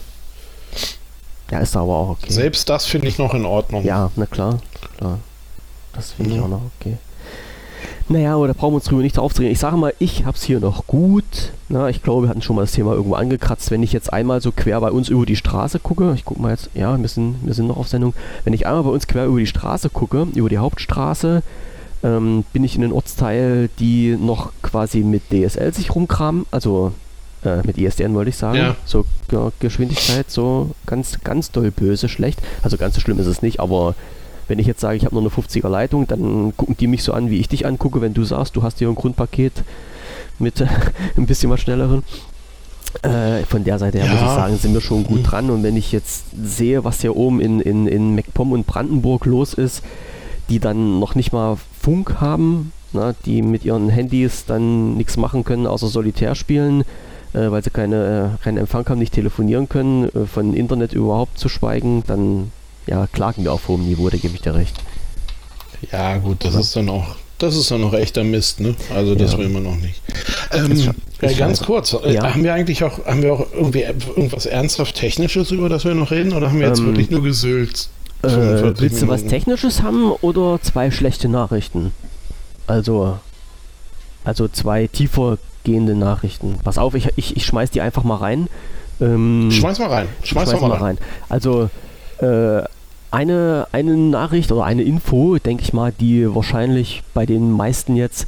Ja, 1.50 1.58
ist 1.58 1.76
aber 1.76 1.96
auch 1.96 2.08
okay. 2.10 2.32
Selbst 2.32 2.66
das 2.70 2.86
finde 2.86 3.08
ich 3.08 3.18
noch 3.18 3.34
in 3.34 3.44
Ordnung. 3.44 3.84
Ja, 3.84 4.10
na 4.16 4.24
klar. 4.24 4.60
klar. 4.96 5.18
Das 5.92 6.12
finde 6.12 6.30
ich 6.30 6.36
mhm. 6.38 6.44
auch 6.44 6.48
noch 6.48 6.62
okay. 6.80 6.96
Naja, 8.10 8.34
aber 8.34 8.48
da 8.48 8.54
brauchen 8.54 8.72
wir 8.72 8.76
uns 8.76 8.86
drüber 8.86 9.02
nicht 9.02 9.20
aufzuregen. 9.20 9.52
Ich 9.52 9.60
sage 9.60 9.76
mal, 9.76 9.94
ich 10.00 10.24
habe 10.24 10.36
es 10.36 10.42
hier 10.42 10.58
noch 10.58 10.88
gut. 10.88 11.52
Na, 11.68 11.88
ich 11.88 12.02
glaube, 12.02 12.26
wir 12.26 12.28
hatten 12.28 12.42
schon 12.42 12.56
mal 12.56 12.62
das 12.62 12.72
Thema 12.72 12.92
irgendwo 12.92 13.14
angekratzt. 13.14 13.70
Wenn 13.70 13.84
ich 13.84 13.92
jetzt 13.92 14.12
einmal 14.12 14.40
so 14.40 14.50
quer 14.50 14.80
bei 14.80 14.90
uns 14.90 15.08
über 15.08 15.24
die 15.24 15.36
Straße 15.36 15.78
gucke, 15.78 16.12
ich 16.16 16.24
gucke 16.24 16.42
mal 16.42 16.50
jetzt, 16.50 16.70
ja, 16.74 17.00
wir 17.00 17.08
sind, 17.08 17.36
wir 17.44 17.54
sind 17.54 17.68
noch 17.68 17.76
auf 17.76 17.86
Sendung. 17.86 18.12
Wenn 18.42 18.52
ich 18.52 18.66
einmal 18.66 18.82
bei 18.82 18.90
uns 18.90 19.06
quer 19.06 19.26
über 19.26 19.38
die 19.38 19.46
Straße 19.46 19.90
gucke, 19.90 20.26
über 20.34 20.48
die 20.48 20.58
Hauptstraße, 20.58 21.44
ähm, 22.02 22.44
bin 22.52 22.64
ich 22.64 22.74
in 22.74 22.80
den 22.80 22.90
Ortsteil, 22.90 23.70
die 23.78 24.16
noch 24.20 24.50
quasi 24.60 25.04
mit 25.04 25.22
DSL 25.30 25.72
sich 25.72 25.94
rumkramen, 25.94 26.46
also 26.50 26.90
äh, 27.44 27.64
mit 27.64 27.78
ISDN 27.78 28.14
wollte 28.14 28.30
ich 28.30 28.36
sagen, 28.36 28.58
ja. 28.58 28.76
so 28.84 29.04
ja, 29.30 29.52
Geschwindigkeit, 29.60 30.28
so 30.28 30.70
ganz, 30.84 31.20
ganz 31.22 31.52
doll 31.52 31.70
böse, 31.70 32.08
schlecht. 32.08 32.42
Also 32.62 32.76
ganz 32.76 32.96
so 32.96 33.00
schlimm 33.00 33.20
ist 33.20 33.26
es 33.26 33.40
nicht, 33.40 33.60
aber 33.60 33.94
wenn 34.50 34.58
ich 34.58 34.66
jetzt 34.66 34.80
sage, 34.80 34.96
ich 34.96 35.04
habe 35.04 35.14
nur 35.14 35.22
eine 35.22 35.30
50er 35.30 35.68
Leitung, 35.68 36.08
dann 36.08 36.52
gucken 36.56 36.76
die 36.78 36.88
mich 36.88 37.04
so 37.04 37.12
an, 37.12 37.30
wie 37.30 37.38
ich 37.38 37.48
dich 37.48 37.66
angucke, 37.66 38.00
wenn 38.00 38.14
du 38.14 38.24
sagst, 38.24 38.56
du 38.56 38.64
hast 38.64 38.80
hier 38.80 38.88
ein 38.88 38.96
Grundpaket 38.96 39.52
mit 40.40 40.60
äh, 40.60 40.66
ein 41.16 41.26
bisschen 41.26 41.50
was 41.50 41.60
schnelleren. 41.60 42.02
Äh, 43.02 43.44
von 43.44 43.62
der 43.62 43.78
Seite 43.78 43.98
her 43.98 44.06
ja. 44.06 44.12
muss 44.12 44.22
ich 44.22 44.34
sagen, 44.34 44.58
sind 44.58 44.74
wir 44.74 44.80
schon 44.80 45.04
gut 45.04 45.20
mhm. 45.20 45.22
dran. 45.22 45.50
Und 45.50 45.62
wenn 45.62 45.76
ich 45.76 45.92
jetzt 45.92 46.24
sehe, 46.42 46.82
was 46.82 47.00
hier 47.00 47.14
oben 47.14 47.40
in, 47.40 47.60
in, 47.60 47.86
in 47.86 48.16
MacPom 48.16 48.50
und 48.50 48.66
Brandenburg 48.66 49.24
los 49.24 49.54
ist, 49.54 49.82
die 50.48 50.58
dann 50.58 50.98
noch 50.98 51.14
nicht 51.14 51.32
mal 51.32 51.56
Funk 51.80 52.20
haben, 52.20 52.72
na, 52.92 53.14
die 53.24 53.42
mit 53.42 53.64
ihren 53.64 53.88
Handys 53.88 54.46
dann 54.46 54.96
nichts 54.96 55.16
machen 55.16 55.44
können, 55.44 55.68
außer 55.68 55.86
Solitär 55.86 56.34
spielen, 56.34 56.82
äh, 57.34 57.52
weil 57.52 57.62
sie 57.62 57.70
keine, 57.70 58.34
äh, 58.40 58.42
keinen 58.42 58.58
Empfang 58.58 58.84
haben, 58.88 58.98
nicht 58.98 59.14
telefonieren 59.14 59.68
können, 59.68 60.08
äh, 60.08 60.26
von 60.26 60.54
Internet 60.54 60.92
überhaupt 60.92 61.38
zu 61.38 61.48
schweigen, 61.48 62.02
dann 62.08 62.50
ja, 62.86 63.06
klagen 63.06 63.44
wir 63.44 63.52
auf 63.52 63.68
hohem 63.68 63.86
Niveau, 63.86 64.08
da 64.08 64.16
gebe 64.16 64.34
ich 64.34 64.42
dir 64.42 64.54
recht. 64.54 64.76
Ja, 65.92 66.16
gut, 66.18 66.44
das 66.44 66.54
ja. 66.54 66.60
ist 66.60 66.76
dann 66.76 66.88
auch 66.88 67.16
das 67.40 67.56
ist 67.56 67.70
dann 67.70 67.80
noch 67.80 67.94
echter 67.94 68.22
Mist, 68.22 68.60
ne? 68.60 68.74
Also 68.94 69.14
das 69.14 69.32
ja. 69.32 69.38
will 69.38 69.48
man 69.48 69.62
noch 69.62 69.76
nicht. 69.76 70.02
Ähm, 70.52 70.92
äh, 71.22 71.34
ganz 71.34 71.62
kurz, 71.62 71.94
äh, 71.94 72.12
ja. 72.12 72.34
haben 72.34 72.44
wir 72.44 72.52
eigentlich 72.52 72.84
auch, 72.84 73.06
haben 73.06 73.22
wir 73.22 73.32
auch 73.32 73.46
irgendwie 73.54 73.80
irgendwas 73.80 74.44
ernsthaft 74.44 74.94
Technisches, 74.94 75.50
über 75.50 75.70
das 75.70 75.86
wir 75.86 75.94
noch 75.94 76.10
reden, 76.10 76.34
oder 76.34 76.50
haben 76.50 76.60
wir 76.60 76.68
jetzt 76.68 76.80
ähm, 76.80 76.86
wirklich 76.88 77.10
nur 77.10 77.22
gesülzt? 77.22 77.88
Äh, 78.22 78.28
willst 78.28 79.00
du 79.00 79.08
was 79.08 79.24
Technisches 79.24 79.80
haben 79.80 80.12
oder 80.20 80.60
zwei 80.60 80.90
schlechte 80.90 81.30
Nachrichten? 81.30 81.92
Also, 82.66 83.18
also 84.24 84.46
zwei 84.46 84.86
tiefer 84.86 85.38
gehende 85.64 85.94
Nachrichten. 85.94 86.58
Pass 86.62 86.76
auf, 86.76 86.94
ich, 86.94 87.08
ich, 87.16 87.38
ich 87.38 87.46
schmeiß 87.46 87.70
die 87.70 87.80
einfach 87.80 88.04
mal 88.04 88.16
rein. 88.16 88.48
Ähm, 89.00 89.48
schmeiß 89.50 89.78
mal 89.78 89.88
rein. 89.88 90.08
Schmeiß, 90.24 90.50
schmeiß 90.50 90.60
mal 90.60 90.72
rein. 90.72 90.82
rein. 90.82 90.98
Also, 91.30 91.70
äh, 92.20 92.62
eine, 93.10 93.66
eine 93.72 93.96
Nachricht 93.96 94.52
oder 94.52 94.64
eine 94.64 94.82
Info, 94.82 95.38
denke 95.38 95.62
ich 95.62 95.72
mal, 95.72 95.92
die 95.98 96.32
wahrscheinlich 96.32 97.02
bei 97.12 97.26
den 97.26 97.50
meisten 97.50 97.96
jetzt 97.96 98.26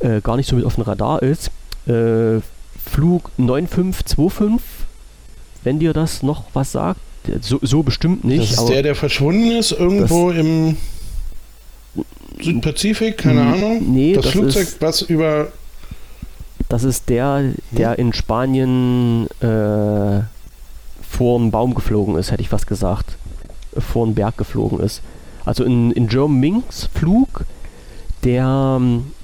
äh, 0.00 0.20
gar 0.20 0.36
nicht 0.36 0.48
so 0.48 0.56
mit 0.56 0.64
auf 0.64 0.76
dem 0.76 0.84
Radar 0.84 1.22
ist. 1.22 1.50
Äh, 1.86 2.40
Flug 2.84 3.30
9525, 3.38 4.60
wenn 5.64 5.78
dir 5.78 5.92
das 5.92 6.22
noch 6.22 6.44
was 6.54 6.72
sagt. 6.72 7.00
So, 7.40 7.58
so 7.60 7.82
bestimmt 7.82 8.24
nicht. 8.24 8.52
Das 8.52 8.60
ist 8.60 8.68
der, 8.68 8.82
der 8.82 8.94
verschwunden 8.94 9.50
ist, 9.52 9.72
irgendwo 9.72 10.30
im 10.30 10.76
Südpazifik, 12.40 13.18
keine 13.18 13.42
Ahnung. 13.42 13.92
Nee, 13.92 14.14
das, 14.14 14.24
das 14.24 14.32
Flugzeug, 14.32 14.62
ist, 14.62 14.80
was 14.80 15.02
über. 15.02 15.48
Das 16.68 16.84
ist 16.84 17.08
der, 17.08 17.52
der 17.72 17.98
in 17.98 18.12
Spanien 18.12 19.26
äh, 19.40 20.20
vor 21.02 21.38
einen 21.38 21.50
Baum 21.50 21.74
geflogen 21.74 22.16
ist, 22.16 22.30
hätte 22.30 22.42
ich 22.42 22.52
was 22.52 22.66
gesagt 22.66 23.16
vor 23.76 24.06
den 24.06 24.14
Berg 24.14 24.36
geflogen 24.36 24.80
ist. 24.80 25.02
Also 25.44 25.64
in, 25.64 25.90
in 25.92 26.08
German 26.08 26.40
Minks 26.40 26.88
Flug, 26.94 27.44
der 28.24 28.80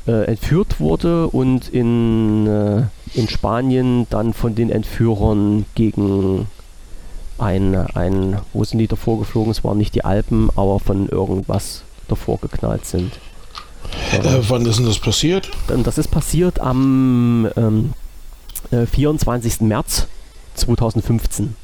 äh, 0.07 0.25
entführt 0.25 0.81
wurde 0.81 1.29
und 1.29 1.69
in, 1.69 2.47
äh, 2.47 2.83
in 3.15 3.29
Spanien 3.29 4.07
dann 4.11 4.33
von 4.33 4.55
den 4.55 4.71
Entführern 4.71 5.67
gegen 5.75 6.47
ein, 7.39 7.75
ein, 7.75 8.39
wo 8.53 8.65
sind 8.65 8.79
die 8.79 8.87
davor 8.87 9.19
geflogen? 9.19 9.51
Es 9.51 9.63
waren 9.63 9.79
nicht 9.79 9.95
die 9.95 10.05
Alpen, 10.05 10.49
aber 10.57 10.81
von 10.81 11.09
irgendwas 11.09 11.83
davor 12.09 12.39
geknallt 12.39 12.87
sind. 12.87 13.13
Äh, 14.13 14.39
wann 14.49 14.65
ist 14.65 14.79
denn 14.79 14.87
das 14.87 14.99
passiert? 14.99 15.51
Das 15.85 15.99
ist 15.99 16.09
passiert 16.09 16.61
am 16.61 17.49
ähm, 17.57 17.93
24. 18.71 19.61
Äh, 19.61 19.65
März 19.65 20.07
2015. 20.55 21.55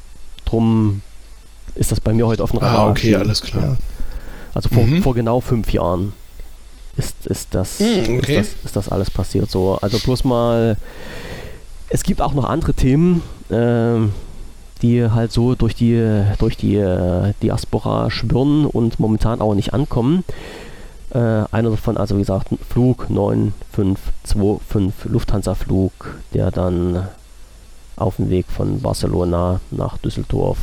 Drum 0.45 1.01
ist 1.75 1.91
das 1.91 1.99
bei 1.99 2.13
mir 2.13 2.27
heute 2.27 2.43
auf 2.43 2.51
dem 2.51 2.59
Radar. 2.59 2.87
Ah, 2.87 2.89
okay, 2.89 3.15
alles 3.15 3.41
klar. 3.41 3.63
Ja. 3.63 3.75
Also 4.53 4.69
vor, 4.69 4.83
mhm. 4.83 5.01
vor, 5.01 5.15
genau 5.15 5.39
fünf 5.39 5.73
Jahren 5.73 6.13
ist, 6.95 7.25
ist, 7.25 7.55
das, 7.55 7.79
mhm, 7.79 8.19
okay. 8.19 8.39
ist, 8.39 8.55
das, 8.55 8.65
ist 8.65 8.75
das 8.75 8.89
alles 8.89 9.09
passiert. 9.09 9.49
So, 9.49 9.79
also 9.81 9.97
bloß 9.99 10.25
mal, 10.25 10.77
es 11.89 12.03
gibt 12.03 12.21
auch 12.21 12.33
noch 12.33 12.45
andere 12.45 12.73
Themen, 12.73 13.21
äh, 13.49 13.99
die 14.81 15.09
halt 15.09 15.31
so 15.31 15.55
durch 15.55 15.75
die, 15.75 16.23
durch 16.37 16.57
die 16.57 16.75
äh, 16.75 17.33
Diaspora 17.41 18.11
schwirren 18.11 18.65
und 18.65 18.99
momentan 18.99 19.39
auch 19.41 19.55
nicht 19.55 19.73
ankommen. 19.73 20.23
Äh, 21.11 21.45
einer 21.51 21.71
davon, 21.71 21.97
also 21.97 22.15
wie 22.15 22.21
gesagt, 22.21 22.49
Flug 22.69 23.09
9525, 23.09 25.11
Lufthansa-Flug, 25.11 25.91
der 26.33 26.51
dann 26.51 27.07
auf 27.95 28.17
dem 28.17 28.29
Weg 28.29 28.47
von 28.49 28.81
Barcelona 28.81 29.61
nach 29.71 29.97
Düsseldorf 29.99 30.57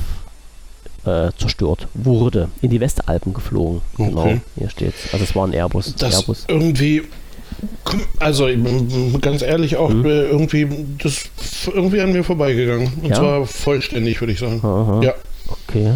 äh, 1.05 1.31
zerstört 1.39 1.89
wurde. 1.95 2.49
In 2.63 2.71
die 2.71 2.81
Westalpen 2.81 3.33
geflogen. 3.33 3.81
Okay. 3.97 4.09
Genau, 4.09 4.41
hier 4.59 4.71
steht 4.71 4.95
Also 5.13 5.25
es 5.25 5.35
war 5.35 5.47
ein 5.47 5.53
Airbus. 5.53 5.95
Das 5.97 6.15
Airbus. 6.15 6.45
irgendwie 6.49 7.03
also 8.19 8.49
ganz 9.21 9.43
ehrlich 9.43 9.77
auch 9.77 9.91
mhm. 9.91 10.05
irgendwie 10.05 10.69
das 11.03 11.29
irgendwie 11.67 12.01
an 12.01 12.13
mir 12.13 12.25
vorbeigegangen 12.25 12.91
und 13.03 13.11
ja? 13.11 13.17
zwar 13.17 13.47
vollständig 13.47 14.21
würde 14.21 14.33
ich 14.33 14.39
sagen. 14.39 14.61
Aha. 14.63 15.01
Ja. 15.03 15.15
Okay. 15.69 15.95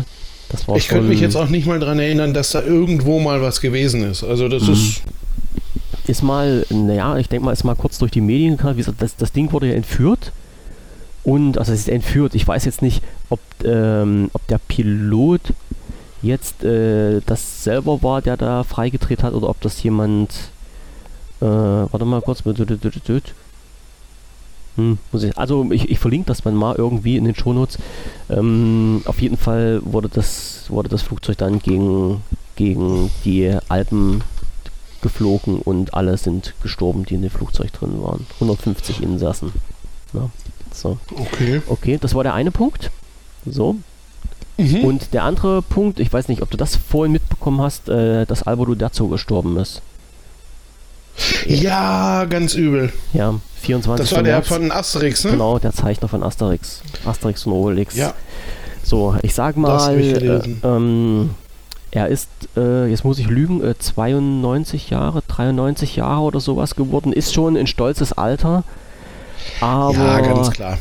Das 0.51 0.69
war 0.69 0.77
ich 0.77 0.89
könnte 0.89 1.09
mich 1.09 1.21
jetzt 1.21 1.37
auch 1.37 1.49
nicht 1.49 1.67
mal 1.67 1.79
daran 1.81 1.99
erinnern, 1.99 2.35
dass 2.35 2.51
da 2.51 2.63
irgendwo 2.63 3.19
mal 3.19 3.41
was 3.41 3.61
gewesen 3.61 4.09
ist. 4.11 4.25
Also 4.25 4.49
das 4.49 4.65
mhm. 4.65 4.73
ist 4.73 5.03
ist 6.07 6.23
mal, 6.23 6.67
naja, 6.69 7.17
ich 7.17 7.31
denke 7.31 7.47
mal, 7.47 7.53
ist 7.53 7.65
mal 7.65 7.75
kurz 7.75 7.99
durch 7.99 8.11
die 8.11 8.21
Medien 8.21 8.57
gekommen. 8.57 8.75
Wie 8.75 8.81
gesagt, 8.81 9.01
das, 9.01 9.17
das 9.17 9.33
Ding 9.33 9.53
wurde 9.53 9.69
ja 9.69 9.75
entführt 9.75 10.33
und, 11.25 11.59
also 11.59 11.73
es 11.73 11.81
ist 11.81 11.89
entführt. 11.89 12.35
Ich 12.35 12.47
weiß 12.47 12.65
jetzt 12.67 12.83
nicht, 12.83 13.03
ob, 13.31 13.41
ähm, 13.65 14.31
ob 14.35 14.47
der 14.47 14.59
Pilot 14.59 15.41
jetzt 16.23 16.63
äh, 16.65 17.21
das 17.25 17.65
selber 17.65 18.03
war, 18.03 18.23
der 18.23 18.37
da 18.37 18.63
freigedreht 18.63 19.23
hat, 19.23 19.35
oder 19.35 19.49
ob 19.49 19.61
das 19.61 19.83
jemand. 19.83 20.33
Äh, 21.41 21.47
warte 21.47 22.05
mal 22.05 22.23
kurz. 22.23 22.43
Hm, 24.77 24.99
muss 25.13 25.23
ich, 25.23 25.39
also 25.39 25.71
ich, 25.71 25.89
ich 25.89 25.99
verlinke 25.99 26.27
das 26.27 26.43
dann 26.43 26.57
mal 26.57 26.75
irgendwie 26.77 27.17
in 27.17 27.25
den 27.25 27.35
Shownotes. 27.35 27.79
Ähm, 28.29 29.03
auf 29.05 29.21
jeden 29.21 29.37
Fall 29.37 29.81
wurde 29.85 30.09
das, 30.09 30.65
wurde 30.69 30.89
das 30.89 31.03
Flugzeug 31.03 31.39
dann 31.39 31.61
gegen, 31.61 32.23
gegen 32.57 33.11
die 33.25 33.57
Alpen 33.69 34.23
geflogen 35.01 35.59
und 35.59 35.95
alle 35.95 36.17
sind 36.17 36.55
gestorben, 36.63 37.05
die 37.05 37.15
in 37.15 37.23
dem 37.23 37.31
Flugzeug 37.31 37.73
drin 37.73 38.03
waren. 38.03 38.27
150 38.41 39.03
Insassen. 39.03 39.53
Ja. 40.13 40.29
So. 40.75 40.99
Okay. 41.17 41.63
Okay, 41.67 41.99
das 42.01 42.15
war 42.15 42.23
der 42.23 42.35
eine 42.35 42.51
Punkt. 42.51 42.91
So. 43.47 43.77
Mhm. 44.57 44.85
Und 44.85 45.15
der 45.15 45.25
andere 45.25 45.63
Punkt, 45.63 45.99
ich 46.01 46.13
weiß 46.13 46.29
nicht, 46.29 46.43
ob 46.43 46.51
du 46.51 46.57
das 46.57 46.77
vorhin 46.77 47.13
mitbekommen 47.13 47.61
hast, 47.61 47.89
äh, 47.89 48.25
dass 48.27 48.45
Alvaro 48.45 48.75
Dazzo 48.75 49.09
gestorben 49.09 49.57
ist. 49.57 49.83
Ja, 51.47 52.25
ganz 52.25 52.55
übel. 52.55 52.93
Ja, 53.13 53.35
24. 53.63 54.05
Das 54.05 54.17
war 54.17 54.23
der 54.23 54.35
März. 54.35 54.49
von 54.49 54.73
Asterix, 54.73 55.25
ne? 55.25 55.33
Genau, 55.33 55.59
der 55.59 55.73
Zeichner 55.73 56.09
von 56.09 56.23
Asterix. 56.23 56.83
Asterix 57.05 57.47
und 57.47 57.53
Obelix. 57.53 57.95
Ja. 57.97 58.15
So, 58.83 59.17
ich 59.23 59.35
sag 59.35 59.57
mal, 59.57 59.99
äh, 59.99 60.43
ähm, 60.63 61.31
er 61.91 62.09
ist, 62.09 62.29
äh, 62.57 62.87
jetzt 62.87 63.05
muss 63.05 63.19
ich 63.19 63.29
lügen, 63.29 63.63
äh, 63.63 63.79
92 63.79 64.91
Jahre, 64.91 65.23
93 65.27 65.97
Jahre 65.97 66.23
oder 66.23 66.41
sowas 66.41 66.75
geworden, 66.75 67.13
ist 67.13 67.33
schon 67.33 67.57
ein 67.57 67.67
stolzes 67.67 68.13
Alter. 68.13 68.65
Aber 69.61 69.95
ja, 69.95 70.21
ganz 70.21 70.51
klar. 70.51 70.79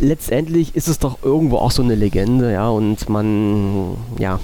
Letztendlich 0.00 0.74
ist 0.74 0.88
es 0.88 0.98
doch 0.98 1.18
irgendwo 1.22 1.58
auch 1.58 1.70
so 1.70 1.82
eine 1.82 1.94
Legende, 1.94 2.52
ja, 2.52 2.68
und 2.68 3.08
man, 3.08 3.96
ja, 4.18 4.40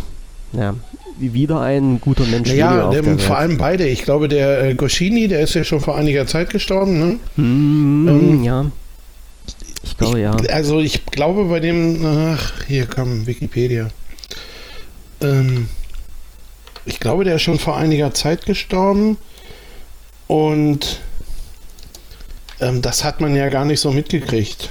ja, 0.52 0.74
wieder 1.18 1.60
ein 1.60 2.00
guter 2.00 2.24
Mensch. 2.24 2.50
Ja, 2.50 2.90
naja, 2.90 3.18
vor 3.18 3.38
allem 3.38 3.56
beide. 3.56 3.86
Ich 3.86 4.02
glaube, 4.02 4.28
der 4.28 4.62
äh, 4.62 4.74
Goscini, 4.74 5.28
der 5.28 5.40
ist 5.40 5.54
ja 5.54 5.64
schon 5.64 5.80
vor 5.80 5.96
einiger 5.96 6.26
Zeit 6.26 6.50
gestorben, 6.50 6.98
ne? 6.98 7.42
Mm, 7.42 8.08
ähm, 8.08 8.44
ja. 8.44 8.66
Ich 9.82 9.96
glaube, 9.96 10.18
ich, 10.18 10.24
ja. 10.24 10.36
Also 10.52 10.80
ich 10.80 11.06
glaube 11.06 11.44
bei 11.44 11.60
dem, 11.60 12.04
ach, 12.04 12.64
hier 12.66 12.86
kam 12.86 13.26
Wikipedia. 13.26 13.88
Ähm, 15.22 15.68
ich 16.84 17.00
glaube, 17.00 17.24
der 17.24 17.36
ist 17.36 17.42
schon 17.42 17.58
vor 17.58 17.76
einiger 17.76 18.12
Zeit 18.12 18.46
gestorben 18.46 19.18
und 20.26 21.00
ähm, 22.60 22.82
das 22.82 23.04
hat 23.04 23.20
man 23.20 23.34
ja 23.34 23.48
gar 23.48 23.64
nicht 23.64 23.80
so 23.80 23.90
mitgekriegt, 23.90 24.70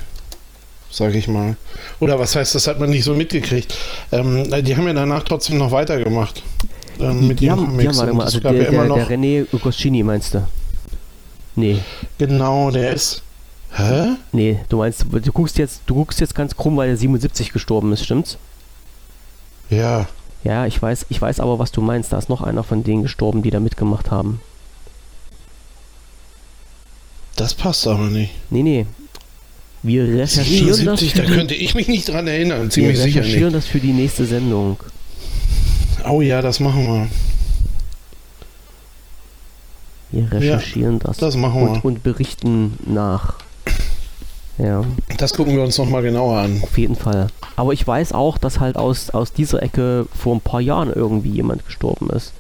sage 0.92 1.18
ich 1.18 1.28
mal. 1.28 1.56
Oder 2.00 2.20
was 2.20 2.36
heißt, 2.36 2.56
das 2.56 2.68
hat 2.68 2.80
man 2.80 2.90
nicht 2.90 3.04
so 3.04 3.14
mitgekriegt? 3.14 3.76
Ähm, 4.12 4.50
die 4.64 4.76
haben 4.76 4.88
ja 4.88 4.94
danach 4.94 5.24
trotzdem 5.24 5.58
noch 5.58 5.72
weitergemacht. 5.72 6.44
Ähm, 7.00 7.28
mit 7.28 7.42
haben, 7.42 7.78
die 7.78 7.88
haben 7.88 7.98
warte 7.98 8.14
mal, 8.14 8.26
also 8.26 8.40
der, 8.40 8.54
ja 8.54 8.72
der, 8.72 8.88
der 8.88 9.10
René 9.10 9.46
Ugoscini 9.54 10.04
meinst 10.04 10.34
du? 10.34 10.46
Nee. 11.56 11.80
Genau, 12.18 12.72
der 12.72 12.92
ist. 12.94 13.24
Hä? 13.72 14.16
Nee, 14.32 14.60
du 14.70 14.78
meinst, 14.78 15.06
du 15.10 15.32
guckst 15.32 15.58
jetzt, 15.58 15.82
du 15.86 15.96
guckst 15.96 16.20
jetzt 16.20 16.36
ganz 16.36 16.56
krumm, 16.56 16.76
weil 16.78 16.90
er 16.90 16.98
77 16.98 17.54
gestorben 17.54 17.94
ist, 17.94 18.04
stimmt's? 18.04 18.38
Ja. 19.70 20.08
Ja, 20.44 20.66
ich 20.66 20.82
weiß, 20.82 21.06
ich 21.10 21.22
weiß 21.22 21.40
aber, 21.40 21.60
was 21.60 21.72
du 21.72 21.82
meinst. 21.82 22.14
Da 22.14 22.18
ist 22.18 22.30
noch 22.30 22.42
einer 22.42 22.64
von 22.64 22.84
denen 22.84 23.04
gestorben, 23.04 23.44
die 23.44 23.52
da 23.52 23.60
mitgemacht 23.60 24.10
haben. 24.10 24.42
Das 27.40 27.54
passt 27.54 27.88
aber 27.88 28.10
nicht. 28.10 28.32
Nee, 28.50 28.64
nee. 28.64 28.86
Wir 29.82 30.04
recherchieren 30.04 30.74
77, 30.74 31.14
das. 31.14 31.26
Da 31.26 31.34
könnte 31.34 31.56
ich 31.56 31.74
mich 31.74 31.88
nicht 31.88 32.10
dran 32.10 32.28
erinnern, 32.28 32.70
ziemlich 32.70 32.98
sicher 32.98 33.06
nicht. 33.06 33.16
Wir 33.16 33.22
recherchieren 33.22 33.54
das 33.54 33.66
für 33.66 33.80
die 33.80 33.94
nächste 33.94 34.26
Sendung. 34.26 34.78
Oh 36.06 36.20
ja, 36.20 36.42
das 36.42 36.60
machen 36.60 36.86
wir. 36.86 37.08
Wir 40.12 40.32
recherchieren 40.34 40.98
ja, 40.98 41.08
das. 41.08 41.18
Das 41.18 41.38
machen 41.38 41.62
wir. 41.62 41.72
Und, 41.72 41.86
und 41.86 42.04
berichten 42.04 42.78
nach. 42.86 43.36
Ja. 44.58 44.84
Das 45.18 45.34
gucken 45.34 45.56
wir 45.56 45.64
uns 45.64 45.78
nochmal 45.78 46.02
genauer 46.02 46.40
an. 46.40 46.60
Auf 46.62 46.78
jeden 46.78 46.98
Fall. 46.98 47.28
Aber 47.56 47.72
ich 47.72 47.88
weiß 47.88 48.12
auch, 48.12 48.38
dass 48.38 48.60
halt 48.60 48.76
aus, 48.76 49.12
aus 49.12 49.32
dieser 49.32 49.64
Ecke 49.64 50.08
vor 50.14 50.36
ein 50.36 50.42
paar 50.42 50.60
Jahren 50.60 50.92
irgendwie 50.92 51.30
jemand 51.30 51.66
gestorben 51.66 52.10
ist. 52.10 52.34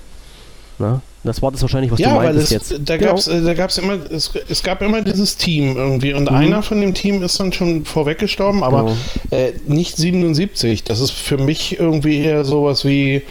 Na? 0.77 1.01
Das 1.23 1.41
war 1.41 1.51
das 1.51 1.61
wahrscheinlich, 1.61 1.91
was 1.91 1.99
ja, 1.99 2.11
du 2.11 2.15
weil 2.15 2.25
meintest 2.33 2.51
es, 2.53 2.69
jetzt. 2.69 2.81
da 2.89 2.95
Genau. 2.97 3.11
gab's, 3.11 3.27
äh, 3.27 3.41
da 3.41 3.53
gab's 3.53 3.77
immer, 3.77 3.97
es, 4.09 4.31
es 4.47 4.63
gab 4.63 4.81
immer 4.81 5.01
dieses 5.01 5.35
Team 5.35 5.75
irgendwie 5.75 6.13
und 6.13 6.29
Mhm. 6.29 6.35
einer 6.37 6.63
von 6.63 6.79
dem 6.79 6.93
Team 6.93 7.21
ist 7.23 7.39
dann 7.39 7.51
schon 7.51 7.83
vorweggestorben, 7.83 8.63
aber 8.63 8.83
Genau. 8.83 8.95
äh, 9.31 9.51
nicht 9.67 9.97
77. 9.97 10.83
Das 10.85 11.01
ist 11.01 11.11
für 11.11 11.37
mich 11.37 11.77
irgendwie 11.79 12.19
eher 12.23 12.45
sowas 12.45 12.85
wie 12.85 13.23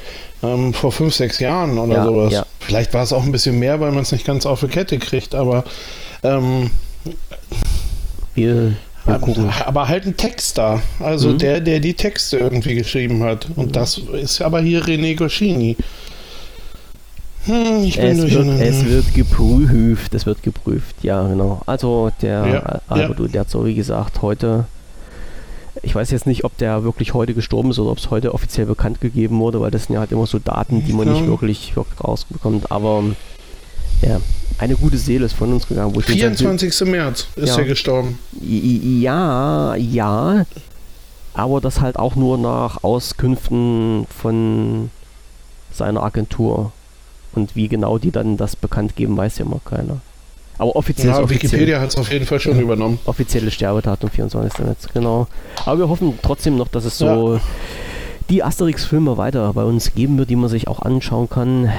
ähm, 0.42 0.72
vor 0.74 0.92
fünf, 0.92 1.14
sechs 1.14 1.40
Jahren 1.40 1.78
oder 1.78 1.94
Ja, 1.94 2.04
sowas. 2.04 2.32
ja. 2.32 2.46
Vielleicht 2.60 2.92
war 2.94 3.02
es 3.02 3.12
auch 3.12 3.24
ein 3.24 3.32
bisschen 3.32 3.58
mehr, 3.58 3.80
weil 3.80 3.90
man 3.90 4.02
es 4.02 4.12
nicht 4.12 4.24
ganz 4.26 4.44
auf 4.46 4.60
die 4.60 4.68
Kette 4.68 4.98
kriegt, 4.98 5.34
aber 5.34 5.64
ähm, 6.22 6.70
Wir, 8.34 8.74
wir 9.04 9.18
gucken. 9.18 9.50
aber 9.66 9.88
halt 9.88 10.06
ein 10.06 10.16
Texter. 10.16 10.80
Also 11.00 11.30
Mhm. 11.30 11.38
der, 11.38 11.60
der 11.60 11.80
die 11.80 11.94
Texte 11.94 12.38
irgendwie 12.38 12.74
geschrieben 12.74 13.24
hat. 13.24 13.48
Und 13.56 13.74
das 13.76 13.98
ist 13.98 14.40
aber 14.42 14.60
hier 14.60 14.82
René 14.84 15.16
Goscini. 15.16 15.76
Hm, 17.48 17.84
ich 17.84 17.96
bin 17.96 18.06
Es 18.06 18.30
wird, 18.30 18.60
es 18.60 18.84
wird 18.84 19.14
geprüft, 19.14 20.14
es 20.14 20.26
wird 20.26 20.42
geprüft, 20.42 20.96
ja 21.02 21.26
genau. 21.26 21.62
Also 21.66 22.10
der 22.22 22.46
Ja, 22.46 22.80
Alberto, 22.88 23.26
der 23.26 23.40
hat 23.42 23.50
so 23.50 23.64
wie 23.64 23.74
gesagt 23.74 24.22
heute, 24.22 24.66
ich 25.82 25.94
weiß 25.94 26.10
jetzt 26.10 26.26
nicht, 26.26 26.44
ob 26.44 26.56
der 26.58 26.82
wirklich 26.84 27.14
heute 27.14 27.34
gestorben 27.34 27.70
ist 27.70 27.78
oder 27.78 27.90
ob 27.92 27.98
es 27.98 28.10
heute 28.10 28.34
offiziell 28.34 28.66
bekannt 28.66 29.00
gegeben 29.00 29.38
wurde, 29.38 29.60
weil 29.60 29.70
das 29.70 29.84
sind 29.84 29.94
ja 29.94 30.00
halt 30.00 30.12
immer 30.12 30.26
so 30.26 30.38
Daten, 30.38 30.84
die 30.84 30.92
man 30.92 31.06
Ja. 31.06 31.14
nicht 31.14 31.26
wirklich, 31.26 31.74
wirklich 31.76 32.04
rausbekommt. 32.04 32.70
Aber 32.70 33.04
ja, 34.02 34.20
eine 34.58 34.74
gute 34.76 34.98
Seele 34.98 35.24
ist 35.26 35.34
von 35.34 35.52
uns 35.52 35.66
gegangen. 35.68 35.94
Wo 35.94 36.00
ich 36.00 36.06
den 36.06 36.16
Sensation- 36.18 36.58
24. 36.58 36.86
März 36.90 37.28
ist 37.36 37.48
Ja. 37.50 37.58
er 37.58 37.64
gestorben. 37.64 38.18
Ja, 38.42 39.74
ja. 39.76 40.44
Aber 41.34 41.60
das 41.60 41.80
halt 41.80 41.96
auch 41.96 42.16
nur 42.16 42.36
nach 42.38 42.82
Auskünften 42.82 44.06
von 44.10 44.90
seiner 45.72 46.02
Agentur. 46.02 46.72
Und 47.38 47.54
wie 47.54 47.68
genau 47.68 47.98
die 47.98 48.10
dann 48.10 48.36
das 48.36 48.56
bekannt 48.56 48.96
geben, 48.96 49.16
weiß 49.16 49.38
ja 49.38 49.44
immer 49.46 49.60
keiner. 49.64 49.98
Aber 50.58 50.74
offiziell 50.74 51.08
Ja, 51.12 51.20
offiziell, 51.20 51.52
Wikipedia 51.52 51.80
hat 51.80 51.90
es 51.90 51.96
auf 51.96 52.10
jeden 52.10 52.26
Fall 52.26 52.40
schon 52.40 52.58
übernommen. 52.58 52.98
offizielle 53.04 53.50
Sterbedatum 53.52 54.10
24. 54.10 54.58
März, 54.64 54.88
genau. 54.92 55.28
Aber 55.64 55.78
wir 55.78 55.88
hoffen 55.88 56.18
trotzdem 56.20 56.56
noch, 56.56 56.66
dass 56.66 56.84
es 56.84 56.98
so 56.98 57.40
die 58.28 58.42
Asterix-Filme 58.42 59.16
weiter 59.16 59.52
bei 59.52 59.62
uns 59.62 59.94
geben 59.94 60.18
wird, 60.18 60.30
die 60.30 60.36
man 60.36 60.50
sich 60.50 60.66
auch 60.66 60.80
anschauen 60.82 61.30
kann. 61.30 61.70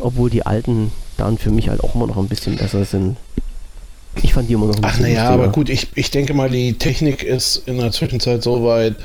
Obwohl 0.00 0.30
die 0.30 0.46
alten 0.46 0.90
dann 1.18 1.36
für 1.36 1.50
mich 1.50 1.68
halt 1.68 1.84
auch 1.84 1.94
immer 1.94 2.06
noch 2.06 2.16
ein 2.16 2.28
bisschen 2.28 2.56
besser 2.56 2.84
sind. 2.86 3.16
Ich 4.22 4.32
fand 4.32 4.48
die 4.48 4.54
immer 4.54 4.66
noch 4.66 4.76
ein 4.76 4.84
Ach 4.84 4.90
bisschen 4.92 5.04
naja, 5.04 5.24
lustiger. 5.28 5.42
aber 5.44 5.52
gut, 5.52 5.68
ich, 5.68 5.88
ich 5.94 6.10
denke 6.10 6.32
mal, 6.32 6.48
die 6.48 6.78
Technik 6.78 7.22
ist 7.22 7.56
in 7.68 7.76
der 7.78 7.92
Zwischenzeit 7.92 8.42
so 8.42 8.64
weit. 8.64 8.96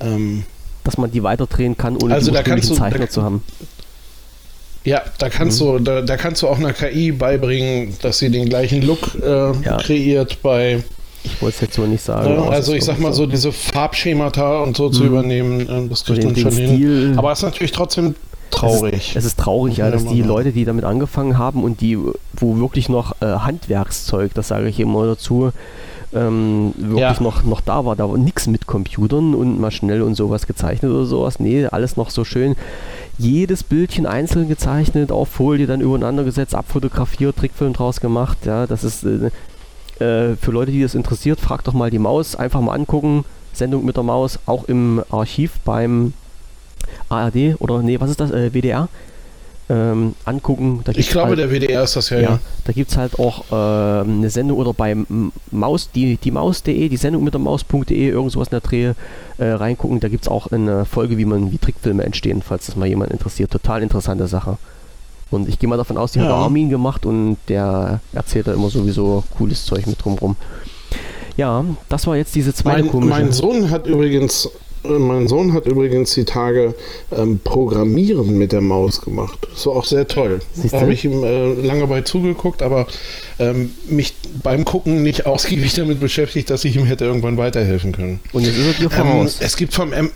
Ähm, 0.00 0.44
dass 0.84 0.96
man 0.98 1.10
die 1.10 1.22
weiterdrehen 1.22 1.76
kann, 1.76 1.96
ohne 1.96 2.14
Also 2.14 2.30
die 2.30 2.36
da 2.36 2.42
kannst 2.42 2.70
du- 2.70 2.74
Zeichner 2.74 3.00
da- 3.06 3.10
zu 3.10 3.22
haben. 3.22 3.42
Ja, 4.84 5.02
da 5.18 5.28
kannst 5.28 5.60
Mhm. 5.60 5.64
du, 5.64 5.78
da, 5.80 6.02
da 6.02 6.16
kannst 6.16 6.42
du 6.42 6.48
auch 6.48 6.58
einer 6.58 6.72
KI 6.72 7.12
beibringen, 7.12 7.94
dass 8.02 8.18
sie 8.18 8.30
den 8.30 8.48
gleichen 8.48 8.82
Look 8.82 9.14
äh, 9.22 9.52
Ja. 9.62 9.78
kreiert 9.78 10.42
bei. 10.42 10.82
Ich 11.24 11.40
wollte 11.40 11.54
es 11.56 11.60
jetzt 11.62 11.74
so 11.76 11.86
nicht 11.86 12.02
sagen. 12.04 12.34
Es 12.44 12.50
also 12.50 12.72
ist 12.72 12.78
ich 12.78 12.84
sag 12.84 13.00
mal 13.00 13.12
so, 13.14 13.24
diese 13.26 13.50
Farbschemata 13.50 14.62
und 14.62 14.76
so 14.76 14.90
zu 14.90 15.02
Mhm. 15.04 15.08
übernehmen, 15.08 15.60
äh, 15.68 15.88
das 15.88 16.04
kriegt 16.04 16.24
man 16.24 16.36
schon 16.36 16.52
hin. 16.52 16.74
Stil. 16.76 17.14
Aber 17.16 17.32
es 17.32 17.38
ist 17.38 17.44
natürlich 17.44 17.72
trotzdem 17.72 18.14
traurig. 18.50 19.14
Es 19.16 19.24
ist 19.24 19.38
traurig, 19.38 19.78
ja, 19.78 19.90
dass 19.90 20.04
die 20.06 20.22
Leute, 20.22 20.52
die 20.52 20.64
damit 20.64 20.84
angefangen 20.84 21.38
haben 21.38 21.64
und 21.64 21.80
die, 21.80 21.98
wo 22.34 22.58
wirklich 22.58 22.88
noch 22.88 23.16
äh, 23.20 23.26
Handwerkszeug, 23.26 24.32
das 24.34 24.48
sage 24.48 24.68
ich 24.68 24.78
immer 24.78 25.06
dazu, 25.06 25.50
ähm, 26.14 26.72
wirklich 26.76 27.00
Ja. 27.00 27.16
noch, 27.20 27.42
noch 27.44 27.60
da 27.60 27.84
war. 27.84 27.96
Da 27.96 28.08
war 28.08 28.16
nichts 28.18 28.46
mit 28.46 28.66
Computern 28.66 29.34
und 29.34 29.58
mal 29.60 29.70
schnell 29.72 30.02
und 30.02 30.14
sowas 30.14 30.46
gezeichnet 30.46 30.92
oder 30.92 31.06
sowas. 31.06 31.40
Nee, 31.40 31.66
alles 31.66 31.96
noch 31.96 32.10
so 32.10 32.24
schön. 32.24 32.54
Jedes 33.18 33.62
Bildchen 33.62 34.06
einzeln 34.06 34.48
gezeichnet, 34.48 35.12
auf 35.12 35.28
Folie 35.28 35.66
dann 35.66 35.80
übereinander 35.80 36.24
gesetzt, 36.24 36.54
abfotografiert, 36.54 37.36
Trickfilm 37.36 37.72
draus 37.72 38.00
gemacht. 38.00 38.38
Ja, 38.44 38.66
das 38.66 38.82
ist 38.82 39.04
äh, 39.04 39.30
äh, 40.04 40.36
für 40.36 40.50
Leute, 40.50 40.72
die 40.72 40.82
das 40.82 40.94
interessiert, 40.94 41.40
fragt 41.40 41.68
doch 41.68 41.74
mal 41.74 41.90
die 41.90 41.98
Maus. 41.98 42.34
Einfach 42.34 42.60
mal 42.60 42.74
angucken. 42.74 43.24
Sendung 43.52 43.84
mit 43.84 43.96
der 43.96 44.02
Maus, 44.02 44.40
auch 44.46 44.64
im 44.64 45.02
Archiv 45.10 45.60
beim 45.64 46.12
ARD 47.08 47.60
oder 47.60 47.82
nee, 47.82 48.00
was 48.00 48.10
ist 48.10 48.20
das? 48.20 48.32
Äh, 48.32 48.52
WDR. 48.52 48.88
Ähm, 49.70 50.14
angucken. 50.26 50.80
Da 50.84 50.92
ich 50.94 51.08
glaube, 51.08 51.28
halt, 51.30 51.38
der 51.38 51.50
WDR 51.50 51.84
ist 51.84 51.96
das 51.96 52.10
ja, 52.10 52.18
ja, 52.18 52.22
ja. 52.32 52.38
da 52.64 52.72
gibt 52.74 52.90
es 52.90 52.98
halt 52.98 53.18
auch 53.18 53.44
ähm, 53.50 54.18
eine 54.18 54.28
Sendung 54.28 54.58
oder 54.58 54.74
beim 54.74 55.32
Maus, 55.50 55.88
die, 55.94 56.18
die 56.18 56.30
Maus.de, 56.30 56.88
die 56.90 56.96
Sendung 56.98 57.24
mit 57.24 57.32
der 57.32 57.40
Maus.de, 57.40 58.08
irgend 58.10 58.30
sowas 58.32 58.48
in 58.48 58.50
der 58.50 58.60
Dreh 58.60 58.92
äh, 59.38 59.44
reingucken. 59.52 60.00
Da 60.00 60.08
gibt 60.08 60.24
es 60.24 60.28
auch 60.28 60.52
eine 60.52 60.84
Folge, 60.84 61.16
wie 61.16 61.24
man, 61.24 61.50
wie 61.50 61.56
Trickfilme 61.56 62.04
entstehen, 62.04 62.42
falls 62.42 62.66
das 62.66 62.76
mal 62.76 62.86
jemand 62.86 63.10
interessiert. 63.10 63.50
Total 63.52 63.82
interessante 63.82 64.26
Sache. 64.26 64.58
Und 65.30 65.48
ich 65.48 65.58
gehe 65.58 65.68
mal 65.68 65.78
davon 65.78 65.96
aus, 65.96 66.12
die 66.12 66.20
hat 66.20 66.26
Ja. 66.28 66.34
der 66.34 66.42
Armin 66.44 66.68
gemacht 66.68 67.06
und 67.06 67.38
der 67.48 68.00
erzählt 68.12 68.46
da 68.46 68.52
immer 68.52 68.68
sowieso 68.68 69.24
cooles 69.38 69.64
Zeug 69.64 69.86
mit 69.86 70.04
drumrum. 70.04 70.36
Ja, 71.38 71.64
das 71.88 72.06
war 72.06 72.16
jetzt 72.16 72.34
diese 72.34 72.52
zweite 72.52 72.82
Mein, 72.82 72.90
komische. 72.90 73.10
mein 73.10 73.32
Sohn 73.32 73.70
hat 73.70 73.86
übrigens, 73.86 74.44
äh, 74.44 74.48
mein 74.84 75.28
Sohn 75.28 75.52
hat 75.52 75.66
übrigens 75.66 76.14
die 76.14 76.24
Tage 76.24 76.74
ähm, 77.16 77.40
Programmieren 77.42 78.36
mit 78.38 78.52
der 78.52 78.60
Maus 78.60 79.00
gemacht. 79.00 79.38
Das 79.52 79.66
war 79.66 79.76
auch 79.76 79.84
sehr 79.84 80.06
toll. 80.06 80.40
Da 80.70 80.80
habe 80.80 80.92
ich 80.92 81.04
ihm 81.04 81.22
äh, 81.24 81.54
lange 81.54 81.86
bei 81.86 82.02
zugeguckt, 82.02 82.62
aber 82.62 82.86
ähm, 83.38 83.72
mich 83.88 84.14
beim 84.42 84.64
Gucken 84.64 85.02
nicht 85.02 85.26
ausgiebig 85.26 85.74
damit 85.74 86.00
beschäftigt, 86.00 86.50
dass 86.50 86.64
ich 86.64 86.76
ihm 86.76 86.84
hätte 86.84 87.04
irgendwann 87.04 87.36
weiterhelfen 87.36 87.92
können. 87.92 88.20
und 88.32 88.44
jetzt 88.44 88.56
ist 88.58 88.66
er 88.66 88.72
dir 88.88 88.96
Ähm, 88.96 89.06
voraus. 89.06 89.36
es 89.40 89.56
gibt 89.56 89.74
vom 89.74 89.92
M 89.92 90.10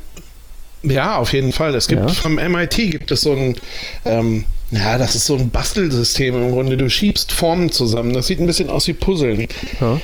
ja, 0.84 1.16
auf 1.18 1.32
jeden 1.32 1.50
Fall. 1.52 1.74
Es 1.74 1.88
gibt 1.88 2.02
Ja. 2.02 2.08
vom 2.08 2.36
MIT 2.36 2.76
gibt 2.76 3.10
es 3.10 3.22
so 3.22 3.32
ein, 3.32 3.56
ähm, 4.04 4.44
ja, 4.70 4.96
das 4.96 5.16
ist 5.16 5.26
so 5.26 5.34
ein 5.34 5.50
Bastelsystem 5.50 6.36
im 6.40 6.52
Grunde. 6.52 6.76
Du 6.76 6.88
schiebst 6.88 7.32
Formen 7.32 7.72
zusammen. 7.72 8.12
Das 8.12 8.28
sieht 8.28 8.38
ein 8.38 8.46
bisschen 8.46 8.70
aus 8.70 8.86
wie 8.86 8.92
Puzzeln. 8.92 9.48
ja. 9.80 10.00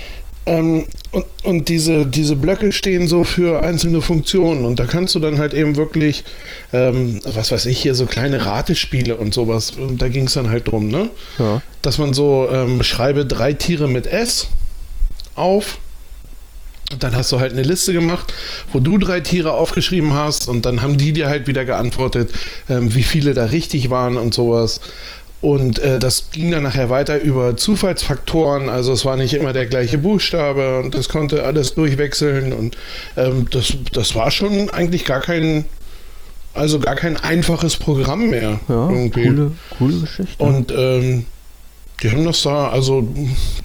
Ähm, 0.47 0.85
und 1.15 1.25
und 1.45 1.69
diese, 1.69 2.07
diese 2.07 2.37
Blöcke 2.37 2.73
stehen 2.73 3.07
so 3.07 3.23
für 3.23 3.63
einzelne 3.63 4.01
Funktionen 4.01 4.65
und 4.65 4.79
da 4.79 4.87
kannst 4.87 5.15
du 5.15 5.21
dann 5.21 5.39
halt 5.39 5.53
eben 5.53 5.77
wirklich, 5.77 6.25
ähm, 6.73 7.21
was 7.25 7.53
weiß 7.53 7.67
ich, 7.67 7.79
hier 7.79 7.95
so 7.95 8.07
kleine 8.07 8.47
Ratespiele 8.47 9.17
und 9.17 9.35
sowas, 9.35 9.73
und 9.73 10.01
da 10.01 10.09
ging 10.09 10.27
es 10.27 10.35
dann 10.35 10.49
halt 10.49 10.69
drum, 10.69 10.89
ne? 10.89 11.11
Ja. 11.39 11.61
Dass 11.83 11.99
man 11.99 12.15
so, 12.15 12.49
ähm, 12.51 12.83
schreibe 12.83 13.27
drei 13.27 13.53
Tiere 13.53 13.89
mit 13.89 14.07
S 14.07 14.49
auf 15.35 15.79
und 16.93 17.03
dann 17.03 17.15
hast 17.15 17.31
du 17.33 17.41
halt 17.41 17.53
eine 17.53 17.63
Liste 17.63 17.93
gemacht, 17.93 18.33
wo 18.73 18.81
du 18.81 18.99
drei 18.99 19.21
Tiere 19.21 19.53
aufgeschrieben 19.53 20.15
hast 20.15 20.49
und 20.49 20.65
dann 20.65 20.81
haben 20.81 20.97
die 20.97 21.13
dir 21.13 21.29
halt 21.29 21.47
wieder 21.47 21.65
geantwortet, 21.65 22.31
ähm, 22.71 22.95
wie 22.95 23.03
viele 23.03 23.35
da 23.35 23.47
richtig 23.47 23.91
waren 23.91 24.17
und 24.17 24.33
sowas. 24.33 24.81
Und 25.45 25.79
äh, 25.81 25.99
das 25.99 26.31
ging 26.33 26.53
dann 26.53 26.63
nachher 26.63 26.89
weiter 26.89 27.21
über 27.21 27.55
Zufallsfaktoren. 27.55 28.71
Also 28.71 28.95
es 28.95 29.05
war 29.05 29.19
nicht 29.19 29.35
immer 29.35 29.53
der 29.53 29.67
gleiche 29.67 29.99
Buchstabe 29.99 30.79
und 30.79 30.95
das 30.95 31.11
konnte 31.11 31.45
alles 31.45 31.75
durchwechseln. 31.75 32.55
Und 32.55 32.79
ähm, 33.19 33.47
das, 33.51 33.75
das 33.93 34.15
war 34.15 34.31
schon 34.31 34.71
eigentlich 34.71 35.05
gar 35.05 35.21
kein, 35.21 35.67
also 36.55 36.79
gar 36.81 36.95
kein 36.95 37.19
einfaches 37.19 37.77
Programm 37.77 38.31
mehr. 38.31 38.59
Ja, 38.71 38.89
irgendwie. 38.89 39.27
coole, 39.27 39.51
coole 39.77 40.01
Geschichte. 40.01 40.43
Und 40.43 40.73
ähm, 40.75 41.27
die 42.03 42.11
haben 42.11 42.25
das 42.25 42.43
da, 42.43 42.69
also 42.69 43.07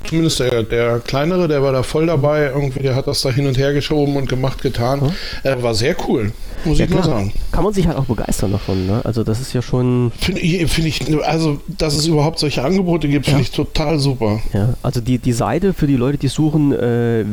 zumindest 0.05 0.39
der, 0.39 0.63
der 0.63 0.99
kleinere, 0.99 1.47
der 1.47 1.61
war 1.63 1.71
da 1.73 1.81
voll 1.83 2.05
dabei, 2.05 2.43
irgendwie, 2.53 2.79
der 2.81 2.95
hat 2.95 3.07
das 3.07 3.21
da 3.21 3.29
hin 3.31 3.47
und 3.47 3.57
her 3.57 3.73
geschoben 3.73 4.15
und 4.15 4.29
gemacht, 4.29 4.61
getan. 4.61 5.11
Äh, 5.43 5.61
war 5.61 5.73
sehr 5.73 5.95
cool, 6.07 6.31
muss 6.63 6.77
ja, 6.77 6.85
ich 6.85 6.91
mal 6.91 7.01
klar. 7.01 7.17
sagen. 7.17 7.33
Kann 7.51 7.63
man 7.63 7.73
sich 7.73 7.87
halt 7.87 7.97
auch 7.97 8.05
begeistern 8.05 8.51
davon, 8.51 8.85
ne? 8.85 9.01
Also 9.03 9.23
das 9.23 9.41
ist 9.41 9.51
ja 9.53 9.61
schon, 9.61 10.11
Finde 10.19 10.41
ich, 10.41 10.71
find 10.71 10.87
ich, 10.87 11.01
also 11.25 11.59
dass 11.67 11.95
es 11.95 12.05
überhaupt 12.05 12.37
solche 12.39 12.63
Angebote 12.63 13.07
gibt, 13.09 13.25
finde 13.25 13.39
Ja. 13.39 13.43
ich 13.43 13.51
total 13.51 13.97
super. 13.99 14.39
ja, 14.53 14.75
also 14.83 15.01
die, 15.01 15.17
die 15.17 15.33
Seite 15.33 15.73
für 15.73 15.87
die 15.87 15.95
Leute, 15.97 16.17
die 16.19 16.27
suchen, 16.27 16.71
äh, 16.71 17.25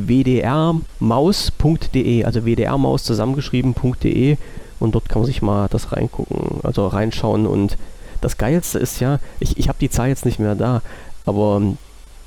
wdrmaus.de, 1.01 2.25
also 2.25 2.45
wdrmaus 2.47 3.05
zusammengeschrieben.de 3.05 4.37
und 4.81 4.95
dort 4.95 5.09
kann 5.09 5.21
man 5.23 5.27
sich 5.27 5.43
mal 5.43 5.69
das 5.71 5.93
reingucken, 5.93 6.61
also 6.63 6.87
reinschauen 6.87 7.47
und 7.47 7.77
das 8.21 8.39
Geilste 8.39 8.79
ist 8.79 9.01
ja, 9.01 9.19
ich, 9.41 9.59
ich 9.59 9.69
habe 9.69 9.79
die 9.81 9.91
Zahl 9.91 10.09
jetzt 10.09 10.25
nicht 10.25 10.39
mehr 10.39 10.55
da, 10.55 10.83
aber 11.25 11.63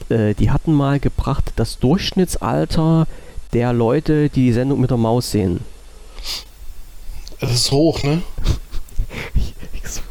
äh, 0.10 0.34
die 0.34 0.52
hatten 0.52 0.74
mal 0.74 1.00
gebracht 1.00 1.54
das 1.56 1.80
Durchschnittsalter 1.80 3.08
der 3.54 3.74
Leute, 3.74 4.30
die 4.30 4.46
die 4.46 4.54
Sendung 4.54 4.80
mit 4.80 4.92
der 4.92 4.98
Maus 4.98 5.32
sehen. 5.32 5.62
Das 7.40 7.52
ist 7.52 7.72
hoch, 7.72 8.04
ne? 8.04 8.22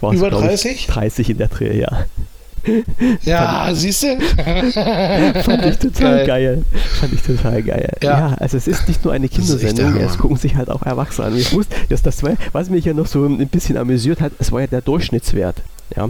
Über 0.00 0.30
glaub 0.30 0.42
ich, 0.42 0.48
30? 0.48 0.86
30 0.86 1.30
in 1.30 1.38
der 1.38 1.48
Dreh, 1.48 1.78
ja. 1.78 2.06
Ja, 3.24 3.68
siehst 3.72 4.02
du? 4.04 4.18
Fand 5.42 5.64
ich 5.66 5.78
total 5.78 6.26
geil. 6.26 6.64
Fand 7.00 7.12
ich 7.12 7.22
total 7.22 7.62
geil. 7.62 7.90
Ja. 8.02 8.10
Ja. 8.30 8.34
also 8.38 8.56
es 8.56 8.66
ist 8.68 8.88
nicht 8.88 9.04
nur 9.04 9.12
eine 9.12 9.28
Kindersendung, 9.28 9.96
es 9.96 10.12
Hammer. 10.12 10.16
gucken 10.18 10.36
sich 10.36 10.56
halt 10.56 10.68
auch 10.70 10.82
Erwachsene 10.82 11.28
an. 11.28 11.36
Ich 11.36 11.52
wusste, 11.52 11.74
dass 11.88 12.02
das 12.02 12.22
war, 12.22 12.32
was 12.52 12.70
mich 12.70 12.84
ja 12.84 12.94
noch 12.94 13.06
so 13.06 13.24
ein 13.24 13.48
bisschen 13.48 13.76
amüsiert 13.76 14.20
hat, 14.20 14.32
es 14.38 14.52
war 14.52 14.60
ja 14.60 14.66
der 14.66 14.80
Durchschnittswert. 14.82 15.62
Ja. 15.96 16.08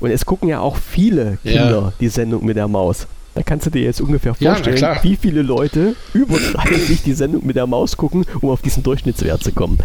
Und 0.00 0.10
es 0.10 0.24
gucken 0.24 0.48
ja 0.48 0.60
auch 0.60 0.76
viele 0.76 1.38
Ja. 1.44 1.52
Kinder 1.62 1.92
die 2.00 2.08
Sendung 2.08 2.44
mit 2.44 2.56
der 2.56 2.68
Maus. 2.68 3.06
Da 3.34 3.42
kannst 3.44 3.64
du 3.64 3.70
dir 3.70 3.82
jetzt 3.82 4.00
ungefähr 4.00 4.34
Ja, 4.40 4.52
vorstellen, 4.54 4.76
klar. 4.76 4.98
wie 5.02 5.14
viele 5.16 5.42
Leute 5.42 5.94
überschreitig 6.14 7.02
die 7.04 7.12
Sendung 7.12 7.46
mit 7.46 7.54
der 7.54 7.66
Maus 7.68 7.96
gucken, 7.96 8.26
um 8.40 8.50
auf 8.50 8.60
diesen 8.60 8.82
Durchschnittswert 8.82 9.44
zu 9.44 9.52
kommen. 9.52 9.78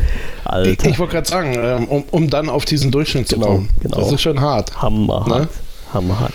Ich, 0.43 0.49
Alter, 0.51 0.89
ich 0.89 0.97
wollte 0.97 1.13
gerade 1.13 1.29
sagen, 1.29 1.53
ähm, 1.55 1.85
um, 1.87 2.03
um 2.09 2.29
dann 2.29 2.49
auf 2.49 2.65
diesen 2.65 2.89
Durchschnitt 2.89 3.27
zu 3.27 3.35
Genau, 3.35 3.47
kommen. 3.47 3.69
genau. 3.81 3.97
Das 3.99 4.11
ist 4.11 4.21
schon 4.21 4.41
hart. 4.41 4.81
hammerhart. 4.81 5.27
Ne? 5.41 5.47
Hammerhart. 5.95 6.33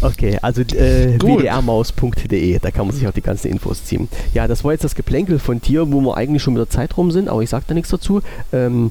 Okay, 0.00 0.38
also 0.40 0.62
äh, 0.62 1.18
wdrmaus.de, 1.20 2.58
da 2.58 2.70
kann 2.70 2.86
man 2.86 2.96
sich 2.96 3.06
auch 3.06 3.12
die 3.12 3.20
ganzen 3.20 3.50
Infos 3.50 3.84
ziehen. 3.84 4.08
Ja, 4.34 4.48
das 4.48 4.64
war 4.64 4.72
jetzt 4.72 4.84
das 4.84 4.94
Geplänkel 4.94 5.38
von 5.38 5.60
dir, 5.60 5.92
wo 5.92 6.00
wir 6.00 6.16
eigentlich 6.16 6.42
schon 6.42 6.54
mit 6.54 6.60
der 6.60 6.70
Zeit 6.70 6.96
rum 6.96 7.10
sind, 7.10 7.28
aber 7.28 7.42
ich 7.42 7.50
sag 7.50 7.66
da 7.66 7.74
nichts 7.74 7.90
dazu. 7.90 8.22
Ähm, 8.52 8.90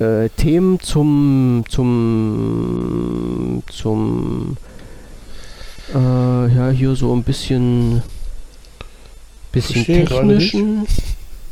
äh, 0.00 0.28
Themen 0.30 0.80
zum 0.80 1.64
zum 1.68 3.62
zum 3.70 4.56
äh, 5.94 5.98
ja 5.98 6.70
hier 6.70 6.94
so 6.96 7.14
ein 7.14 7.22
bisschen 7.22 8.02
bisschen 9.52 9.84
technischen 9.84 10.86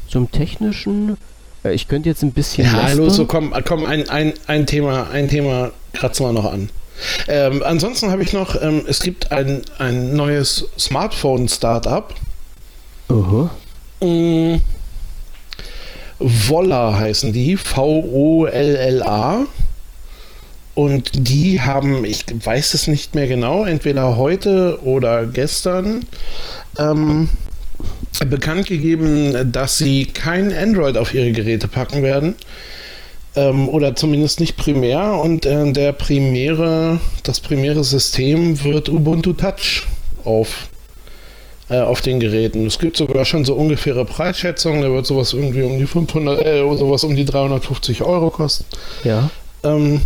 zum 0.08 0.30
technischen 0.30 1.16
äh, 1.64 1.74
ich 1.74 1.88
könnte 1.88 2.08
jetzt 2.08 2.22
ein 2.22 2.32
bisschen 2.32 2.64
Ja, 2.64 2.92
los, 2.92 3.16
so 3.16 3.26
komm, 3.26 3.52
komm 3.64 3.84
ein, 3.84 4.08
ein, 4.08 4.32
ein 4.46 4.66
Thema, 4.66 5.10
ein 5.10 5.28
Thema 5.28 5.72
kratzen 5.92 6.26
wir 6.26 6.32
noch 6.32 6.50
an. 6.50 6.70
Ähm, 7.28 7.62
ansonsten 7.64 8.10
habe 8.10 8.22
ich 8.22 8.32
noch, 8.32 8.60
ähm, 8.60 8.84
es 8.86 9.00
gibt 9.00 9.32
ein, 9.32 9.62
ein 9.78 10.14
neues 10.14 10.66
Smartphone-Startup. 10.78 12.14
Aha. 13.08 13.50
Mm, 14.00 14.60
Volla 16.18 16.98
heißen 16.98 17.32
die, 17.32 17.56
V-O-L-L-A. 17.56 19.46
Und 20.74 21.10
die 21.28 21.60
haben, 21.60 22.04
ich 22.04 22.24
weiß 22.44 22.74
es 22.74 22.86
nicht 22.86 23.16
mehr 23.16 23.26
genau, 23.26 23.64
entweder 23.64 24.16
heute 24.16 24.78
oder 24.84 25.26
gestern 25.26 26.04
ähm, 26.78 27.28
bekannt 28.26 28.66
gegeben, 28.66 29.52
dass 29.52 29.78
sie 29.78 30.06
kein 30.06 30.52
Android 30.56 30.96
auf 30.96 31.14
ihre 31.14 31.32
Geräte 31.32 31.66
packen 31.66 32.02
werden. 32.04 32.36
Ähm, 33.38 33.68
oder 33.68 33.94
zumindest 33.94 34.40
nicht 34.40 34.56
primär. 34.56 35.20
Und 35.22 35.46
äh, 35.46 35.70
der 35.72 35.92
primäre, 35.92 36.98
das 37.22 37.38
primäre 37.38 37.84
System 37.84 38.64
wird 38.64 38.88
Ubuntu 38.88 39.32
Touch 39.32 39.84
auf 40.24 40.68
äh, 41.70 41.78
auf 41.78 42.00
den 42.00 42.18
Geräten. 42.18 42.66
Es 42.66 42.80
gibt 42.80 42.96
sogar 42.96 43.24
schon 43.24 43.44
so 43.44 43.54
ungefähre 43.54 44.04
Preisschätzungen. 44.04 44.82
Da 44.82 44.90
wird 44.90 45.06
sowas 45.06 45.34
irgendwie 45.34 45.62
um 45.62 45.78
die 45.78 45.86
500, 45.86 46.44
äh, 46.44 46.58
sowas 46.76 47.04
um 47.04 47.14
die 47.14 47.24
350 47.24 48.02
Euro 48.02 48.30
kosten. 48.30 48.64
Ja. 49.04 49.30
Ähm, 49.62 50.00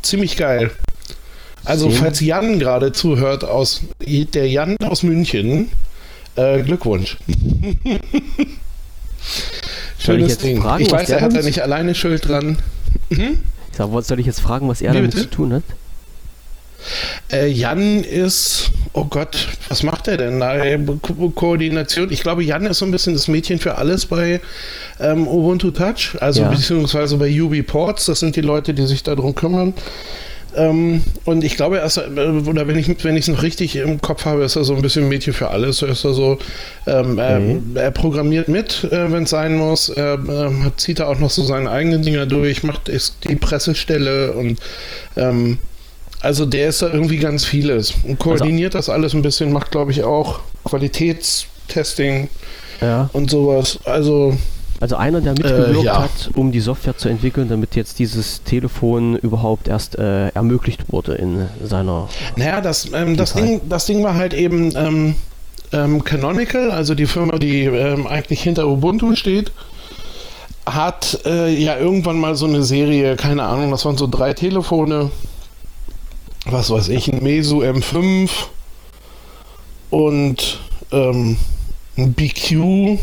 ziemlich 0.00 0.36
geil. 0.36 0.70
Also, 1.64 1.90
Zehn. 1.90 1.98
falls 1.98 2.20
Jan 2.20 2.58
gerade 2.58 2.92
zuhört, 2.92 3.44
aus 3.44 3.82
der 4.00 4.48
Jan 4.48 4.76
aus 4.84 5.02
München, 5.02 5.70
äh, 6.36 6.62
Glückwunsch. 6.62 7.18
Schönes 10.14 10.38
Ding. 10.38 10.60
fragen, 10.62 10.84
ich 10.84 10.90
weiß, 10.90 11.10
er 11.10 11.20
hat 11.20 11.34
da 11.34 11.42
nicht 11.42 11.62
alleine 11.62 11.94
Schuld 11.94 12.26
dran. 12.28 12.58
Mhm. 13.10 13.40
Ich 13.70 13.76
sag, 13.76 13.88
soll 14.04 14.20
ich 14.20 14.26
jetzt 14.26 14.40
fragen, 14.40 14.68
was 14.68 14.80
er 14.80 14.92
Wie 14.92 14.96
damit 14.96 15.12
bitte? 15.12 15.24
zu 15.24 15.30
tun 15.30 15.52
hat? 15.52 15.62
Äh, 17.32 17.48
Jan 17.48 18.02
ist, 18.04 18.70
oh 18.92 19.04
Gott, 19.04 19.48
was 19.68 19.82
macht 19.82 20.08
er 20.08 20.16
denn 20.16 20.40
da? 20.40 20.56
Äh, 20.56 20.78
Ko 21.02 21.30
Koordination. 21.30 22.10
Ich 22.10 22.22
glaube, 22.22 22.42
Jan 22.44 22.64
ist 22.66 22.78
so 22.78 22.84
ein 22.86 22.90
bisschen 22.92 23.12
das 23.14 23.28
Mädchen 23.28 23.58
für 23.58 23.76
alles 23.76 24.06
bei 24.06 24.40
ähm, 25.00 25.26
Ubuntu 25.26 25.70
Touch, 25.72 26.16
also 26.20 26.42
Ja. 26.42 26.48
beziehungsweise 26.50 27.16
bei 27.16 27.40
UB 27.42 27.62
Ports. 27.66 28.06
Das 28.06 28.20
sind 28.20 28.36
die 28.36 28.40
Leute, 28.42 28.74
die 28.74 28.86
sich 28.86 29.02
darum 29.02 29.34
kümmern. 29.34 29.74
Ähm, 30.56 31.02
und 31.24 31.44
ich 31.44 31.56
glaube, 31.56 31.78
er 31.78 31.84
ist, 31.86 31.98
äh, 31.98 32.02
oder 32.46 32.66
wenn 32.66 32.78
ich 32.78 32.88
wenn 33.04 33.16
ich 33.16 33.22
es 33.22 33.28
noch 33.28 33.42
richtig 33.42 33.76
im 33.76 34.00
Kopf 34.00 34.24
habe, 34.24 34.44
ist 34.44 34.56
er 34.56 34.64
so 34.64 34.74
ein 34.74 34.82
bisschen 34.82 35.08
Mädchen 35.08 35.32
für 35.34 35.48
alles. 35.50 35.82
Er 35.82 35.88
ist 35.90 36.04
er 36.04 36.14
so, 36.14 36.38
ähm, 36.86 37.18
er, 37.18 37.38
Mhm. 37.38 37.76
er 37.76 37.90
programmiert 37.90 38.48
mit, 38.48 38.84
äh, 38.90 39.12
wenn 39.12 39.24
es 39.24 39.30
sein 39.30 39.56
muss. 39.56 39.88
Er 39.90 40.18
hat- 40.64 40.80
zieht 40.80 41.00
da 41.00 41.06
auch 41.06 41.18
noch 41.18 41.30
so 41.30 41.42
seine 41.44 41.70
eigenen 41.70 42.02
Dinger 42.02 42.26
durch, 42.26 42.62
macht 42.62 42.88
die 42.88 43.36
Pressestelle 43.36 44.32
und 44.32 44.58
ähm, 45.16 45.58
also 46.20 46.46
der 46.46 46.68
ist 46.70 46.82
da 46.82 46.92
irgendwie 46.92 47.18
ganz 47.18 47.44
vieles 47.44 47.94
und 48.04 48.18
koordiniert 48.18 48.74
das 48.74 48.88
alles 48.88 49.14
ein 49.14 49.22
bisschen, 49.22 49.52
macht 49.52 49.70
glaube 49.70 49.92
ich 49.92 50.02
auch 50.02 50.40
Qualitätstesting 50.64 52.28
Ja. 52.80 53.10
und 53.12 53.30
sowas. 53.30 53.78
Also 53.84 54.36
Also 54.80 54.96
einer, 54.96 55.20
der 55.20 55.32
mitgewirkt 55.32 55.80
Äh, 55.80 55.84
ja. 55.84 56.02
hat, 56.02 56.30
um 56.34 56.52
die 56.52 56.60
Software 56.60 56.96
zu 56.96 57.08
entwickeln, 57.08 57.48
damit 57.48 57.74
jetzt 57.74 57.98
dieses 57.98 58.42
Telefon 58.44 59.16
überhaupt 59.16 59.66
erst 59.68 59.98
äh, 59.98 60.28
ermöglicht 60.28 60.92
wurde 60.92 61.14
in 61.14 61.48
seiner. 61.64 62.08
Naja, 62.36 62.60
das, 62.60 62.92
ähm, 62.92 63.16
das. 63.16 63.34
Ding, 63.34 63.60
das 63.68 63.86
Ding 63.86 64.04
war 64.04 64.14
halt 64.14 64.34
eben 64.34 64.72
ähm, 64.76 65.14
ähm, 65.72 66.04
Canonical, 66.04 66.70
also 66.70 66.94
die 66.94 67.06
Firma, 67.06 67.38
die 67.38 67.64
ähm, 67.64 68.06
eigentlich 68.06 68.40
hinter 68.42 68.68
Ubuntu 68.68 69.16
steht, 69.16 69.50
hat 70.64 71.20
äh, 71.24 71.48
ja 71.52 71.76
irgendwann 71.76 72.18
mal 72.18 72.36
so 72.36 72.46
eine 72.46 72.62
Serie, 72.62 73.16
keine 73.16 73.42
Ahnung, 73.44 73.70
das 73.70 73.84
waren 73.84 73.96
so 73.96 74.06
drei 74.06 74.32
Telefone, 74.32 75.10
was 76.46 76.70
weiß 76.70 76.88
ich, 76.90 77.12
ein 77.12 77.22
Meizu 77.22 77.62
M5 77.62 78.30
und 79.90 80.60
ähm, 80.92 81.36
ein 81.96 82.12
BQ, 82.12 82.98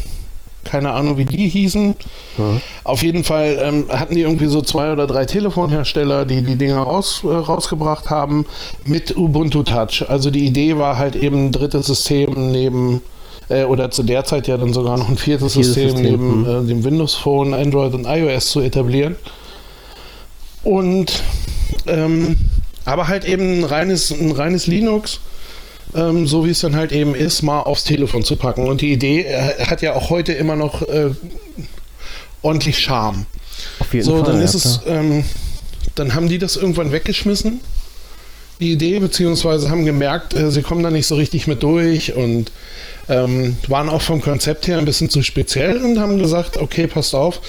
keine 0.65 0.91
Ahnung, 0.91 1.17
wie 1.17 1.25
die 1.25 1.47
hießen. 1.47 1.95
Ja. 2.37 2.61
Auf 2.83 3.03
jeden 3.03 3.23
Fall 3.23 3.57
ähm, 3.61 3.85
hatten 3.89 4.15
die 4.15 4.21
irgendwie 4.21 4.47
so 4.47 4.61
zwei 4.61 4.91
oder 4.91 5.07
drei 5.07 5.25
Telefonhersteller, 5.25 6.25
die 6.25 6.41
die 6.41 6.57
Dinger 6.57 6.79
raus, 6.79 7.21
äh, 7.23 7.27
rausgebracht 7.27 8.09
haben 8.09 8.45
mit 8.83 9.15
Ubuntu 9.15 9.63
Touch. 9.63 10.03
Also 10.09 10.31
die 10.31 10.45
Idee 10.45 10.77
war 10.77 10.97
halt 10.97 11.15
eben 11.15 11.45
ein 11.47 11.51
drittes 11.51 11.85
System 11.85 12.51
neben, 12.51 13.01
äh, 13.49 13.63
oder 13.63 13.91
zu 13.91 14.03
der 14.03 14.25
Zeit 14.25 14.47
ja 14.47 14.57
dann 14.57 14.73
sogar 14.73 14.97
noch 14.97 15.07
ein 15.07 15.17
viertes, 15.17 15.53
Viertes 15.53 15.73
System, 15.73 15.89
System, 15.91 16.11
neben 16.11 16.39
mhm. 16.41 16.65
äh, 16.65 16.67
dem 16.67 16.83
Windows 16.83 17.15
Phone, 17.15 17.53
Android 17.53 17.93
und 17.93 18.05
iOS 18.05 18.45
zu 18.45 18.59
etablieren. 18.59 19.15
Und 20.63 21.23
ähm, 21.87 22.35
aber 22.85 23.07
halt 23.07 23.25
eben 23.25 23.59
ein 23.59 23.63
reines, 23.63 24.11
ein 24.11 24.31
reines 24.31 24.67
Linux 24.67 25.19
ähm, 25.95 26.27
so 26.27 26.45
wie 26.45 26.49
es 26.49 26.59
dann 26.59 26.75
halt 26.75 26.91
eben 26.91 27.15
ist, 27.15 27.41
mal 27.41 27.61
aufs 27.61 27.83
Telefon 27.85 28.23
zu 28.23 28.35
packen. 28.35 28.67
Und 28.67 28.81
die 28.81 28.91
Idee 28.91 29.21
äh, 29.21 29.65
hat 29.65 29.81
ja 29.81 29.93
auch 29.93 30.09
heute 30.09 30.33
immer 30.33 30.55
noch 30.55 30.81
äh, 30.83 31.11
ordentlich 32.41 32.79
Charme. 32.79 33.25
Auf 33.79 33.93
jeden 33.93 34.05
So, 34.05 34.17
Fall. 34.17 34.23
dann 34.25 34.37
ja, 34.37 34.43
ist 34.43 34.55
es, 34.55 34.81
ähm, 34.87 35.23
dann 35.95 36.13
haben 36.13 36.27
die 36.27 36.37
das 36.37 36.57
irgendwann 36.57 36.91
weggeschmissen, 36.91 37.61
die 38.59 38.71
Idee, 38.71 38.99
beziehungsweise 38.99 39.69
haben 39.69 39.85
gemerkt, 39.85 40.33
äh, 40.33 40.51
sie 40.51 40.61
kommen 40.61 40.83
da 40.83 40.91
nicht 40.91 41.07
so 41.07 41.15
richtig 41.15 41.47
mit 41.47 41.63
durch 41.63 42.13
und 42.13 42.51
ähm, 43.07 43.57
waren 43.67 43.89
auch 43.89 44.01
vom 44.01 44.21
Konzept 44.21 44.67
her 44.67 44.77
ein 44.77 44.85
bisschen 44.85 45.09
zu 45.09 45.21
speziell 45.23 45.77
und 45.83 45.99
haben 45.99 46.17
gesagt, 46.19 46.57
okay, 46.57 46.87
passt 46.87 47.15
auf, 47.15 47.41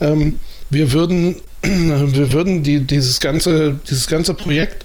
ähm, 0.00 0.38
wir 0.70 0.92
würden, 0.92 1.36
wir 1.62 2.32
würden 2.32 2.62
die, 2.62 2.80
dieses 2.80 3.20
ganze, 3.20 3.78
dieses 3.88 4.06
ganze 4.06 4.34
Projekt 4.34 4.84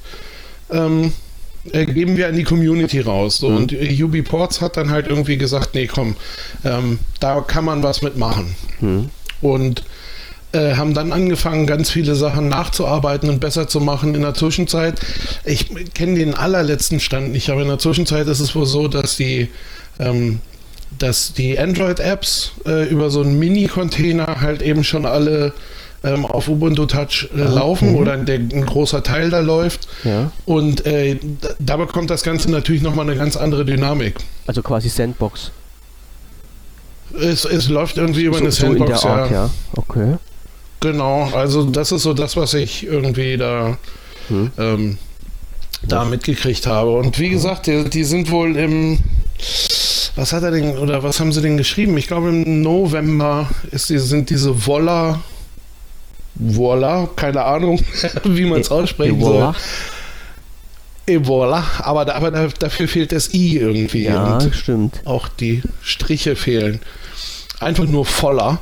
ähm, 0.72 1.14
äh, 1.72 1.86
geben 1.86 2.18
wir 2.18 2.28
an 2.28 2.36
die 2.36 2.44
Community 2.44 3.00
raus. 3.00 3.38
So. 3.38 3.50
Mhm. 3.50 3.58
Und 3.58 3.74
äh, 3.74 4.04
UB 4.04 4.22
Ports 4.24 4.62
hat 4.62 4.78
dann 4.78 4.90
halt 4.90 5.08
irgendwie 5.08 5.38
gesagt, 5.38 5.76
nee, 5.76 5.88
komm, 5.88 6.16
ähm, 6.64 7.00
da 7.20 7.42
kann 7.42 7.66
man 7.66 7.84
was 7.84 8.02
mitmachen. 8.02 8.56
Hm. 8.80 9.10
Und 9.42 9.84
äh, 10.56 10.76
haben 10.76 10.94
dann 10.94 11.12
angefangen, 11.12 11.68
ganz 11.68 11.90
viele 11.90 12.16
Sachen 12.16 12.48
nachzuarbeiten 12.48 13.30
und 13.30 13.40
besser 13.40 13.68
zu 13.68 13.82
machen. 13.82 14.16
In 14.16 14.22
der 14.22 14.34
Zwischenzeit, 14.34 15.00
ich 15.44 15.68
kenne 15.94 16.18
den 16.18 16.34
allerletzten 16.34 17.00
Stand 17.00 17.32
nicht, 17.32 17.50
aber 17.50 17.62
in 17.62 17.68
der 17.68 17.80
Zwischenzeit 17.80 18.28
ist 18.28 18.40
es 18.40 18.56
wohl 18.56 18.66
so, 18.66 18.88
dass 18.88 19.18
die, 19.18 19.50
ähm, 20.00 20.40
dass 20.98 21.34
die 21.34 21.60
Android-Apps 21.60 22.54
äh, 22.66 22.88
über 22.88 23.10
so 23.10 23.22
einen 23.22 23.38
Mini-Container 23.38 24.40
halt 24.40 24.62
eben 24.62 24.84
schon 24.84 25.06
alle 25.06 25.54
ähm, 26.06 26.26
auf 26.26 26.48
Ubuntu 26.48 26.86
Touch 26.86 27.30
äh, 27.36 27.42
laufen 27.42 27.92
mhm. 27.92 27.96
oder 27.98 28.18
der, 28.18 28.36
ein 28.40 28.66
großer 28.66 29.04
Teil 29.04 29.30
da 29.30 29.40
läuft. 29.40 29.88
Ja. 30.04 30.32
Und 30.46 30.86
äh, 30.86 31.18
da, 31.60 31.78
bekommt 31.78 32.10
das 32.10 32.24
Ganze 32.24 32.52
natürlich 32.52 32.82
nochmal 32.82 33.08
eine 33.10 33.18
ganz 33.18 33.36
andere 33.36 33.66
Dynamik. 33.66 34.16
Also 34.48 34.62
quasi 34.62 34.90
Sandbox. 34.90 35.52
Es, 37.20 37.46
es 37.46 37.70
läuft 37.70 37.98
irgendwie 37.98 38.24
über 38.24 38.38
eine 38.38 38.52
so, 38.52 38.68
so 38.68 38.74
in 38.74 38.78
Sandbox, 38.78 39.02
der 39.02 39.12
Art, 39.12 39.32
ja. 39.32 39.46
ja. 39.46 39.50
Okay. 39.76 40.16
Genau, 40.82 41.30
also 41.34 41.64
das 41.64 41.92
ist 41.92 42.04
so 42.04 42.14
das, 42.14 42.36
was 42.36 42.54
ich 42.54 42.86
irgendwie 42.86 43.38
da, 43.38 43.78
Hm. 44.28 44.52
ähm, 44.58 44.98
da 45.84 46.06
mitgekriegt 46.06 46.68
habe. 46.68 46.92
Und 46.92 47.20
wie 47.20 47.30
gesagt, 47.30 47.68
die, 47.68 47.90
die 47.90 48.04
sind 48.04 48.32
wohl 48.32 48.56
im, 48.56 49.00
was 50.16 50.34
hat 50.34 50.44
er 50.44 50.52
denn, 50.52 50.78
oder 50.78 51.04
was 51.04 51.20
haben 51.20 51.32
sie 51.32 51.42
denn 51.42 51.58
geschrieben? 51.58 51.98
Ich 51.98 52.08
glaube 52.08 52.30
im 52.30 52.62
November 52.62 53.50
ist 53.72 53.88
sind 53.88 54.30
diese 54.30 54.66
Volla, 54.66 55.22
Voila, 56.36 57.08
keine 57.16 57.44
Ahnung, 57.44 57.80
wie 58.24 58.46
man 58.46 58.60
es 58.60 58.70
aussprechen 58.72 59.22
soll. 59.22 59.42
Voilà. 59.42 59.56
Evola, 61.08 61.64
aber, 61.80 62.14
aber 62.16 62.32
da, 62.32 62.48
dafür 62.48 62.88
fehlt 62.88 63.12
das 63.12 63.34
I 63.34 63.58
irgendwie. 63.58 64.06
Ja, 64.06 64.40
stimmt. 64.52 65.02
auch 65.06 65.28
die 65.28 65.62
Striche 65.84 66.36
fehlen. 66.36 66.80
Einfach 67.60 67.86
nur 67.86 68.06
voller. 68.06 68.60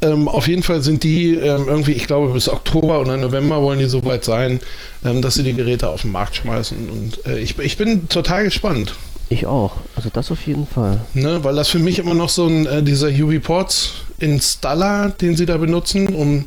Ähm, 0.00 0.28
auf 0.28 0.48
jeden 0.48 0.62
Fall 0.62 0.82
sind 0.82 1.02
die 1.02 1.34
ähm, 1.34 1.66
irgendwie, 1.68 1.92
ich 1.92 2.06
glaube, 2.06 2.32
bis 2.32 2.48
Oktober 2.48 3.00
oder 3.00 3.16
November 3.16 3.62
wollen 3.62 3.78
die 3.78 3.84
so 3.86 4.04
weit 4.04 4.24
sein, 4.24 4.60
ähm, 5.04 5.22
dass 5.22 5.34
sie 5.34 5.42
die 5.42 5.54
Geräte 5.54 5.88
auf 5.88 6.02
den 6.02 6.12
Markt 6.12 6.36
schmeißen. 6.36 6.88
Und 6.88 7.26
äh, 7.26 7.38
ich, 7.38 7.58
ich 7.58 7.76
bin 7.76 8.08
total 8.08 8.44
gespannt. 8.44 8.94
Ich 9.28 9.46
auch. 9.46 9.72
Also 9.96 10.10
das 10.12 10.30
auf 10.30 10.46
jeden 10.46 10.66
Fall. 10.66 11.00
Ne, 11.14 11.42
weil 11.44 11.54
das 11.54 11.68
für 11.68 11.78
mich 11.78 11.98
immer 11.98 12.14
noch 12.14 12.28
so 12.28 12.46
ein, 12.46 12.66
äh, 12.66 12.82
dieser 12.82 13.08
UV-Ports 13.08 14.03
Installer, 14.18 15.10
den 15.10 15.36
sie 15.36 15.46
da 15.46 15.56
benutzen, 15.56 16.14
um 16.14 16.46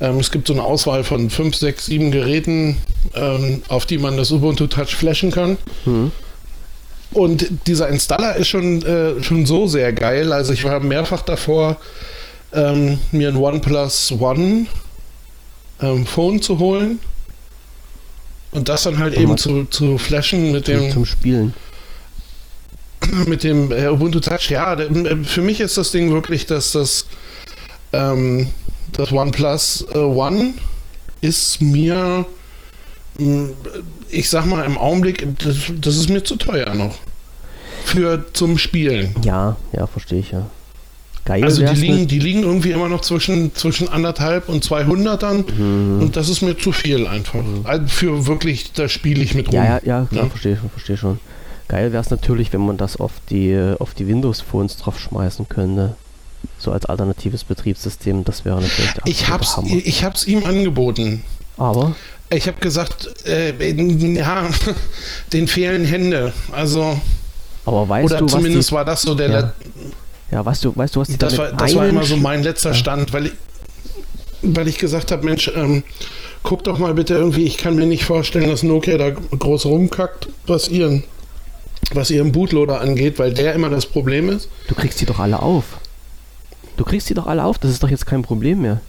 ähm, 0.00 0.18
es 0.18 0.30
gibt 0.30 0.46
so 0.46 0.52
eine 0.52 0.62
Auswahl 0.62 1.04
von 1.04 1.30
5, 1.30 1.56
6, 1.56 1.86
7 1.86 2.10
Geräten, 2.10 2.76
ähm, 3.14 3.62
auf 3.68 3.86
die 3.86 3.98
man 3.98 4.16
das 4.16 4.30
Ubuntu 4.30 4.66
Touch 4.66 4.94
flashen 4.94 5.30
kann. 5.30 5.56
Mhm. 5.84 6.12
Und 7.12 7.46
dieser 7.66 7.88
Installer 7.88 8.36
ist 8.36 8.48
schon, 8.48 8.82
äh, 8.82 9.22
schon 9.22 9.46
so 9.46 9.66
sehr 9.66 9.92
geil. 9.92 10.32
Also 10.32 10.52
ich 10.52 10.64
war 10.64 10.80
mehrfach 10.80 11.22
davor, 11.22 11.78
ähm, 12.52 12.98
mir 13.12 13.28
ein 13.28 13.36
OnePlus 13.36 14.12
One 14.12 14.66
ähm, 15.80 16.06
Phone 16.06 16.42
zu 16.42 16.58
holen 16.58 16.98
und 18.50 18.68
das 18.68 18.82
dann 18.82 18.98
halt 18.98 19.14
eben 19.14 19.36
zu, 19.36 19.64
zu 19.64 19.98
flashen 19.98 20.52
mit 20.52 20.68
dem 20.68 20.90
Zum 20.90 21.04
Spielen. 21.04 21.54
mit 23.26 23.42
dem 23.44 23.70
äh, 23.72 23.88
Ubuntu 23.88 24.20
Touch, 24.20 24.50
ja, 24.50 24.74
äh, 24.74 25.16
für 25.24 25.42
mich 25.42 25.60
ist 25.60 25.76
das 25.78 25.90
Ding 25.92 26.10
wirklich, 26.12 26.46
dass 26.46 26.72
das, 26.72 27.06
ähm, 27.92 28.48
das 28.92 29.12
OnePlus 29.12 29.86
äh, 29.94 29.98
One 29.98 30.54
ist 31.20 31.60
mir, 31.60 32.24
mh, 33.18 33.48
ich 34.10 34.28
sag 34.30 34.46
mal, 34.46 34.64
im 34.64 34.78
Augenblick, 34.78 35.26
das, 35.38 35.56
das 35.80 35.96
ist 35.96 36.08
mir 36.10 36.22
zu 36.24 36.36
teuer 36.36 36.74
noch. 36.74 36.96
Für 37.84 38.24
zum 38.34 38.58
Spielen. 38.58 39.14
Ja, 39.24 39.56
ja, 39.72 39.86
verstehe 39.86 40.20
ich 40.20 40.30
ja. 40.32 40.46
Geil 41.24 41.44
Also 41.44 41.64
die 41.64 41.74
liegen, 41.74 42.00
mit- 42.00 42.10
die 42.10 42.18
liegen 42.18 42.42
irgendwie 42.42 42.70
immer 42.72 42.88
noch 42.88 43.02
zwischen, 43.02 43.54
zwischen 43.54 43.88
anderthalb 43.88 44.48
und 44.48 44.64
200ern 44.64 45.44
Mhm. 45.58 46.00
und 46.02 46.16
das 46.16 46.28
ist 46.30 46.40
mir 46.42 46.56
zu 46.56 46.72
viel 46.72 47.06
einfach. 47.06 47.40
Also 47.64 47.86
für 47.86 48.26
wirklich, 48.26 48.72
da 48.72 48.88
spiele 48.88 49.22
ich 49.22 49.34
mit 49.34 49.48
rum. 49.48 49.54
Ja, 49.54 49.64
ja, 49.64 49.80
ja, 49.84 50.06
klar, 50.10 50.24
Ja. 50.24 50.30
verstehe 50.30 50.58
verstehe 50.72 50.96
schon. 50.96 51.20
Geil 51.68 51.92
wäre 51.92 52.02
es 52.02 52.10
natürlich, 52.10 52.52
wenn 52.52 52.64
man 52.64 52.76
das 52.78 52.96
auf 52.96 53.12
die, 53.30 53.74
auf 53.78 53.94
die 53.94 54.06
Windows-Phones 54.08 54.78
drauf 54.78 54.98
schmeißen 54.98 55.48
könnte. 55.48 55.96
So 56.58 56.72
als 56.72 56.86
alternatives 56.86 57.44
Betriebssystem, 57.44 58.24
das 58.24 58.44
wäre 58.44 58.60
natürlich 58.60 58.92
der 58.92 59.06
Ich 59.06 59.28
hab's, 59.28 59.56
Hammer. 59.56 59.68
ich 59.70 60.04
hab's 60.04 60.26
ihm 60.26 60.44
angeboten. 60.44 61.24
Aber, 61.56 61.94
Ich 62.30 62.46
habe 62.46 62.58
gesagt, 62.60 63.26
äh, 63.26 63.52
ja, 64.14 64.48
den 65.32 65.46
fehlen 65.48 65.84
Hände. 65.84 66.32
Also, 66.52 66.98
aber 67.68 67.88
weißt 67.88 68.06
oder 68.06 68.18
du, 68.18 68.24
was 68.24 68.32
zumindest 68.32 68.70
die, 68.70 68.74
war 68.74 68.84
das 68.84 69.02
so 69.02 69.14
der. 69.14 69.30
Ja. 69.30 69.52
ja, 70.30 70.44
weißt 70.44 70.64
du, 70.64 70.74
weißt 70.74 70.96
du, 70.96 71.00
was 71.00 71.08
die 71.08 71.18
das 71.18 71.36
war, 71.36 71.52
das 71.52 71.74
war 71.74 71.86
immer 71.86 72.04
so 72.04 72.16
mein 72.16 72.42
letzter 72.42 72.72
Stand, 72.72 73.12
weil 73.12 73.26
ich, 73.26 73.32
weil 74.42 74.68
ich 74.68 74.78
gesagt 74.78 75.12
habe, 75.12 75.24
Mensch, 75.24 75.50
ähm, 75.54 75.82
guck 76.42 76.64
doch 76.64 76.78
mal 76.78 76.94
bitte 76.94 77.14
irgendwie, 77.14 77.44
ich 77.44 77.58
kann 77.58 77.74
mir 77.74 77.86
nicht 77.86 78.04
vorstellen, 78.04 78.48
dass 78.48 78.62
Nokia 78.62 78.96
da 78.96 79.10
groß 79.10 79.66
rumkackt, 79.66 80.28
was 80.46 80.68
ihren, 80.68 81.04
was 81.94 82.10
ihren 82.10 82.32
Bootloader 82.32 82.80
angeht, 82.80 83.18
weil 83.18 83.32
der 83.32 83.54
immer 83.54 83.70
das 83.70 83.86
Problem 83.86 84.28
ist. 84.28 84.48
Du 84.68 84.74
kriegst 84.74 85.00
die 85.00 85.06
doch 85.06 85.18
alle 85.18 85.40
auf. 85.42 85.64
Du 86.76 86.84
kriegst 86.84 87.08
die 87.10 87.14
doch 87.14 87.26
alle 87.26 87.44
auf, 87.44 87.58
das 87.58 87.70
ist 87.70 87.82
doch 87.82 87.90
jetzt 87.90 88.06
kein 88.06 88.22
Problem 88.22 88.60
mehr. 88.62 88.80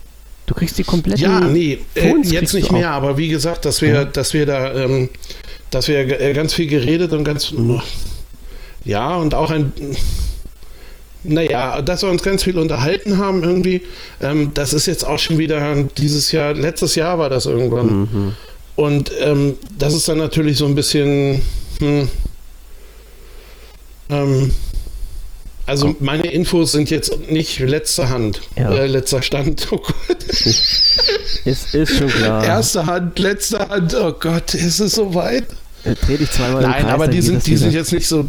Du 0.46 0.54
kriegst 0.56 0.78
die 0.78 0.84
kompletten 0.84 1.24
Ja, 1.24 1.40
nee, 1.42 1.80
äh, 1.96 2.14
jetzt 2.24 2.54
nicht 2.54 2.72
mehr, 2.72 2.92
aber 2.92 3.18
wie 3.18 3.28
gesagt, 3.30 3.66
dass 3.66 3.82
wir, 3.82 3.90
Ja. 3.94 4.06
dass 4.06 4.34
wir 4.34 4.46
da, 4.46 4.74
ähm, 4.74 5.10
dass 5.70 5.88
wir 5.88 6.20
äh, 6.20 6.34
ganz 6.34 6.54
viel 6.54 6.68
geredet 6.68 7.14
und 7.14 7.24
ganz, 7.24 7.52
Mhm. 7.52 7.82
ja, 8.84 9.16
und 9.16 9.34
auch 9.36 9.52
ein, 9.52 9.72
naja, 11.24 11.82
dass 11.82 12.02
wir 12.04 12.10
uns 12.10 12.24
ganz 12.24 12.44
viel 12.44 12.58
unterhalten 12.58 13.18
haben 13.18 13.44
irgendwie, 13.44 13.82
ähm, 14.22 14.52
das 14.54 14.74
ist 14.74 14.86
jetzt 14.86 15.06
auch 15.06 15.20
schon 15.20 15.38
wieder 15.38 15.76
dieses 15.98 16.32
Jahr, 16.32 16.54
letztes 16.54 16.96
Jahr 16.96 17.20
war 17.20 17.30
das 17.30 17.46
irgendwann. 17.46 17.88
Mhm. 17.88 18.34
Und 18.76 19.12
ähm, 19.20 19.56
das 19.78 19.94
ist 19.94 20.08
dann 20.08 20.18
natürlich 20.18 20.58
so 20.58 20.66
ein 20.66 20.76
bisschen, 20.76 21.42
hm, 21.80 22.08
ähm, 24.10 24.52
also 25.66 25.96
meine 26.00 26.32
Infos 26.32 26.72
sind 26.72 26.90
jetzt 26.90 27.30
nicht 27.30 27.60
letzter 27.60 28.10
Hand, 28.10 28.42
Ja. 28.58 28.72
äh, 28.74 28.88
letzter 28.88 29.22
Stand, 29.22 29.68
oh 29.72 29.78
Gott. 29.78 30.24
Ist, 30.24 31.74
ist 31.76 31.96
schon 31.98 32.08
klar. 32.10 32.44
Erste 32.44 32.86
Hand, 32.86 33.20
letzte 33.20 33.60
Hand, 33.70 33.94
oh 33.96 34.14
Gott, 34.20 34.54
ist 34.56 34.80
es 34.80 34.94
soweit? 34.94 35.46
Äh, 35.84 35.96
Dreh 35.96 36.18
dich 36.18 36.32
zweimal 36.32 36.64
im 36.64 36.70
Nein, 36.72 36.82
Kreis, 36.84 36.94
aber 36.94 37.08
die 37.08 37.22
sind, 37.22 37.46
die 37.46 37.56
sind 37.56 37.72
jetzt 37.74 37.94
nicht 37.94 38.08
so, 38.08 38.26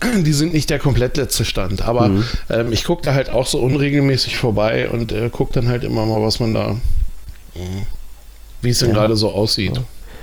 die 0.24 0.32
sind 0.32 0.52
nicht 0.52 0.70
der 0.70 0.78
komplett 0.78 1.16
letzte 1.16 1.44
Stand. 1.44 1.82
Aber 1.82 2.08
Mhm. 2.08 2.24
ähm, 2.50 2.72
ich 2.72 2.84
gucke 2.84 3.02
da 3.02 3.14
halt 3.14 3.28
auch 3.30 3.46
so 3.46 3.58
unregelmäßig 3.58 4.36
vorbei 4.36 4.88
und 4.90 5.10
äh, 5.12 5.28
gucke 5.28 5.52
dann 5.54 5.68
halt 5.68 5.82
immer 5.84 6.06
mal, 6.06 6.22
was 6.22 6.38
man 6.40 6.54
da, 6.54 6.76
wie 8.62 8.70
es 8.70 8.78
denn 8.78 8.88
Ja. 8.90 8.94
gerade 8.94 9.16
so 9.16 9.30
aussieht. 9.32 9.80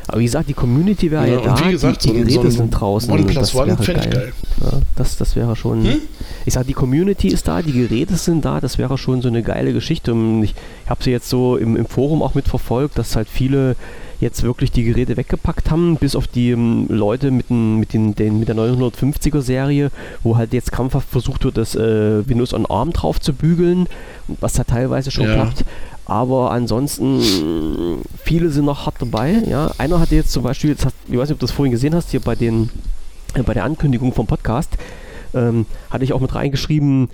Aber 0.10 0.20
wie 0.22 0.26
gesagt, 0.26 0.49
die 0.49 0.53
Community 0.53 1.12
wäre 1.12 1.28
ja, 1.28 1.34
Ja, 1.36 1.55
da, 1.55 1.68
wie 1.68 1.72
gesagt, 1.72 2.03
die, 2.03 2.07
die 2.10 2.32
so 2.32 2.41
Geräte 2.41 2.51
so 2.51 2.57
sind 2.57 2.72
draußen. 2.72 3.12
OnePlus 3.12 3.36
das 3.36 3.55
One 3.55 3.68
wäre 3.68 3.84
fände 3.84 4.01
ich 4.05 4.10
geil. 4.10 4.34
Ja, 4.60 4.82
das, 4.95 5.18
das 5.18 5.36
wäre 5.36 5.55
schon. 5.55 5.84
Hm? 5.84 6.01
Ich 6.45 6.55
sag, 6.55 6.66
die 6.66 6.74
Community 6.74 7.28
ist 7.28 7.47
da, 7.47 7.62
die 7.62 7.74
Geräte 7.74 8.16
sind 8.16 8.43
da, 8.43 8.60
das 8.60 8.80
wäre 8.80 8.97
schon 8.97 9.22
so 9.22 9.28
eine 9.28 9.43
geile 9.43 9.72
Geschichte. 9.72 10.12
Und 10.14 10.41
ich 10.41 10.55
habe 10.88 11.03
sie 11.03 11.12
jetzt 11.12 11.30
so 11.30 11.57
im, 11.57 11.76
im 11.76 11.86
Forum 11.86 12.24
auch 12.24 12.34
mitverfolgt, 12.34 12.97
dass 12.97 13.16
halt 13.16 13.30
viele 13.30 13.76
jetzt 14.20 14.43
wirklich 14.43 14.72
die 14.72 14.84
Geräte 14.84 15.15
weggepackt 15.17 15.72
haben, 15.72 15.95
bis 15.95 16.15
auf 16.15 16.28
die 16.28 16.51
ähm, 16.51 16.88
Leute 16.89 17.32
mit, 17.32 17.49
den, 17.49 17.78
mit, 17.78 17.93
den, 17.93 18.15
den, 18.15 18.39
mit 18.39 18.49
der 18.49 18.55
950er 18.55 19.41
Serie, 19.41 19.91
wo 20.24 20.36
halt 20.38 20.53
jetzt 20.53 20.72
krampfhaft 20.72 21.09
versucht 21.09 21.45
wird, 21.45 21.57
das 21.57 21.76
äh, 21.76 22.28
Windows 22.28 22.53
on 22.53 22.65
ARM 22.65 22.91
drauf 22.91 23.20
zu 23.22 23.34
bügeln, 23.34 23.88
was 24.28 24.57
ja 24.57 24.63
teilweise 24.65 25.11
schon 25.11 25.26
Ja. 25.26 25.34
klappt. 25.36 25.63
Aber 26.05 26.51
ansonsten, 26.51 27.22
viele 28.24 28.49
sind 28.49 28.65
noch 28.65 28.86
hart 28.88 28.95
dabei. 28.99 29.43
Ja. 29.47 29.72
Einer 29.78 29.99
hatte 29.99 30.15
jetzt 30.15 30.32
zum 30.32 30.43
Beispiel, 30.43 30.72
jetzt 30.72 30.86
hast, 30.86 30.95
ich 31.07 31.15
weiß 31.17 31.30
nicht, 31.30 31.36
ob 31.36 31.39
du 31.39 31.45
das 31.45 31.51
vorhin 31.51 31.72
gesehen 31.72 31.93
hast, 31.93 32.09
hier 32.09 32.20
bei, 32.20 32.36
den, 32.36 32.70
äh, 33.36 33.43
bei 33.43 33.53
der 33.53 33.63
Ankündigung 33.63 34.11
vom 34.13 34.26
Podcast, 34.26 34.76
ähm, 35.36 35.65
hatte 35.91 36.03
ich 36.03 36.13
auch 36.13 36.20
mit 36.20 36.34
reingeschrieben, 36.34 37.09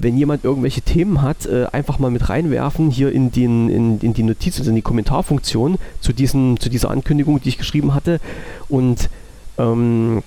wenn 0.00 0.16
jemand 0.18 0.44
irgendwelche 0.44 0.80
Themen 0.82 1.22
hat, 1.22 1.46
äh, 1.46 1.66
einfach 1.72 1.98
mal 1.98 2.10
mit 2.10 2.28
reinwerfen 2.28 2.90
hier 2.90 3.12
in, 3.12 3.30
den, 3.30 3.68
in, 3.68 4.00
in 4.00 4.14
die 4.14 4.22
Notiz, 4.24 4.58
also 4.58 4.70
in 4.70 4.76
die 4.76 4.82
Kommentarfunktion 4.82 5.78
zu, 6.00 6.12
diesen, 6.12 6.58
zu 6.58 6.68
dieser 6.68 6.90
Ankündigung, 6.90 7.40
die 7.40 7.50
ich 7.50 7.58
geschrieben 7.58 7.94
hatte. 7.94 8.20
Und 8.68 9.08
ähm, 9.58 10.22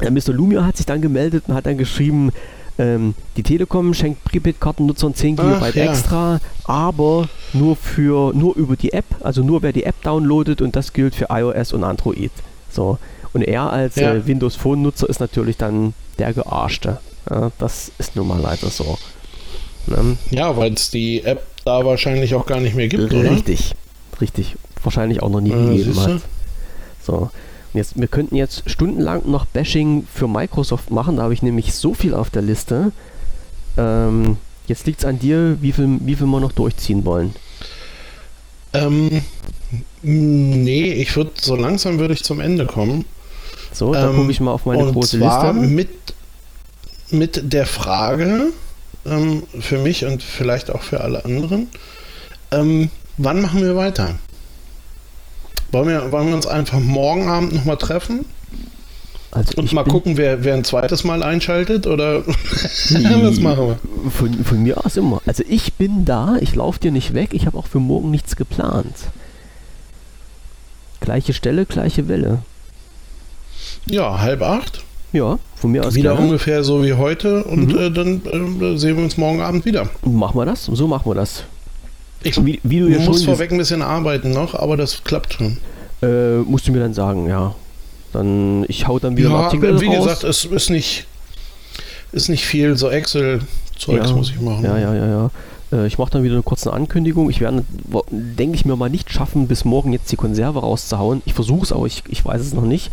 Mr. 0.00 0.32
Lumia 0.32 0.64
hat 0.64 0.76
sich 0.78 0.86
dann 0.86 1.00
gemeldet 1.02 1.44
und 1.48 1.54
hat 1.54 1.66
dann 1.66 1.76
geschrieben, 1.78 2.32
ähm, 2.78 3.14
die 3.36 3.42
Telekom 3.42 3.92
schenkt 3.92 4.24
Prepaid-Kartennutzern 4.24 5.14
10 5.14 5.36
Ach, 5.38 5.60
GB 5.70 5.78
ja. 5.78 5.90
extra, 5.92 6.40
aber 6.64 7.28
nur 7.52 7.76
für 7.76 8.32
nur 8.34 8.56
über 8.56 8.76
die 8.76 8.94
App, 8.94 9.04
also 9.20 9.42
nur 9.42 9.62
wer 9.62 9.72
die 9.72 9.84
App 9.84 10.00
downloadet 10.02 10.62
und 10.62 10.74
das 10.74 10.94
gilt 10.94 11.14
für 11.14 11.26
iOS 11.30 11.74
und 11.74 11.84
Android. 11.84 12.30
So. 12.70 12.98
Und 13.34 13.42
er 13.42 13.70
als 13.70 13.96
Ja. 13.96 14.14
äh, 14.14 14.26
Windows 14.26 14.56
Phone 14.56 14.80
Nutzer 14.82 15.08
ist 15.08 15.20
natürlich 15.20 15.58
dann 15.58 15.92
der 16.18 16.32
Gearschte. 16.32 16.98
Ja, 17.32 17.50
das 17.58 17.90
ist 17.98 18.14
nun 18.14 18.28
mal 18.28 18.40
leider 18.40 18.68
so. 18.68 18.98
Ne? 19.86 20.16
Ja, 20.30 20.56
weil 20.56 20.74
es 20.74 20.90
die 20.90 21.24
App 21.24 21.42
da 21.64 21.84
wahrscheinlich 21.84 22.34
auch 22.34 22.44
gar 22.46 22.60
nicht 22.60 22.74
mehr 22.76 22.88
gibt, 22.88 23.12
oder? 23.12 23.30
Richtig, 23.30 23.72
richtig. 24.20 24.56
Wahrscheinlich 24.82 25.22
auch 25.22 25.30
noch 25.30 25.40
nie 25.40 25.52
Äh, 25.52 25.76
gegeben 25.78 26.00
hat. 26.00 26.20
So. 27.04 27.14
Und 27.14 27.30
jetzt, 27.78 27.98
wir 27.98 28.08
könnten 28.08 28.36
jetzt 28.36 28.68
stundenlang 28.68 29.22
noch 29.30 29.46
Bashing 29.46 30.06
für 30.12 30.28
Microsoft 30.28 30.90
machen, 30.90 31.16
da 31.16 31.22
habe 31.22 31.32
ich 31.34 31.42
nämlich 31.42 31.72
so 31.74 31.94
viel 31.94 32.12
auf 32.14 32.28
der 32.28 32.42
Liste. 32.42 32.92
Ähm, 33.78 34.36
jetzt 34.66 34.86
liegt 34.86 34.98
es 35.00 35.04
an 35.06 35.18
dir, 35.18 35.56
wie 35.62 35.72
viel, 35.72 35.98
wie 36.00 36.14
viel 36.16 36.26
wir 36.26 36.40
noch 36.40 36.52
durchziehen 36.52 37.04
wollen. 37.06 37.34
Ähm, 38.74 39.22
nee, 40.02 40.92
ich 40.92 41.16
würde, 41.16 41.30
so 41.40 41.56
langsam 41.56 41.98
würde 41.98 42.14
ich 42.14 42.22
zum 42.24 42.40
Ende 42.40 42.66
kommen. 42.66 43.04
So, 43.72 43.94
da 43.94 44.10
Ähm, 44.10 44.16
gucke 44.16 44.30
ich 44.30 44.40
mal 44.40 44.52
auf 44.52 44.66
meine 44.66 44.84
und 44.84 44.92
große 44.92 45.18
zwar 45.18 45.52
Liste. 45.54 45.68
Mit, 45.68 45.88
mit 47.12 47.52
der 47.52 47.66
Frage 47.66 48.52
ähm, 49.06 49.42
für 49.60 49.78
mich 49.78 50.04
und 50.04 50.22
vielleicht 50.22 50.70
auch 50.70 50.82
für 50.82 51.00
alle 51.00 51.24
anderen, 51.24 51.68
ähm, 52.50 52.90
wann 53.16 53.40
machen 53.40 53.62
wir 53.62 53.76
weiter? 53.76 54.16
Wollen 55.70 55.88
wir, 55.88 56.12
wollen 56.12 56.28
wir 56.28 56.34
uns 56.34 56.46
einfach 56.46 56.78
morgen 56.78 57.28
Abend 57.28 57.54
nochmal 57.54 57.78
treffen 57.78 58.26
Also 59.30 59.54
und 59.56 59.72
mal 59.72 59.84
gucken, 59.84 60.18
wer, 60.18 60.44
wer 60.44 60.54
ein 60.54 60.64
zweites 60.64 61.02
Mal 61.02 61.22
einschaltet? 61.22 61.86
Oder 61.86 62.26
was 62.26 63.40
machen 63.40 63.68
wir? 63.68 64.10
Von, 64.10 64.44
von 64.44 64.62
mir 64.62 64.84
aus 64.84 64.96
immer. 64.96 65.22
Also 65.24 65.42
ich 65.48 65.72
bin 65.74 66.04
da, 66.04 66.36
ich 66.40 66.54
laufe 66.54 66.78
dir 66.78 66.90
nicht 66.92 67.14
weg, 67.14 67.30
ich 67.32 67.46
habe 67.46 67.56
auch 67.56 67.66
für 67.66 67.80
morgen 67.80 68.10
nichts 68.10 68.36
geplant. 68.36 68.94
Gleiche 71.00 71.32
Stelle, 71.32 71.64
gleiche 71.64 72.06
Welle. 72.06 72.42
Ja, 73.86 74.20
halb 74.20 74.42
acht. 74.42 74.84
Ja, 75.12 75.38
von 75.56 75.70
mir 75.72 75.84
aus 75.86 75.94
Wieder 75.94 76.12
gerne. 76.12 76.26
ungefähr 76.26 76.64
so 76.64 76.82
wie 76.82 76.94
heute 76.94 77.44
und 77.44 77.72
Mhm. 77.72 77.78
äh, 77.78 77.90
dann 77.90 78.22
äh, 78.60 78.78
sehen 78.78 78.96
wir 78.96 79.04
uns 79.04 79.16
morgen 79.18 79.40
Abend 79.42 79.64
wieder. 79.64 79.88
Machen 80.04 80.38
wir 80.38 80.46
das? 80.46 80.64
So 80.66 80.86
machen 80.86 81.10
wir 81.10 81.14
das. 81.14 81.44
Ich 82.22 82.42
Wie, 82.44 82.60
wie 82.62 82.80
du 82.80 82.88
ja 82.88 83.00
muss 83.00 83.24
vorweg 83.24 83.50
ein 83.52 83.58
bisschen 83.58 83.82
arbeiten 83.82 84.30
noch, 84.30 84.54
aber 84.54 84.76
das 84.76 85.02
klappt 85.04 85.34
schon. 85.34 85.58
äh, 86.02 86.38
musst 86.38 86.66
du 86.68 86.72
mir 86.72 86.80
dann 86.80 86.94
sagen, 86.94 87.26
ja. 87.28 87.54
Dann 88.12 88.64
ich 88.68 88.86
hau 88.86 88.98
dann 88.98 89.16
wieder 89.16 89.28
einen 89.30 89.38
Ja, 89.38 89.44
Artikel 89.44 89.80
wie 89.80 89.86
raus. 89.86 90.04
gesagt, 90.04 90.24
es 90.24 90.44
ist 90.44 90.70
nicht, 90.70 91.06
ist 92.12 92.28
nicht 92.28 92.44
viel 92.44 92.76
so 92.76 92.88
Excel-Zeugs 92.90 94.10
Ja. 94.10 94.16
muss 94.16 94.30
ich 94.30 94.40
machen. 94.40 94.64
Ja, 94.64 94.78
ja, 94.78 94.94
ja, 94.94 95.06
ja. 95.06 95.30
Äh, 95.72 95.86
Ich 95.86 95.98
mache 95.98 96.10
dann 96.10 96.22
wieder 96.22 96.34
eine 96.34 96.42
kurze 96.42 96.72
Ankündigung. 96.72 97.28
Ich 97.30 97.40
werde, 97.40 97.64
denke 98.10 98.54
ich 98.54 98.64
mir 98.64 98.76
mal, 98.76 98.90
nicht 98.90 99.10
schaffen, 99.12 99.46
bis 99.48 99.64
morgen 99.64 99.92
jetzt 99.92 100.10
die 100.12 100.16
Konserve 100.16 100.60
rauszuhauen. 100.60 101.22
Ich 101.26 101.34
versuche 101.34 101.64
es, 101.64 101.72
aber 101.72 101.86
ich, 101.86 102.02
ich 102.08 102.24
weiß 102.24 102.40
es 102.40 102.52
noch 102.54 102.64
nicht. 102.64 102.90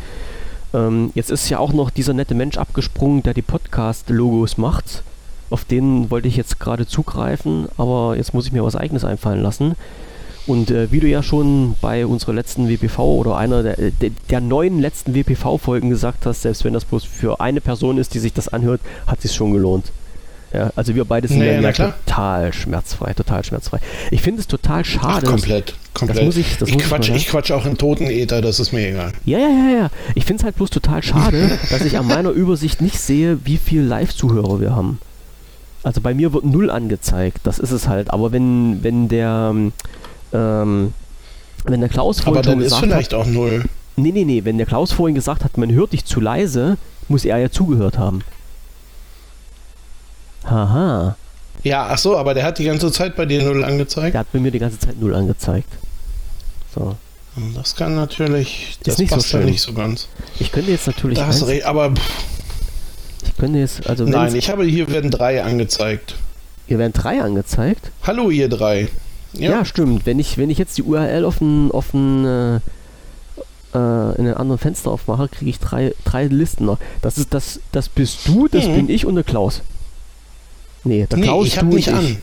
Ähm, 0.73 1.11
jetzt 1.15 1.31
ist 1.31 1.49
ja 1.49 1.59
auch 1.59 1.73
noch 1.73 1.89
dieser 1.89 2.13
nette 2.13 2.35
Mensch 2.35 2.57
abgesprungen, 2.57 3.23
der 3.23 3.33
die 3.33 3.41
Podcast-Logos 3.41 4.57
macht. 4.57 5.03
Auf 5.49 5.65
den 5.65 6.11
wollte 6.11 6.27
ich 6.27 6.37
jetzt 6.37 6.59
gerade 6.59 6.85
zugreifen, 6.85 7.67
aber 7.77 8.15
jetzt 8.15 8.33
muss 8.33 8.45
ich 8.45 8.51
mir 8.51 8.63
was 8.63 8.75
eigenes 8.75 9.03
einfallen 9.03 9.41
lassen. 9.41 9.75
Und 10.45 10.71
äh, 10.71 10.91
wie 10.91 10.99
du 10.99 11.07
ja 11.07 11.21
schon 11.21 11.75
bei 11.81 12.05
unserer 12.05 12.33
letzten 12.33 12.69
WPV 12.69 12.99
oder 12.99 13.37
einer 13.37 13.61
der, 13.61 13.91
der, 13.91 14.09
der 14.29 14.41
neuen 14.41 14.79
letzten 14.79 15.13
WPV-Folgen 15.13 15.89
gesagt 15.89 16.25
hast, 16.25 16.43
selbst 16.43 16.63
wenn 16.63 16.73
das 16.73 16.85
bloß 16.85 17.03
für 17.03 17.39
eine 17.39 17.61
Person 17.61 17.97
ist, 17.97 18.13
die 18.13 18.19
sich 18.19 18.33
das 18.33 18.47
anhört, 18.47 18.81
hat 19.05 19.21
sich 19.21 19.33
schon 19.33 19.53
gelohnt. 19.53 19.91
Ja, 20.53 20.71
also 20.75 20.95
wir 20.95 21.05
beide 21.05 21.27
sind 21.27 21.39
Naja, 21.39 21.61
ja, 21.61 21.69
ja 21.69 21.71
total 22.05 22.51
schmerzfrei, 22.53 23.13
total 23.13 23.43
schmerzfrei. 23.43 23.79
Ich 24.09 24.21
finde 24.21 24.41
es 24.41 24.47
total 24.47 24.81
Ach, 24.81 24.85
schade. 24.85 25.27
komplett, 25.27 25.75
komplett. 25.93 26.25
muss 26.25 26.37
ich- 26.37 26.57
das 26.57 26.69
ich, 26.69 26.73
muss 26.75 26.83
ich 26.83 26.89
quatsch, 26.89 27.09
mal 27.09 27.15
ich 27.17 27.27
quatsch 27.27 27.51
auch 27.51 27.65
in 27.67 27.77
Totenether, 27.77 28.41
das 28.41 28.59
ist 28.59 28.71
mir 28.73 28.87
egal. 28.89 29.11
Ja, 29.25 29.37
ja, 29.37 29.47
ja, 29.49 29.77
ja. 29.77 29.89
Ich 30.15 30.25
finde 30.25 30.41
es 30.41 30.43
halt 30.45 30.55
bloß 30.55 30.71
total 30.71 31.03
schade, 31.03 31.57
dass 31.69 31.81
ich 31.81 31.97
an 31.99 32.07
meiner 32.07 32.31
Übersicht 32.31 32.81
nicht 32.81 32.99
sehe, 32.99 33.39
wie 33.45 33.57
viel 33.57 33.83
Live-Zuhörer 33.83 34.59
wir 34.59 34.75
haben. 34.75 34.99
Also 35.83 36.01
bei 36.01 36.13
mir 36.15 36.33
wird 36.33 36.45
null 36.45 36.69
angezeigt, 36.71 37.41
das 37.43 37.59
ist 37.59 37.71
es 37.71 37.87
halt. 37.87 38.11
Aber 38.11 38.31
wenn, 38.31 38.83
wenn 38.83 39.07
der 39.07 39.53
ähm, 40.33 40.93
wenn 41.65 41.79
der 41.79 41.89
Klaus 41.89 42.21
vorhin 42.21 42.39
Aber 42.43 42.49
dann 42.55 42.61
ist 42.61 42.75
vielleicht 42.75 43.13
hat, 43.13 43.19
auch 43.19 43.25
null. 43.27 43.63
nee, 43.95 44.11
nee, 44.11 44.25
nee, 44.25 44.45
wenn 44.45 44.57
der 44.57 44.65
Klaus 44.65 44.91
vorhin 44.91 45.13
gesagt 45.15 45.43
hat, 45.43 45.57
man 45.57 45.71
hört 45.71 45.93
dich 45.93 46.05
zu 46.05 46.19
leise, 46.19 46.77
muss 47.07 47.23
er 47.25 47.37
ja 47.37 47.49
zugehört 47.51 47.97
haben. 47.97 48.21
Haha, 50.45 51.15
Ja, 51.63 51.87
ach 51.91 51.97
so, 51.97 52.17
aber 52.17 52.33
der 52.33 52.43
hat 52.43 52.57
die 52.59 52.63
ganze 52.65 52.91
Zeit 52.91 53.15
bei 53.15 53.25
dir 53.25 53.43
null 53.43 53.63
angezeigt. 53.63 54.13
der 54.13 54.21
hat 54.21 54.31
bei 54.31 54.39
mir 54.39 54.51
die 54.51 54.59
ganze 54.59 54.79
Zeit 54.79 54.99
null 54.99 55.13
angezeigt. 55.15 55.69
So. 56.73 56.95
Das 57.55 57.75
kann 57.75 57.95
natürlich, 57.95 58.77
das 58.83 58.97
nicht 58.97 59.09
so 59.09 59.15
passt 59.15 59.31
ja 59.33 59.39
schön. 59.39 59.49
nicht 59.49 59.61
so 59.61 59.73
ganz. 59.73 60.07
Ich 60.39 60.51
könnte 60.51 60.71
jetzt 60.71 60.87
natürlich 60.87 61.17
Da 61.17 61.27
hast 61.27 61.45
recht, 61.47 61.63
aber 61.65 61.91
pff, 61.91 62.23
ich 63.25 63.37
könnte 63.37 63.59
jetzt, 63.59 63.87
also 63.87 64.03
nein, 64.05 64.35
ich 64.35 64.49
habe 64.49 64.63
hier 64.65 64.89
werden 64.89 65.09
drei 65.11 65.43
angezeigt. 65.43 66.15
hier 66.67 66.79
werden 66.79 66.93
drei 66.93 67.21
angezeigt. 67.21 67.91
Hallo 68.03 68.29
ihr 68.29 68.49
drei. 68.49 68.89
Ja, 69.33 69.51
Ja, 69.51 69.65
stimmt. 69.65 70.05
Wenn 70.05 70.19
ich, 70.19 70.37
wenn 70.37 70.49
ich 70.49 70.57
jetzt 70.57 70.77
die 70.77 70.83
URL 70.83 71.23
auf 71.23 71.39
ein, 71.41 72.25
äh, 72.25 72.55
äh, 72.55 72.59
in 73.73 74.25
einem 74.27 74.37
anderen 74.37 74.57
Fenster 74.59 74.89
aufmache, 74.91 75.27
kriege 75.29 75.51
ich 75.51 75.59
drei, 75.59 75.93
drei 76.03 76.25
Listen 76.25 76.65
noch. 76.65 76.79
Das 77.01 77.17
ist 77.17 77.33
das, 77.33 77.59
das 77.71 77.87
bist 77.89 78.27
du, 78.27 78.47
das 78.47 78.65
Mhm. 78.65 78.75
bin 78.75 78.89
ich 78.89 79.05
und 79.05 79.15
der 79.15 79.23
Klaus. 79.23 79.61
Nee, 80.83 81.05
der 81.09 81.17
nee, 81.17 81.25
Klaus, 81.25 81.47
ich 81.47 81.57
habe 81.57 81.69
du 81.69 81.75
nicht 81.75 81.89
an. 81.89 82.05
ich. 82.05 82.17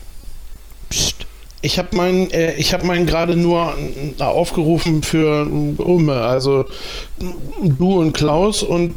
Psst. 0.89 1.25
Ich 1.61 1.79
habe 1.79 1.95
meinen, 1.97 2.29
äh, 2.31 2.53
ich 2.55 2.73
habe 2.73 2.85
meinen 2.85 3.05
gerade 3.07 3.35
nur 3.35 3.73
äh, 4.19 4.21
aufgerufen 4.23 5.01
für 5.01 5.45
äh, 5.47 5.81
Umme, 5.81 6.13
also 6.21 6.65
du 7.61 7.99
und 7.99 8.13
Klaus 8.13 8.61
und 8.63 8.93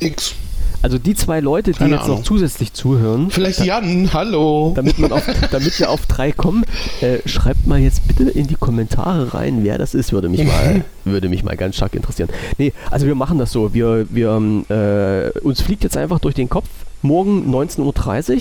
X. 0.00 0.34
Also 0.80 0.98
die 0.98 1.14
zwei 1.14 1.38
Leute, 1.38 1.70
die 1.70 1.78
Keine 1.78 1.94
jetzt 1.94 2.06
noch 2.08 2.14
Ahnung. 2.14 2.24
zusätzlich 2.24 2.72
zuhören, 2.72 3.30
Vielleicht 3.30 3.64
Jan, 3.64 4.12
hallo. 4.12 4.72
damit, 4.74 4.98
man 4.98 5.12
auf, 5.12 5.24
damit 5.52 5.78
wir 5.78 5.90
auf 5.90 6.06
drei 6.06 6.32
kommen, 6.32 6.64
äh, 7.00 7.18
schreibt 7.28 7.68
mal 7.68 7.78
jetzt 7.78 8.08
bitte 8.08 8.28
in 8.30 8.48
die 8.48 8.56
Kommentare 8.56 9.32
rein, 9.32 9.62
wer 9.62 9.78
das 9.78 9.94
ist, 9.94 10.12
würde 10.12 10.28
mich 10.28 10.42
mal, 10.44 10.84
würde 11.04 11.28
mich 11.28 11.44
mal 11.44 11.56
ganz 11.56 11.76
stark 11.76 11.94
interessieren. 11.94 12.30
Nee, 12.58 12.72
also 12.90 13.06
wir 13.06 13.14
machen 13.14 13.38
das 13.38 13.52
so. 13.52 13.72
Wir, 13.74 14.06
wir, 14.10 14.30
ähm, 14.30 14.64
äh, 14.70 15.38
uns 15.40 15.60
fliegt 15.60 15.84
jetzt 15.84 15.96
einfach 15.96 16.18
durch 16.18 16.34
den 16.34 16.48
Kopf, 16.48 16.66
morgen 17.02 17.54
19.30 17.54 18.34
Uhr, 18.36 18.40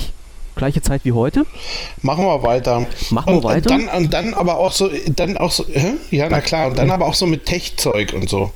gleiche 0.56 0.82
Zeit 0.82 1.02
wie 1.04 1.12
heute. 1.12 1.46
Machen 2.02 2.26
wir 2.26 2.44
weiter. 2.44 2.86
Machen 3.10 3.34
wir 3.34 3.38
und, 3.38 3.44
weiter? 3.44 3.74
Und 3.76 3.88
dann, 3.88 3.98
und 4.04 4.14
dann 4.14 4.34
aber 4.34 4.58
auch 4.58 4.72
so, 4.72 4.90
dann 5.16 5.38
auch 5.38 5.52
so, 5.52 5.66
hä? 5.72 5.94
ja, 6.12 6.28
na 6.30 6.42
klar, 6.42 6.68
und 6.68 6.78
dann 6.78 6.92
aber 6.92 7.06
auch 7.08 7.14
so 7.14 7.26
mit 7.26 7.46
Tech-Zeug 7.46 8.14
und 8.14 8.30
so. 8.30 8.52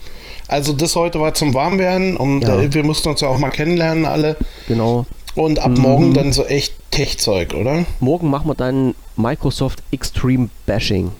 Also 0.47 0.73
das 0.73 0.95
heute 0.95 1.19
war 1.19 1.33
zum 1.33 1.53
Warmwerden 1.53 2.17
und 2.17 2.41
Ja. 2.41 2.59
äh, 2.61 2.73
wir 2.73 2.83
mussten 2.83 3.09
uns 3.09 3.21
ja 3.21 3.27
auch 3.29 3.39
mal 3.39 3.49
kennenlernen 3.49 4.05
alle. 4.05 4.37
Genau. 4.67 5.05
Und 5.33 5.59
ab 5.59 5.71
Mhm. 5.71 5.81
morgen 5.81 6.13
dann 6.13 6.31
so 6.33 6.45
echt 6.45 6.73
Tech-Zeug, 6.91 7.53
oder? 7.55 7.85
Morgen 7.99 8.29
machen 8.29 8.47
wir 8.47 8.55
dann 8.55 8.93
Microsoft 9.17 9.81
Extreme 9.91 10.49
Bashing. 10.65 11.11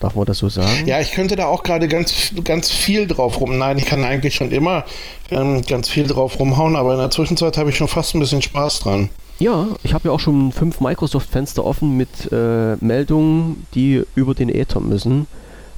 Darf 0.00 0.14
man 0.14 0.26
das 0.26 0.38
so 0.38 0.48
sagen? 0.48 0.86
Ja, 0.86 1.00
ich 1.00 1.12
könnte 1.12 1.36
da 1.36 1.46
auch 1.46 1.62
gerade 1.62 1.88
ganz, 1.88 2.32
ganz 2.44 2.70
viel 2.70 3.06
drauf 3.06 3.40
rum. 3.40 3.56
Nein, 3.56 3.78
ich 3.78 3.86
kann 3.86 4.04
eigentlich 4.04 4.34
schon 4.34 4.50
immer 4.52 4.84
ähm, 5.30 5.62
ganz 5.62 5.88
viel 5.88 6.06
drauf 6.06 6.38
rumhauen, 6.38 6.76
aber 6.76 6.92
in 6.92 6.98
der 6.98 7.10
Zwischenzeit 7.10 7.56
habe 7.56 7.70
ich 7.70 7.76
schon 7.76 7.88
fast 7.88 8.14
ein 8.14 8.20
bisschen 8.20 8.42
Spaß 8.42 8.80
dran. 8.80 9.08
Ja, 9.38 9.68
ich 9.82 9.94
habe 9.94 10.08
ja 10.08 10.14
auch 10.14 10.20
schon 10.20 10.52
fünf 10.52 10.80
Microsoft-Fenster 10.80 11.64
offen 11.64 11.96
mit 11.96 12.08
äh, 12.30 12.76
Meldungen, 12.76 13.66
die 13.74 14.02
über 14.14 14.34
den 14.34 14.48
Äther 14.48 14.80
müssen. 14.80 15.26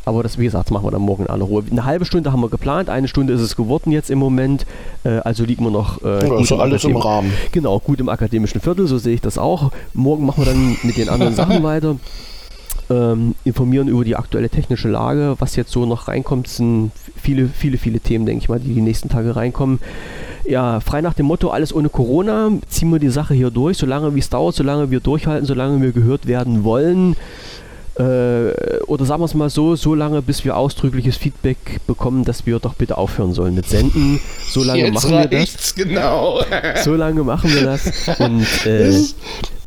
Aber 0.05 0.23
das, 0.23 0.39
wie 0.39 0.45
gesagt, 0.45 0.67
das 0.67 0.71
machen 0.73 0.87
wir 0.87 0.91
dann 0.91 1.03
morgen 1.03 1.25
in 1.25 1.29
aller 1.29 1.45
Ruhe. 1.45 1.63
Eine 1.71 1.85
halbe 1.85 2.05
Stunde 2.07 2.33
haben 2.33 2.41
wir 2.41 2.49
geplant, 2.49 2.89
eine 2.89 3.09
Stunde 3.09 3.35
ist 3.35 3.43
es 3.43 3.57
geworden 3.57 3.93
jetzt 3.93 4.11
im 4.11 4.19
Moment. 4.19 4.65
Äh, 5.05 5.19
also 5.19 5.45
liegen 5.45 5.65
wir 5.65 5.71
noch 5.71 6.03
äh, 6.03 6.23
Ja, 6.23 6.29
gut 6.29 6.41
ist 6.41 6.49
so 6.49 6.57
alles 6.59 6.85
im 6.85 6.97
Rahmen. 6.97 7.33
Genau, 7.53 7.79
gut 7.79 8.01
im 8.01 8.09
akademischen 8.09 8.61
Viertel, 8.61 8.87
so 8.87 8.97
sehe 8.99 9.15
ich 9.15 9.21
das 9.21 9.39
auch. 9.39 9.71
Morgen 9.93 10.25
machen 10.25 10.45
wir 10.45 10.53
dann 10.53 10.77
mit 10.83 10.97
den 10.97 11.09
anderen 11.09 11.35
Sachen 11.35 11.63
weiter. 11.63 11.97
Ähm, 12.91 13.35
informieren 13.45 13.89
über 13.89 14.03
die 14.03 14.17
aktuelle 14.17 14.49
technische 14.49 14.89
Lage, 14.89 15.37
was 15.39 15.57
jetzt 15.57 15.73
so 15.73 15.85
noch 15.85 16.09
reinkommt. 16.09 16.49
Sind 16.49 16.91
viele, 17.21 17.49
viele, 17.49 17.77
viele 17.77 18.01
Themen, 18.01 18.25
denke 18.25 18.43
ich 18.45 18.49
mal, 18.49 18.61
die 18.61 18.73
die 18.73 18.81
nächsten 18.81 19.11
Tage 19.11 19.37
reinkommen. 19.37 19.79
Ja, 20.47 20.81
frei 20.81 21.03
nach 21.03 21.13
dem 21.13 21.27
Motto, 21.27 21.51
alles 21.51 21.75
ohne 21.75 21.91
Corona, 21.91 22.51
ziehen 22.69 22.91
wir 22.91 22.99
die 22.99 23.11
Sache 23.11 23.35
hier 23.35 23.51
durch, 23.51 23.77
solange 23.77 24.15
wie 24.15 24.21
es 24.21 24.31
dauert, 24.31 24.55
solange 24.55 24.91
wir 24.91 25.01
durchhalten, 25.01 25.47
solange 25.47 25.83
wir 25.83 25.93
gehört 25.93 26.27
werden 26.27 26.65
wollen. 26.65 27.17
Äh, 27.99 28.53
oder 28.87 29.05
sagen 29.05 29.21
wir 29.21 29.25
es 29.27 29.35
mal 29.35 29.51
so, 29.51 29.75
so 29.75 29.95
lange, 29.95 30.23
bis 30.23 30.45
wir 30.45 30.57
ausdrückliches 30.57 31.17
Feedback 31.17 31.59
bekommen, 31.87 32.25
dass 32.25 32.47
wir 32.47 32.61
doch 32.61 32.75
bitte 32.75 32.97
aufhören 32.97 33.35
sollen 33.35 33.57
mit 33.57 33.69
Senden. 33.69 34.21
So 34.49 34.63
lange 34.63 34.85
Jetzt 34.85 34.95
machen 34.95 35.11
wir 35.11 35.27
das. 35.27 35.75
genau. 35.75 36.41
So 36.85 36.95
lange 36.95 37.25
machen 37.25 37.53
wir 37.53 37.65
das 37.65 37.93
und 38.21 38.67
äh, 38.67 39.03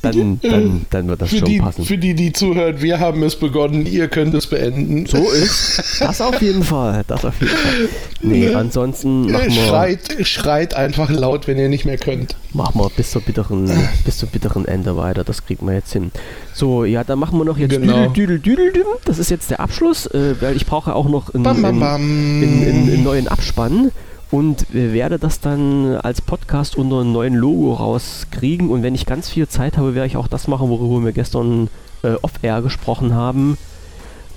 dann, 0.01 0.39
dann, 0.41 0.85
dann 0.89 1.07
wird 1.07 1.21
das 1.21 1.29
Für 1.29 1.37
schon 1.37 1.47
die, 1.49 1.59
passen. 1.59 1.85
für 1.85 1.97
die, 1.97 2.13
die 2.15 2.33
zuhören, 2.33 2.81
wir 2.81 2.99
haben 2.99 3.21
es 3.23 3.35
begonnen, 3.35 3.85
ihr 3.85 4.07
könnt 4.07 4.33
es 4.33 4.47
beenden. 4.47 5.05
So 5.05 5.29
ist 5.29 5.99
das 5.99 6.21
auf 6.21 6.41
jeden 6.41 6.63
Fall. 6.63 7.03
Das 7.07 7.23
auf 7.25 7.39
jeden 7.39 7.53
Fall. 7.55 7.89
Nee, 8.21 8.47
Ne? 8.49 8.55
ansonsten 8.55 9.31
machen 9.31 9.45
wir, 9.45 9.51
Schreit, 9.51 9.99
schreit 10.23 10.73
einfach 10.73 11.09
laut, 11.09 11.47
wenn 11.47 11.57
ihr 11.57 11.69
nicht 11.69 11.85
mehr 11.85 11.97
könnt. 11.97 12.35
machen 12.53 12.79
wir 12.81 12.89
bis 12.89 13.11
zur 13.11 13.21
bitteren, 13.21 13.69
bis 14.05 14.17
zum 14.17 14.29
bitteren 14.29 14.65
Ende 14.67 14.97
weiter. 14.97 15.23
Das 15.23 15.45
kriegen 15.45 15.65
wir 15.67 15.73
jetzt 15.75 15.93
hin. 15.93 16.11
So, 16.53 16.83
ja, 16.85 17.03
dann 17.03 17.19
machen 17.19 17.37
wir 17.37 17.45
noch 17.45 17.57
jetzt 17.57 17.71
Genau. 17.71 18.07
Düdel, 18.09 18.39
Düdel, 18.39 18.39
Düdel, 18.39 18.73
Düm. 18.73 18.85
Das 19.05 19.19
ist 19.19 19.29
jetzt 19.29 19.49
der 19.51 19.59
Abschluss, 19.59 20.05
äh, 20.07 20.35
weil 20.41 20.55
ich 20.55 20.65
brauche 20.65 20.95
auch 20.95 21.07
noch 21.07 21.33
einen, 21.33 21.43
Bam, 21.43 21.61
bam, 21.61 21.79
bam. 21.79 22.01
einen, 22.01 22.43
einen, 22.43 22.89
einen 22.93 23.03
neuen 23.03 23.27
Abspann 23.27 23.91
und 24.31 24.73
werde 24.73 25.19
das 25.19 25.41
dann 25.41 25.97
als 25.97 26.21
Podcast 26.21 26.77
unter 26.77 27.01
einem 27.01 27.11
neuen 27.11 27.35
Logo 27.35 27.73
rauskriegen. 27.73 28.69
Und 28.69 28.81
wenn 28.81 28.95
ich 28.95 29.05
ganz 29.05 29.27
viel 29.29 29.49
Zeit 29.49 29.77
habe, 29.77 29.93
werde 29.93 30.07
ich 30.07 30.15
auch 30.15 30.27
das 30.27 30.47
machen, 30.47 30.69
worüber 30.69 31.03
wir 31.05 31.11
gestern 31.11 31.69
äh, 32.03 32.13
off-air 32.21 32.61
gesprochen 32.61 33.13
haben. 33.13 33.57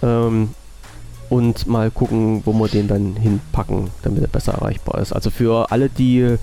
Ähm, 0.03 0.49
und 1.31 1.67
mal 1.67 1.91
gucken, 1.91 2.43
wo 2.45 2.53
wir 2.53 2.69
den 2.69 2.87
dann 2.89 3.17
hinpacken, 3.17 3.89
damit 4.03 4.21
er 4.23 4.29
besser 4.29 4.53
erreichbar 4.55 5.01
ist. 5.01 5.13
Also 5.13 5.31
für 5.31 5.71
alle, 5.71 5.89
die, 5.89 6.19
äh, 6.21 6.39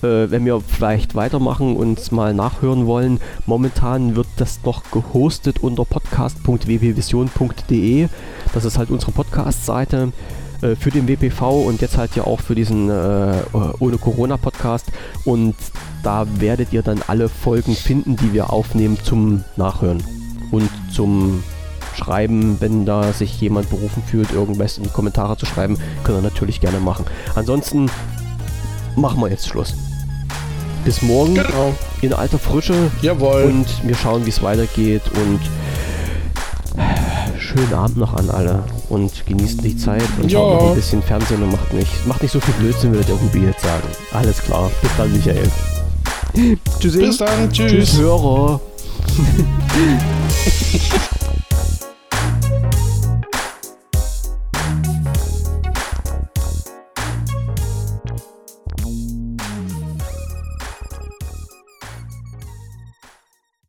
wenn 0.00 0.46
wir 0.46 0.60
vielleicht 0.60 1.14
weitermachen 1.14 1.76
und 1.76 2.10
mal 2.10 2.34
nachhören 2.34 2.86
wollen, 2.86 3.20
momentan 3.46 4.16
wird 4.16 4.26
das 4.36 4.58
noch 4.64 4.90
gehostet 4.90 5.62
unter 5.62 5.84
podcast.wpvision.de. 5.84 8.08
Das 8.54 8.64
ist 8.64 8.78
halt 8.78 8.90
unsere 8.90 9.12
Podcast-Seite 9.12 10.12
äh, 10.64 10.74
für 10.76 10.90
den 10.90 11.06
WPV 11.06 11.62
und 11.66 11.80
jetzt 11.80 11.96
halt 11.96 12.16
ja 12.16 12.24
auch 12.24 12.40
für 12.40 12.54
diesen 12.54 12.88
äh, 12.90 13.34
ohne 13.78 13.98
Corona 13.98 14.36
Podcast 14.36 14.86
und 15.24 15.54
da 16.02 16.26
werdet 16.38 16.72
ihr 16.72 16.82
dann 16.82 17.00
alle 17.06 17.28
Folgen 17.28 17.74
finden, 17.74 18.16
die 18.16 18.32
wir 18.32 18.52
aufnehmen 18.52 18.98
zum 19.02 19.44
Nachhören 19.56 20.02
und 20.50 20.68
zum 20.92 21.42
Schreiben, 21.96 22.56
wenn 22.60 22.84
da 22.84 23.12
sich 23.12 23.40
jemand 23.40 23.70
berufen 23.70 24.02
fühlt, 24.04 24.32
irgendwas 24.32 24.78
in 24.78 24.84
die 24.84 24.90
Kommentare 24.90 25.36
zu 25.36 25.46
schreiben, 25.46 25.78
könnt 26.02 26.18
ihr 26.18 26.22
natürlich 26.22 26.60
gerne 26.60 26.80
machen. 26.80 27.04
Ansonsten 27.36 27.88
machen 28.96 29.20
wir 29.20 29.28
jetzt 29.30 29.46
Schluss. 29.46 29.74
Bis 30.84 31.00
morgen 31.02 31.34
Genau. 31.34 31.72
in 32.02 32.12
alter 32.12 32.38
Frische 32.38 32.74
Jawohl. 33.00 33.44
und 33.44 33.66
wir 33.86 33.94
schauen, 33.94 34.26
wie 34.26 34.30
es 34.30 34.42
weitergeht 34.42 35.02
und 35.14 35.40
schönen 37.38 37.72
Abend 37.74 37.96
noch 37.98 38.14
an 38.14 38.30
alle 38.30 38.64
und 38.88 39.26
genießt 39.26 39.62
die 39.62 39.76
Zeit 39.76 40.02
und 40.20 40.30
Ja. 40.30 40.38
schaut 40.38 40.60
noch 40.62 40.68
ein 40.70 40.74
bisschen 40.76 41.02
Fernsehen 41.02 41.42
und 41.42 41.52
macht 41.52 41.72
nicht, 41.72 42.06
macht 42.06 42.22
nicht 42.22 42.32
so 42.32 42.40
viel 42.40 42.54
Blödsinn, 42.54 42.92
würde 42.92 43.04
der 43.06 43.20
Hubi 43.20 43.44
jetzt 43.46 43.62
sagen. 43.62 43.86
Alles 44.12 44.38
klar, 44.42 44.70
bis 44.82 44.90
dann, 44.96 45.12
Michael. 45.12 45.50
Tschüssi. 46.80 46.98
Bis 46.98 47.18
dann. 47.18 47.50
Tschüss. 47.52 47.70
Tschüss, 47.92 47.98
Hörer. 47.98 48.60